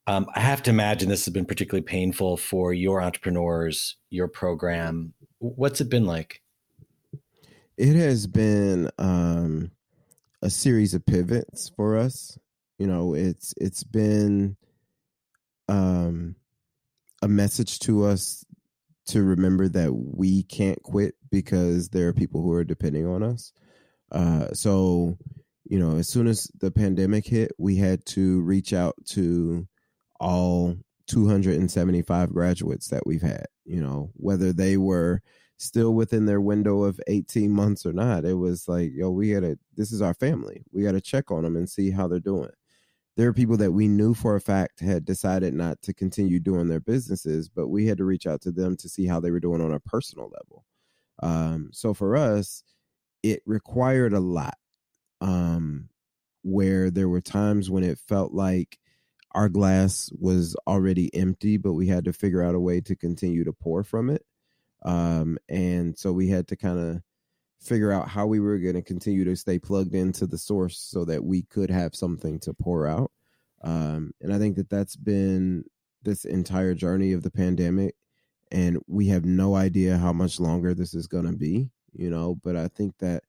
Um, 0.06 0.26
I 0.34 0.40
have 0.40 0.62
to 0.64 0.70
imagine 0.70 1.08
this 1.08 1.24
has 1.24 1.32
been 1.32 1.44
particularly 1.44 1.82
painful 1.82 2.36
for 2.36 2.72
your 2.72 3.02
entrepreneurs, 3.02 3.96
your 4.10 4.28
program. 4.28 5.12
What's 5.38 5.80
it 5.80 5.88
been 5.88 6.06
like? 6.06 6.42
It 7.76 7.94
has 7.96 8.26
been 8.26 8.90
um, 8.98 9.70
a 10.42 10.50
series 10.50 10.94
of 10.94 11.06
pivots 11.06 11.70
for 11.76 11.96
us. 11.96 12.38
You 12.78 12.86
know, 12.86 13.14
it's 13.14 13.54
it's 13.60 13.84
been 13.84 14.56
um, 15.68 16.34
a 17.22 17.28
message 17.28 17.78
to 17.80 18.04
us 18.04 18.44
to 19.06 19.22
remember 19.22 19.68
that 19.68 19.92
we 19.92 20.42
can't 20.44 20.82
quit 20.82 21.14
because 21.30 21.88
there 21.88 22.08
are 22.08 22.12
people 22.12 22.42
who 22.42 22.52
are 22.52 22.64
depending 22.64 23.06
on 23.06 23.22
us. 23.22 23.52
Uh, 24.12 24.52
so, 24.52 25.16
you 25.64 25.78
know, 25.78 25.96
as 25.96 26.08
soon 26.08 26.26
as 26.26 26.50
the 26.60 26.70
pandemic 26.70 27.26
hit, 27.26 27.52
we 27.58 27.76
had 27.76 28.04
to 28.06 28.40
reach 28.42 28.72
out 28.72 28.94
to 29.06 29.66
all 30.18 30.76
275 31.08 32.32
graduates 32.32 32.88
that 32.88 33.06
we've 33.06 33.22
had, 33.22 33.46
you 33.64 33.80
know, 33.80 34.10
whether 34.14 34.52
they 34.52 34.76
were 34.76 35.20
still 35.56 35.92
within 35.92 36.26
their 36.26 36.40
window 36.40 36.84
of 36.84 37.00
18 37.06 37.50
months 37.50 37.84
or 37.84 37.92
not. 37.92 38.24
It 38.24 38.34
was 38.34 38.68
like, 38.68 38.92
yo, 38.94 39.10
we 39.10 39.32
got 39.32 39.40
to, 39.40 39.58
this 39.76 39.92
is 39.92 40.02
our 40.02 40.14
family. 40.14 40.62
We 40.72 40.82
got 40.82 40.92
to 40.92 41.00
check 41.00 41.30
on 41.30 41.42
them 41.42 41.56
and 41.56 41.68
see 41.68 41.90
how 41.90 42.08
they're 42.08 42.20
doing. 42.20 42.50
There 43.16 43.28
are 43.28 43.34
people 43.34 43.56
that 43.58 43.72
we 43.72 43.88
knew 43.88 44.14
for 44.14 44.36
a 44.36 44.40
fact 44.40 44.80
had 44.80 45.04
decided 45.04 45.52
not 45.54 45.82
to 45.82 45.92
continue 45.92 46.38
doing 46.38 46.68
their 46.68 46.80
businesses, 46.80 47.48
but 47.48 47.68
we 47.68 47.86
had 47.86 47.98
to 47.98 48.04
reach 48.04 48.26
out 48.26 48.40
to 48.42 48.52
them 48.52 48.76
to 48.78 48.88
see 48.88 49.06
how 49.06 49.20
they 49.20 49.30
were 49.30 49.40
doing 49.40 49.60
on 49.60 49.72
a 49.72 49.80
personal 49.80 50.30
level. 50.30 50.64
Um, 51.22 51.70
so 51.72 51.92
for 51.92 52.16
us, 52.16 52.62
it 53.22 53.42
required 53.44 54.12
a 54.12 54.20
lot. 54.20 54.56
Um, 55.20 55.90
where 56.42 56.90
there 56.90 57.08
were 57.08 57.20
times 57.20 57.70
when 57.70 57.84
it 57.84 57.98
felt 57.98 58.32
like 58.32 58.78
our 59.32 59.48
glass 59.48 60.10
was 60.18 60.56
already 60.66 61.14
empty, 61.14 61.56
but 61.56 61.74
we 61.74 61.86
had 61.86 62.04
to 62.04 62.12
figure 62.12 62.42
out 62.42 62.54
a 62.54 62.60
way 62.60 62.80
to 62.80 62.96
continue 62.96 63.44
to 63.44 63.52
pour 63.52 63.84
from 63.84 64.10
it. 64.10 64.24
Um, 64.82 65.38
and 65.48 65.98
so 65.98 66.12
we 66.12 66.28
had 66.28 66.48
to 66.48 66.56
kind 66.56 66.78
of 66.78 67.02
figure 67.60 67.92
out 67.92 68.08
how 68.08 68.26
we 68.26 68.40
were 68.40 68.58
going 68.58 68.74
to 68.74 68.82
continue 68.82 69.24
to 69.24 69.36
stay 69.36 69.58
plugged 69.58 69.94
into 69.94 70.26
the 70.26 70.38
source 70.38 70.78
so 70.78 71.04
that 71.04 71.22
we 71.22 71.42
could 71.42 71.70
have 71.70 71.94
something 71.94 72.38
to 72.40 72.54
pour 72.54 72.86
out. 72.86 73.10
Um, 73.62 74.12
and 74.20 74.32
I 74.32 74.38
think 74.38 74.56
that 74.56 74.70
that's 74.70 74.96
been 74.96 75.64
this 76.02 76.24
entire 76.24 76.74
journey 76.74 77.12
of 77.12 77.22
the 77.22 77.30
pandemic. 77.30 77.94
And 78.50 78.78
we 78.88 79.08
have 79.08 79.24
no 79.24 79.54
idea 79.54 79.98
how 79.98 80.12
much 80.12 80.40
longer 80.40 80.74
this 80.74 80.94
is 80.94 81.06
going 81.06 81.26
to 81.26 81.36
be, 81.36 81.70
you 81.92 82.10
know, 82.10 82.36
but 82.42 82.56
I 82.56 82.68
think 82.68 82.94
that 82.98 83.22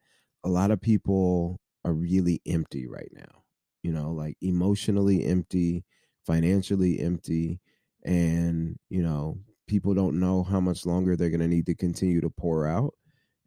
a 0.43 0.49
lot 0.49 0.71
of 0.71 0.81
people 0.81 1.59
are 1.83 1.93
really 1.93 2.41
empty 2.47 2.87
right 2.87 3.11
now, 3.13 3.43
you 3.83 3.91
know, 3.91 4.11
like 4.11 4.37
emotionally 4.41 5.25
empty, 5.25 5.83
financially 6.25 6.99
empty. 6.99 7.59
And, 8.03 8.79
you 8.89 9.03
know, 9.03 9.37
people 9.67 9.93
don't 9.93 10.19
know 10.19 10.43
how 10.43 10.59
much 10.59 10.85
longer 10.85 11.15
they're 11.15 11.29
going 11.29 11.41
to 11.41 11.47
need 11.47 11.67
to 11.67 11.75
continue 11.75 12.21
to 12.21 12.29
pour 12.29 12.65
out. 12.65 12.95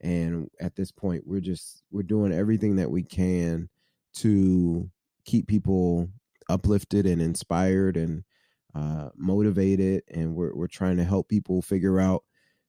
And 0.04 0.50
at 0.60 0.76
this 0.76 0.92
point, 0.92 1.26
we're 1.26 1.40
just, 1.40 1.82
we're 1.90 2.02
doing 2.02 2.32
everything 2.32 2.76
that 2.76 2.90
we 2.90 3.02
can 3.02 3.68
to 4.16 4.90
keep 5.24 5.48
people 5.48 6.10
uplifted 6.48 7.06
and 7.06 7.22
inspired 7.22 7.96
and 7.96 8.22
uh, 8.74 9.08
motivated. 9.16 10.02
And 10.12 10.34
we're, 10.36 10.54
we're 10.54 10.66
trying 10.66 10.98
to 10.98 11.04
help 11.04 11.28
people 11.28 11.62
figure 11.62 11.98
out 11.98 12.22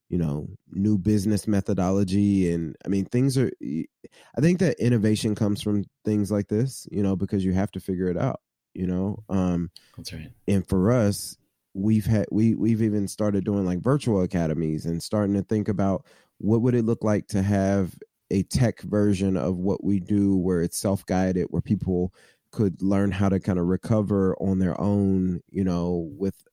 you 0.10 0.18
know 0.20 0.48
new 0.72 0.98
business 0.98 1.48
methodology 1.48 2.52
and 2.54 2.76
i 2.86 2.88
mean 2.88 3.06
things 3.06 3.40
are 3.40 3.52
i 3.64 4.40
think 4.40 4.60
that 4.60 4.80
innovation 4.80 5.34
comes 5.34 5.64
from 5.64 5.84
things 6.04 6.32
like 6.32 6.48
this 6.48 6.88
you 6.92 7.02
know 7.02 7.16
because 7.16 7.44
you 7.44 7.54
have 7.54 7.72
to 7.72 7.80
figure 7.80 8.08
it 8.08 8.16
out 8.18 8.40
you 8.76 8.86
know 8.86 9.24
um 9.30 9.72
that's 9.98 10.14
right 10.14 10.30
and 10.48 10.68
for 10.68 10.92
us 10.92 11.38
we've 11.74 12.06
had 12.06 12.26
we 12.32 12.56
we've 12.56 12.82
even 12.82 13.08
started 13.08 13.44
doing 13.44 13.66
like 13.66 13.80
virtual 13.80 14.22
academies 14.22 14.86
and 14.86 15.04
starting 15.04 15.36
to 15.36 15.42
think 15.42 15.68
about 15.68 16.06
what 16.38 16.62
would 16.62 16.76
it 16.76 16.86
look 16.86 17.04
like 17.04 17.28
to 17.28 17.42
have 17.42 17.96
a 18.32 18.44
tech 18.44 18.82
version 18.82 19.38
of 19.38 19.58
what 19.58 19.84
we 19.84 20.00
do 20.00 20.36
where 20.36 20.62
it's 20.62 20.78
self-guided 20.78 21.48
where 21.50 21.62
people 21.62 22.14
could 22.52 22.82
learn 22.82 23.12
how 23.12 23.30
to 23.30 23.40
kind 23.40 23.60
of 23.60 23.66
recover 23.66 24.36
on 24.40 24.60
their 24.60 24.80
own 24.80 25.42
you 25.50 25.64
know 25.64 26.10
with 26.18 26.48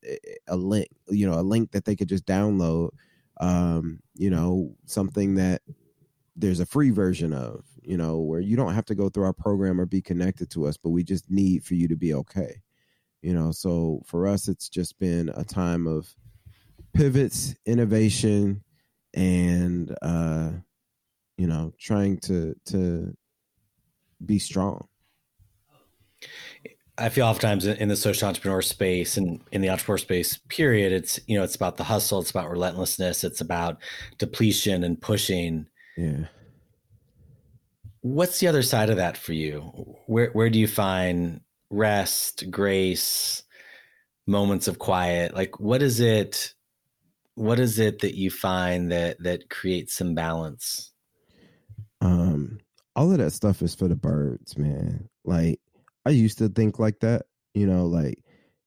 a 0.49 0.57
link 0.57 0.89
you 1.09 1.29
know 1.29 1.39
a 1.39 1.43
link 1.43 1.71
that 1.71 1.85
they 1.85 1.97
could 1.97 2.09
just 2.09 2.27
download 2.27 2.91
um, 3.43 3.99
you 4.15 4.31
know, 4.31 4.75
something 4.87 5.35
that 5.35 5.63
there's 6.37 6.61
a 6.61 6.67
free 6.67 6.91
version 6.91 7.33
of, 7.33 7.65
you 7.83 7.97
know, 7.97 8.19
where 8.19 8.41
you 8.41 8.57
don't 8.57 8.75
have 8.75 8.85
to 8.87 8.95
go 8.95 9.09
through 9.09 9.25
our 9.25 9.33
program 9.33 9.81
or 9.81 9.85
be 9.85 10.01
connected 10.01 10.49
to 10.51 10.67
us, 10.67 10.77
but 10.77 10.91
we 10.91 11.03
just 11.03 11.29
need 11.29 11.65
for 11.65 11.75
you 11.75 11.89
to 11.89 11.97
be 11.97 12.15
okay. 12.15 12.63
You 13.21 13.35
know, 13.35 13.51
so 13.51 14.03
for 14.07 14.27
us, 14.27 14.49
it's 14.49 14.69
just 14.69 14.99
been 14.99 15.29
a 15.35 15.45
time 15.45 15.87
of 15.87 16.15
pivots, 16.93 17.55
innovation, 17.67 18.63
and 19.15 19.97
uh, 20.03 20.51
you 21.37 21.47
know, 21.47 21.73
trying 21.79 22.19
to 22.19 22.55
to 22.67 23.17
be 24.25 24.39
strong. 24.39 24.87
I 26.99 27.09
feel 27.09 27.27
oftentimes 27.27 27.67
in 27.67 27.89
the 27.89 27.97
social 27.97 28.29
entrepreneur 28.29 28.61
space 28.63 29.17
and 29.17 29.41
in 29.51 29.63
the 29.63 29.71
entrepreneur 29.71 29.99
space, 29.99 30.39
period, 30.49 30.93
it's 30.93 31.19
you 31.27 31.37
know 31.39 31.45
it's 31.45 31.57
about 31.57 31.77
the 31.79 31.85
hustle, 31.85 32.21
it's 32.21 32.31
about 32.31 32.51
relentlessness, 32.51 33.25
it's 33.25 33.41
about 33.41 33.79
depletion 34.19 34.85
and 34.85 35.01
pushing. 35.01 35.67
Yeah. 35.97 36.27
What's 38.03 38.41
the 38.41 38.49
other 38.49 38.63
side 38.63 38.91
of 38.91 38.97
that 38.97 39.17
for 39.17 39.33
you? 39.33 39.61
Where 40.07 40.31
where 40.33 40.51
do 40.51 40.59
you 40.59 40.69
find 40.69 41.41
rest, 41.71 42.51
grace, 42.51 43.43
moments 44.27 44.69
of 44.69 44.79
quiet? 44.79 45.35
Like 45.35 45.59
what 45.59 45.83
is 45.83 45.99
it? 45.99 46.55
What 47.35 47.59
is 47.59 47.79
it 47.79 48.01
that 48.01 48.15
you 48.15 48.31
find 48.31 48.93
that 48.93 49.23
that 49.23 49.49
creates 49.49 49.97
some 49.97 50.15
balance? 50.15 50.93
Um, 52.01 52.59
all 52.95 53.13
of 53.13 53.19
that 53.19 53.31
stuff 53.33 53.63
is 53.63 53.75
for 53.75 53.89
the 53.89 53.97
birds, 53.97 54.57
man. 54.59 55.09
Like 55.25 55.61
I 56.05 56.11
used 56.11 56.39
to 56.39 56.49
think 56.49 56.79
like 56.79 57.01
that, 57.01 57.27
you 57.55 57.67
know, 57.67 57.87
like 57.87 58.19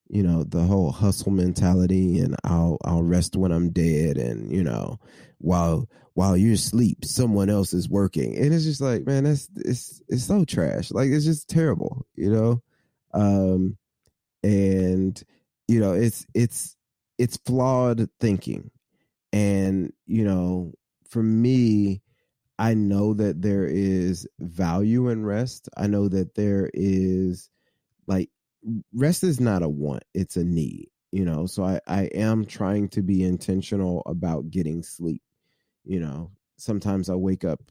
you 0.07 0.24
know 0.24 0.43
the 0.43 0.63
whole 0.63 0.91
hustle 0.91 1.32
mentality 1.32 2.20
and 2.20 2.36
I'll 2.43 2.78
I'll 2.86 3.03
rest 3.03 3.36
when 3.36 3.51
I'm 3.51 3.72
dead 3.72 4.18
and 4.18 4.51
you 4.51 4.63
know 4.63 4.99
while 5.39 5.89
while 6.13 6.38
you're 6.38 6.53
asleep 6.53 7.03
someone 7.03 7.49
else 7.49 7.74
is 7.74 7.89
working 7.89 8.38
and 8.38 8.53
it's 8.53 8.63
just 8.63 8.82
like 8.82 9.05
man 9.05 9.24
that's 9.24 9.49
it's 9.57 10.01
it's 10.07 10.24
so 10.24 10.45
trash 10.45 10.91
like 10.91 11.09
it's 11.09 11.26
just 11.26 11.49
terrible 11.49 12.05
you 12.16 12.30
know 12.30 12.61
um 13.13 13.78
and 14.43 15.22
you 15.68 15.80
know 15.80 15.93
it's 15.93 16.26
it's 16.34 16.76
it's 17.18 17.38
flawed 17.38 18.09
thinking 18.20 18.72
and 19.34 19.91
you 20.05 20.24
know 20.24 20.74
for 21.09 21.24
me 21.24 22.01
I 22.57 22.74
know 22.74 23.13
that 23.16 23.41
there 23.41 23.66
is 23.66 24.28
value 24.39 25.09
in 25.09 25.26
rest. 25.26 25.68
I 25.76 25.88
know 25.88 26.07
that 26.09 26.36
there 26.36 26.70
is 26.74 27.49
like 28.07 28.30
rest 28.93 29.24
is 29.24 29.39
not 29.39 29.63
a 29.63 29.70
want, 29.70 30.03
it's 30.13 30.38
a 30.38 30.43
need, 30.43 30.89
you 31.11 31.26
know. 31.26 31.45
So 31.47 31.63
I, 31.63 31.80
I 31.88 32.03
am 32.13 32.45
trying 32.45 32.89
to 32.89 33.01
be 33.01 33.24
intentional 33.24 34.03
about 34.05 34.51
getting 34.51 34.84
sleep. 34.84 35.22
You 35.84 35.99
know, 35.99 36.32
sometimes 36.57 37.09
I 37.09 37.16
wake 37.16 37.43
up 37.43 37.61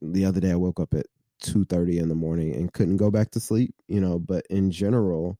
the 0.00 0.24
other 0.24 0.40
day 0.40 0.52
I 0.52 0.56
woke 0.56 0.80
up 0.80 0.94
at 0.94 1.06
two 1.40 1.64
thirty 1.64 1.98
in 1.98 2.08
the 2.08 2.14
morning 2.14 2.54
and 2.54 2.72
couldn't 2.72 2.98
go 2.98 3.10
back 3.10 3.30
to 3.32 3.40
sleep, 3.40 3.74
you 3.88 4.00
know, 4.00 4.18
but 4.18 4.46
in 4.50 4.70
general, 4.70 5.38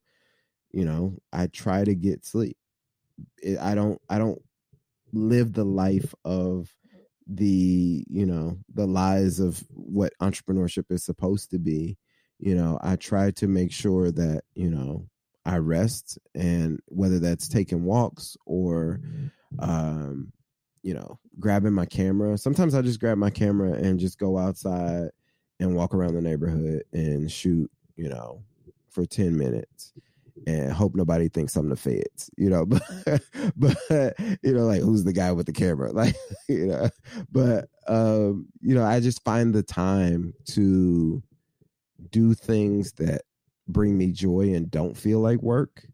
you 0.71 0.85
know, 0.85 1.17
I 1.31 1.47
try 1.47 1.83
to 1.85 1.95
get 1.95 2.25
sleep. 2.25 2.57
I 3.61 3.75
don't 3.75 4.01
I 4.09 4.17
don't 4.17 4.41
live 5.13 5.53
the 5.53 5.63
life 5.65 6.13
of 6.23 6.73
the 7.27 8.05
you 8.07 8.25
know 8.25 8.57
the 8.73 8.85
lies 8.85 9.39
of 9.39 9.63
what 9.69 10.13
entrepreneurship 10.21 10.85
is 10.89 11.03
supposed 11.03 11.51
to 11.51 11.59
be. 11.59 11.97
You 12.39 12.55
know 12.55 12.77
i 12.83 12.97
try 12.97 13.31
to 13.31 13.47
make 13.47 13.71
sure 13.71 14.11
that 14.11 14.43
you 14.55 14.69
know 14.69 15.07
i 15.45 15.57
rest 15.57 16.19
and 16.35 16.79
whether 16.87 17.17
that's 17.19 17.47
taking 17.47 17.83
walks 17.85 18.35
or 18.45 18.99
um 19.59 20.33
you 20.83 20.93
know 20.93 21.19
grabbing 21.39 21.73
my 21.73 21.85
camera. 21.85 22.37
Sometimes 22.37 22.75
i 22.75 22.81
just 22.81 22.99
grab 22.99 23.17
my 23.17 23.29
camera 23.29 23.73
and 23.73 23.99
just 23.99 24.19
go 24.19 24.37
outside 24.37 25.09
and 25.59 25.75
walk 25.75 25.93
around 25.93 26.15
the 26.15 26.21
neighborhood 26.21 26.83
and 26.91 27.31
shoot 27.31 27.71
you 27.95 28.09
know 28.09 28.43
for 28.89 29.05
10 29.05 29.37
minutes 29.37 29.93
and 30.45 30.71
hope 30.71 30.95
nobody 30.95 31.27
thinks 31.27 31.55
I'm 31.55 31.69
the 31.69 31.75
feds, 31.75 32.29
you 32.37 32.49
know. 32.49 32.65
But 33.57 33.77
but 33.87 34.15
you 34.43 34.53
know, 34.53 34.65
like 34.65 34.81
who's 34.81 35.03
the 35.03 35.13
guy 35.13 35.31
with 35.31 35.45
the 35.45 35.53
camera? 35.53 35.91
Like, 35.93 36.15
you 36.47 36.67
know, 36.67 36.89
but 37.31 37.69
um, 37.87 38.47
you 38.61 38.75
know, 38.75 38.83
I 38.83 38.99
just 38.99 39.23
find 39.23 39.53
the 39.53 39.63
time 39.63 40.33
to 40.49 41.23
do 42.11 42.33
things 42.33 42.93
that 42.93 43.21
bring 43.67 43.97
me 43.97 44.11
joy 44.11 44.53
and 44.53 44.69
don't 44.69 44.95
feel 44.95 45.19
like 45.19 45.41
work. 45.41 45.87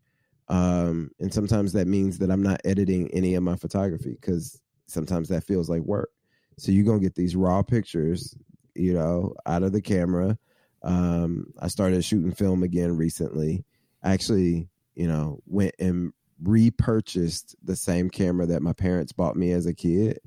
Um, 0.48 1.12
and 1.20 1.34
sometimes 1.34 1.72
that 1.74 1.88
means 1.88 2.18
that 2.18 2.30
I'm 2.32 2.44
not 2.44 2.62
editing 2.66 3.10
any 3.12 3.36
of 3.36 3.44
my 3.44 3.56
photography 3.56 4.18
because 4.20 4.60
sometimes 4.88 5.30
that 5.30 5.46
feels 5.46 5.70
like 5.70 5.82
work. 5.84 6.10
So 6.58 6.72
you're 6.72 6.86
gonna 6.86 7.00
get 7.00 7.16
these 7.16 7.36
raw 7.36 7.64
pictures, 7.64 8.36
you 8.76 8.94
know, 8.94 9.34
out 9.46 9.64
of 9.64 9.72
the 9.72 9.82
camera. 9.82 10.38
Um, 10.84 11.54
I 11.60 11.68
started 11.68 12.04
shooting 12.04 12.34
film 12.34 12.64
again 12.64 12.98
recently 12.98 13.64
actually, 14.04 14.70
you 14.96 15.08
know, 15.08 15.40
went 15.46 15.76
and 15.80 16.14
repurchased 16.42 17.56
the 17.64 17.76
same 17.76 18.10
camera 18.10 18.46
that 18.48 18.62
my 18.62 18.74
parents 18.74 19.12
bought 19.12 19.36
me 19.36 19.52
as 19.52 19.66
a 19.66 19.74
kid. 19.74 20.20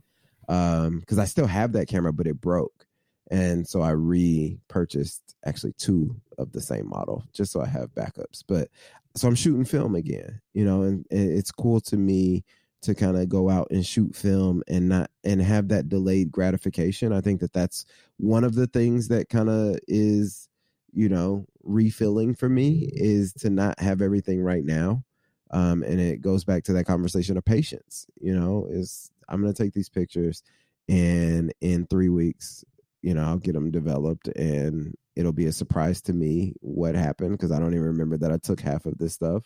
Um, 0.48 1.00
because 1.00 1.18
I 1.18 1.24
still 1.24 1.46
have 1.46 1.72
that 1.72 1.88
camera, 1.88 2.12
but 2.12 2.26
it 2.26 2.40
broke. 2.40 2.86
And 3.30 3.66
so 3.66 3.80
I 3.80 3.90
repurchased 3.90 5.34
actually 5.44 5.72
two 5.78 6.20
of 6.36 6.52
the 6.52 6.60
same 6.60 6.88
model 6.88 7.24
just 7.32 7.52
so 7.52 7.62
I 7.62 7.66
have 7.66 7.94
backups. 7.94 8.44
But 8.46 8.68
so 9.16 9.28
I'm 9.28 9.34
shooting 9.34 9.64
film 9.64 9.94
again, 9.94 10.40
you 10.52 10.64
know, 10.64 10.82
and, 10.82 11.06
and 11.10 11.32
it's 11.32 11.50
cool 11.50 11.80
to 11.82 11.96
me 11.96 12.44
to 12.82 12.94
kind 12.94 13.16
of 13.16 13.30
go 13.30 13.48
out 13.48 13.68
and 13.70 13.86
shoot 13.86 14.14
film 14.14 14.62
and 14.68 14.90
not 14.90 15.10
and 15.24 15.40
have 15.40 15.68
that 15.68 15.88
delayed 15.88 16.30
gratification. 16.30 17.12
I 17.12 17.22
think 17.22 17.40
that 17.40 17.54
that's 17.54 17.86
one 18.18 18.44
of 18.44 18.54
the 18.54 18.66
things 18.66 19.08
that 19.08 19.30
kind 19.30 19.48
of 19.48 19.78
is 19.88 20.48
you 20.94 21.08
know, 21.08 21.46
refilling 21.62 22.34
for 22.34 22.48
me 22.48 22.90
is 22.92 23.32
to 23.34 23.50
not 23.50 23.80
have 23.80 24.02
everything 24.02 24.42
right 24.42 24.64
now. 24.64 25.04
Um, 25.50 25.82
and 25.82 26.00
it 26.00 26.20
goes 26.20 26.44
back 26.44 26.64
to 26.64 26.72
that 26.74 26.86
conversation 26.86 27.36
of 27.36 27.44
patience, 27.44 28.06
you 28.20 28.34
know, 28.34 28.66
is 28.68 29.10
I'm 29.28 29.40
going 29.40 29.52
to 29.52 29.62
take 29.62 29.72
these 29.72 29.88
pictures 29.88 30.42
and 30.88 31.52
in 31.60 31.86
three 31.86 32.08
weeks, 32.08 32.64
you 33.02 33.14
know, 33.14 33.24
I'll 33.24 33.38
get 33.38 33.52
them 33.54 33.70
developed 33.70 34.28
and 34.28 34.94
it'll 35.16 35.32
be 35.32 35.46
a 35.46 35.52
surprise 35.52 36.00
to 36.02 36.12
me 36.12 36.54
what 36.60 36.94
happened 36.94 37.32
because 37.32 37.52
I 37.52 37.58
don't 37.58 37.74
even 37.74 37.86
remember 37.86 38.16
that 38.18 38.32
I 38.32 38.38
took 38.38 38.60
half 38.60 38.86
of 38.86 38.98
this 38.98 39.14
stuff. 39.14 39.44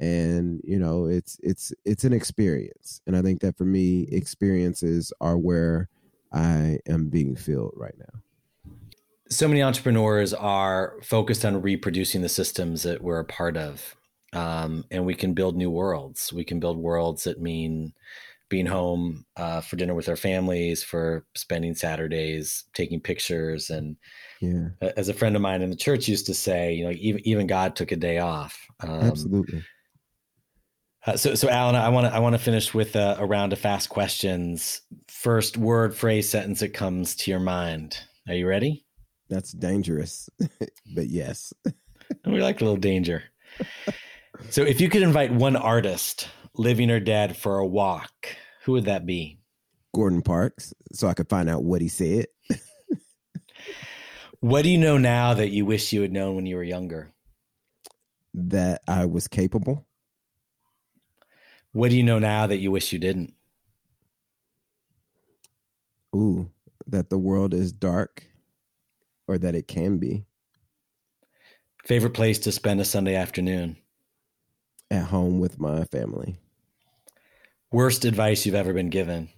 And 0.00 0.60
you 0.64 0.78
know, 0.78 1.06
it's 1.06 1.38
it's 1.40 1.72
it's 1.84 2.02
an 2.02 2.12
experience, 2.12 3.00
and 3.06 3.16
I 3.16 3.22
think 3.22 3.40
that 3.42 3.56
for 3.56 3.64
me, 3.64 4.08
experiences 4.10 5.12
are 5.20 5.38
where 5.38 5.88
I 6.32 6.80
am 6.88 7.10
being 7.10 7.36
filled 7.36 7.74
right 7.76 7.94
now. 7.96 8.23
So 9.30 9.48
many 9.48 9.62
entrepreneurs 9.62 10.34
are 10.34 10.96
focused 11.02 11.44
on 11.44 11.62
reproducing 11.62 12.22
the 12.22 12.28
systems 12.28 12.82
that 12.82 13.02
we're 13.02 13.20
a 13.20 13.24
part 13.24 13.56
of, 13.56 13.96
um, 14.32 14.84
and 14.90 15.06
we 15.06 15.14
can 15.14 15.32
build 15.32 15.56
new 15.56 15.70
worlds. 15.70 16.32
We 16.32 16.44
can 16.44 16.60
build 16.60 16.76
worlds 16.76 17.24
that 17.24 17.40
mean 17.40 17.94
being 18.50 18.66
home 18.66 19.24
uh, 19.36 19.60
for 19.62 19.76
dinner 19.76 19.94
with 19.94 20.08
our 20.08 20.16
families, 20.16 20.84
for 20.84 21.24
spending 21.34 21.74
Saturdays, 21.74 22.64
taking 22.74 23.00
pictures, 23.00 23.70
and 23.70 23.96
yeah. 24.40 24.68
As 24.96 25.08
a 25.08 25.14
friend 25.14 25.36
of 25.36 25.42
mine 25.42 25.62
in 25.62 25.70
the 25.70 25.76
church 25.76 26.06
used 26.06 26.26
to 26.26 26.34
say, 26.34 26.74
you 26.74 26.84
know, 26.84 26.90
even 26.90 27.26
even 27.26 27.46
God 27.46 27.74
took 27.76 27.92
a 27.92 27.96
day 27.96 28.18
off. 28.18 28.66
Um, 28.80 28.90
Absolutely. 28.90 29.62
Uh, 31.06 31.16
so, 31.16 31.34
so 31.34 31.48
Allen, 31.48 31.76
I 31.76 31.88
want 31.88 32.06
to 32.06 32.14
I 32.14 32.18
want 32.18 32.34
to 32.34 32.38
finish 32.38 32.74
with 32.74 32.96
a, 32.96 33.16
a, 33.18 33.26
round 33.26 33.52
of 33.52 33.58
fast 33.58 33.88
questions. 33.88 34.82
First 35.08 35.56
word, 35.56 35.94
phrase, 35.94 36.28
sentence 36.28 36.60
that 36.60 36.74
comes 36.74 37.14
to 37.16 37.30
your 37.30 37.40
mind. 37.40 37.98
Are 38.28 38.34
you 38.34 38.46
ready? 38.46 38.83
That's 39.34 39.50
dangerous, 39.50 40.30
but 40.94 41.08
yes. 41.08 41.52
we 42.24 42.40
like 42.40 42.60
a 42.60 42.64
little 42.64 42.78
danger. 42.78 43.24
so, 44.50 44.62
if 44.62 44.80
you 44.80 44.88
could 44.88 45.02
invite 45.02 45.34
one 45.34 45.56
artist, 45.56 46.28
living 46.54 46.88
or 46.88 47.00
dead, 47.00 47.36
for 47.36 47.58
a 47.58 47.66
walk, 47.66 48.28
who 48.62 48.72
would 48.72 48.84
that 48.84 49.06
be? 49.06 49.40
Gordon 49.92 50.22
Parks, 50.22 50.72
so 50.92 51.08
I 51.08 51.14
could 51.14 51.28
find 51.28 51.50
out 51.50 51.64
what 51.64 51.82
he 51.82 51.88
said. 51.88 52.26
what 54.38 54.62
do 54.62 54.70
you 54.70 54.78
know 54.78 54.98
now 54.98 55.34
that 55.34 55.48
you 55.48 55.66
wish 55.66 55.92
you 55.92 56.02
had 56.02 56.12
known 56.12 56.36
when 56.36 56.46
you 56.46 56.54
were 56.54 56.62
younger? 56.62 57.12
That 58.34 58.82
I 58.86 59.06
was 59.06 59.26
capable 59.26 59.84
what 61.72 61.90
do 61.90 61.96
you 61.96 62.04
know 62.04 62.20
now 62.20 62.46
that 62.46 62.58
you 62.58 62.70
wish 62.70 62.92
you 62.92 63.00
didn't? 63.00 63.34
Ooh, 66.14 66.48
that 66.86 67.10
the 67.10 67.18
world 67.18 67.52
is 67.52 67.72
dark 67.72 68.24
or 69.26 69.38
that 69.38 69.54
it 69.54 69.68
can 69.68 69.98
be. 69.98 70.24
Favorite 71.84 72.14
place 72.14 72.38
to 72.40 72.52
spend 72.52 72.80
a 72.80 72.84
Sunday 72.84 73.14
afternoon? 73.14 73.76
At 74.90 75.04
home 75.04 75.38
with 75.38 75.58
my 75.58 75.84
family. 75.84 76.36
Worst 77.70 78.04
advice 78.04 78.46
you've 78.46 78.54
ever 78.54 78.72
been 78.72 78.90
given? 78.90 79.28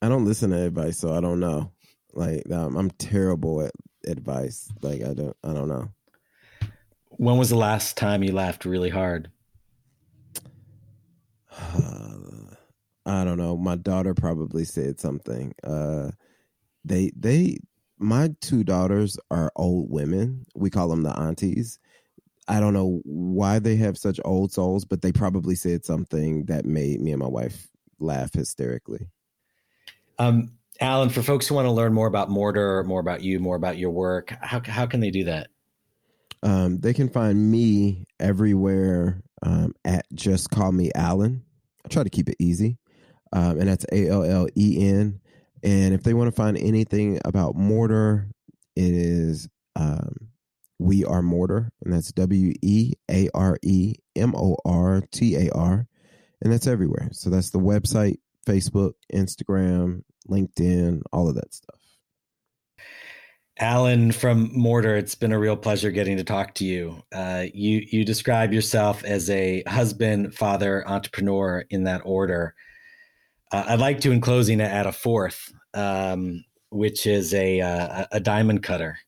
I 0.00 0.08
don't 0.08 0.24
listen 0.24 0.50
to 0.50 0.62
advice, 0.62 0.98
so 0.98 1.12
I 1.12 1.20
don't 1.20 1.40
know. 1.40 1.72
Like 2.14 2.50
um, 2.50 2.76
I'm 2.76 2.90
terrible 2.92 3.62
at 3.62 3.72
advice. 4.06 4.70
Like 4.80 5.02
I 5.02 5.14
don't 5.14 5.36
I 5.44 5.52
don't 5.52 5.68
know. 5.68 5.90
When 7.10 7.36
was 7.36 7.50
the 7.50 7.56
last 7.56 7.96
time 7.96 8.22
you 8.22 8.32
laughed 8.32 8.64
really 8.64 8.90
hard? 8.90 9.30
I 13.06 13.24
don't 13.24 13.38
know. 13.38 13.56
My 13.56 13.76
daughter 13.76 14.14
probably 14.14 14.64
said 14.64 15.00
something. 15.00 15.52
Uh, 15.64 16.12
they 16.84 17.10
they 17.16 17.58
my 18.00 18.30
two 18.40 18.64
daughters 18.64 19.18
are 19.30 19.52
old 19.54 19.90
women. 19.90 20.46
We 20.54 20.70
call 20.70 20.88
them 20.88 21.02
the 21.02 21.16
aunties. 21.16 21.78
I 22.48 22.58
don't 22.58 22.72
know 22.72 23.00
why 23.04 23.58
they 23.58 23.76
have 23.76 23.96
such 23.96 24.18
old 24.24 24.52
souls, 24.52 24.84
but 24.84 25.02
they 25.02 25.12
probably 25.12 25.54
said 25.54 25.84
something 25.84 26.46
that 26.46 26.64
made 26.64 27.00
me 27.00 27.12
and 27.12 27.20
my 27.20 27.28
wife 27.28 27.68
laugh 28.00 28.32
hysterically. 28.32 29.06
Um, 30.18 30.52
Allen, 30.80 31.10
for 31.10 31.22
folks 31.22 31.46
who 31.46 31.54
want 31.54 31.66
to 31.66 31.72
learn 31.72 31.92
more 31.92 32.06
about 32.06 32.30
Mortar, 32.30 32.82
more 32.84 33.00
about 33.00 33.22
you, 33.22 33.38
more 33.38 33.56
about 33.56 33.76
your 33.76 33.90
work, 33.90 34.34
how 34.40 34.62
how 34.64 34.86
can 34.86 35.00
they 35.00 35.10
do 35.10 35.24
that? 35.24 35.48
Um, 36.42 36.80
they 36.80 36.94
can 36.94 37.10
find 37.10 37.50
me 37.50 38.06
everywhere 38.18 39.22
um, 39.42 39.74
at 39.84 40.06
just 40.14 40.50
call 40.50 40.72
me 40.72 40.90
Allen. 40.94 41.44
I 41.84 41.88
try 41.88 42.02
to 42.02 42.10
keep 42.10 42.28
it 42.28 42.36
easy. 42.38 42.78
Um, 43.32 43.60
and 43.60 43.68
that's 43.68 43.84
A 43.92 44.08
L 44.08 44.24
L 44.24 44.48
E 44.56 44.88
N. 44.88 45.19
And 45.62 45.94
if 45.94 46.02
they 46.02 46.14
want 46.14 46.28
to 46.28 46.36
find 46.36 46.56
anything 46.56 47.20
about 47.24 47.54
Mortar, 47.54 48.28
it 48.76 48.94
is 48.94 49.48
um, 49.76 50.14
We 50.78 51.04
Are 51.04 51.22
Mortar, 51.22 51.70
and 51.84 51.92
that's 51.92 52.12
W 52.12 52.52
E 52.62 52.92
A 53.10 53.28
R 53.34 53.58
E 53.62 53.94
M 54.16 54.34
O 54.34 54.56
R 54.64 55.02
T 55.10 55.36
A 55.36 55.50
R. 55.52 55.86
And 56.42 56.52
that's 56.52 56.66
everywhere. 56.66 57.10
So 57.12 57.28
that's 57.28 57.50
the 57.50 57.58
website, 57.58 58.18
Facebook, 58.46 58.92
Instagram, 59.12 60.02
LinkedIn, 60.28 61.02
all 61.12 61.28
of 61.28 61.34
that 61.34 61.52
stuff. 61.52 61.76
Allen 63.58 64.10
from 64.10 64.50
Mortar, 64.54 64.96
it's 64.96 65.14
been 65.14 65.32
a 65.32 65.38
real 65.38 65.56
pleasure 65.56 65.90
getting 65.90 66.16
to 66.16 66.24
talk 66.24 66.54
to 66.54 66.64
you. 66.64 67.02
Uh, 67.12 67.44
you 67.52 67.86
you 67.90 68.06
describe 68.06 68.54
yourself 68.54 69.04
as 69.04 69.28
a 69.28 69.62
husband, 69.64 70.34
father, 70.34 70.86
entrepreneur 70.88 71.66
in 71.68 71.84
that 71.84 72.00
order. 72.06 72.54
Uh, 73.52 73.64
I'd 73.68 73.80
like 73.80 74.00
to, 74.00 74.12
in 74.12 74.20
closing, 74.20 74.60
add 74.60 74.86
a 74.86 74.92
fourth, 74.92 75.52
um, 75.74 76.44
which 76.70 77.06
is 77.06 77.34
a 77.34 77.60
uh, 77.60 78.06
a 78.12 78.20
diamond 78.20 78.62
cutter. 78.62 78.98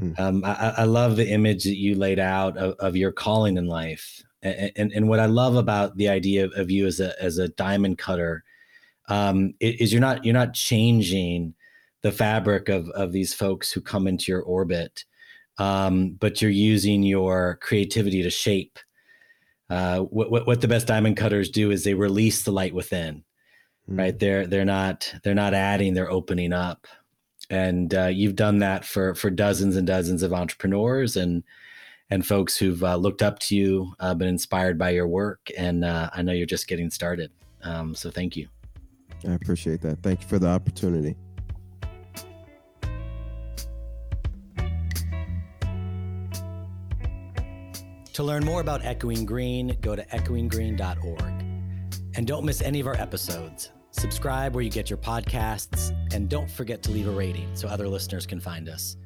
Mm. 0.00 0.18
Um, 0.18 0.44
I, 0.44 0.74
I, 0.78 0.84
love 0.84 1.16
the 1.16 1.28
image 1.28 1.64
that 1.64 1.76
you 1.76 1.94
laid 1.94 2.18
out 2.18 2.56
of, 2.56 2.74
of 2.78 2.96
your 2.96 3.12
calling 3.12 3.56
in 3.56 3.66
life, 3.66 4.22
and, 4.42 4.72
and, 4.76 4.92
and 4.92 5.08
what 5.08 5.20
I 5.20 5.26
love 5.26 5.56
about 5.56 5.96
the 5.96 6.08
idea 6.08 6.44
of, 6.44 6.52
of 6.54 6.70
you 6.70 6.86
as 6.86 7.00
a 7.00 7.20
as 7.22 7.38
a 7.38 7.48
diamond 7.48 7.98
cutter 7.98 8.42
um, 9.08 9.54
is 9.60 9.92
you're 9.92 10.00
not 10.00 10.24
you're 10.24 10.34
not 10.34 10.54
changing 10.54 11.54
the 12.02 12.12
fabric 12.12 12.68
of 12.68 12.88
of 12.90 13.12
these 13.12 13.34
folks 13.34 13.70
who 13.70 13.80
come 13.80 14.06
into 14.06 14.32
your 14.32 14.42
orbit, 14.42 15.04
um, 15.58 16.16
but 16.18 16.40
you're 16.40 16.50
using 16.50 17.02
your 17.02 17.58
creativity 17.60 18.22
to 18.22 18.30
shape. 18.30 18.78
Uh, 19.68 20.00
what, 20.00 20.32
what, 20.32 20.46
what 20.48 20.60
the 20.60 20.66
best 20.66 20.88
diamond 20.88 21.16
cutters 21.16 21.48
do 21.48 21.70
is 21.70 21.84
they 21.84 21.94
release 21.94 22.42
the 22.42 22.50
light 22.50 22.74
within. 22.74 23.22
Right? 23.90 24.18
They're 24.18 24.46
they're 24.46 24.64
not 24.64 25.12
they're 25.22 25.34
not 25.34 25.54
adding, 25.54 25.94
they're 25.94 26.10
opening 26.10 26.52
up, 26.52 26.86
and 27.50 27.92
uh, 27.94 28.06
you've 28.06 28.36
done 28.36 28.58
that 28.58 28.84
for 28.84 29.14
for 29.14 29.30
dozens 29.30 29.76
and 29.76 29.86
dozens 29.86 30.22
of 30.22 30.32
entrepreneurs 30.32 31.16
and 31.16 31.42
and 32.08 32.26
folks 32.26 32.56
who've 32.56 32.82
uh, 32.82 32.96
looked 32.96 33.22
up 33.22 33.38
to 33.38 33.56
you, 33.56 33.92
uh, 34.00 34.14
been 34.14 34.28
inspired 34.28 34.78
by 34.78 34.90
your 34.90 35.06
work, 35.06 35.48
and 35.56 35.84
uh, 35.84 36.10
I 36.12 36.22
know 36.22 36.32
you're 36.32 36.46
just 36.46 36.66
getting 36.66 36.90
started. 36.90 37.30
Um, 37.62 37.94
so 37.94 38.10
thank 38.10 38.36
you. 38.36 38.48
I 39.28 39.32
appreciate 39.32 39.80
that. 39.82 40.02
Thank 40.02 40.22
you 40.22 40.28
for 40.28 40.38
the 40.38 40.48
opportunity. 40.48 41.16
To 48.14 48.24
learn 48.24 48.44
more 48.44 48.60
about 48.60 48.84
Echoing 48.84 49.24
Green, 49.24 49.78
go 49.80 49.94
to 49.94 50.04
echoinggreen.org. 50.06 51.44
And 52.16 52.26
don't 52.26 52.44
miss 52.44 52.60
any 52.60 52.80
of 52.80 52.86
our 52.86 52.96
episodes. 52.96 53.70
Subscribe 53.92 54.54
where 54.54 54.62
you 54.62 54.70
get 54.70 54.88
your 54.88 54.98
podcasts, 54.98 55.90
and 56.14 56.28
don't 56.28 56.50
forget 56.50 56.82
to 56.84 56.90
leave 56.90 57.08
a 57.08 57.10
rating 57.10 57.48
so 57.54 57.68
other 57.68 57.88
listeners 57.88 58.26
can 58.26 58.40
find 58.40 58.68
us. 58.68 58.96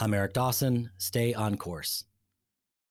I'm 0.00 0.14
Eric 0.14 0.34
Dawson. 0.34 0.90
Stay 0.98 1.34
on 1.34 1.56
course. 1.56 2.04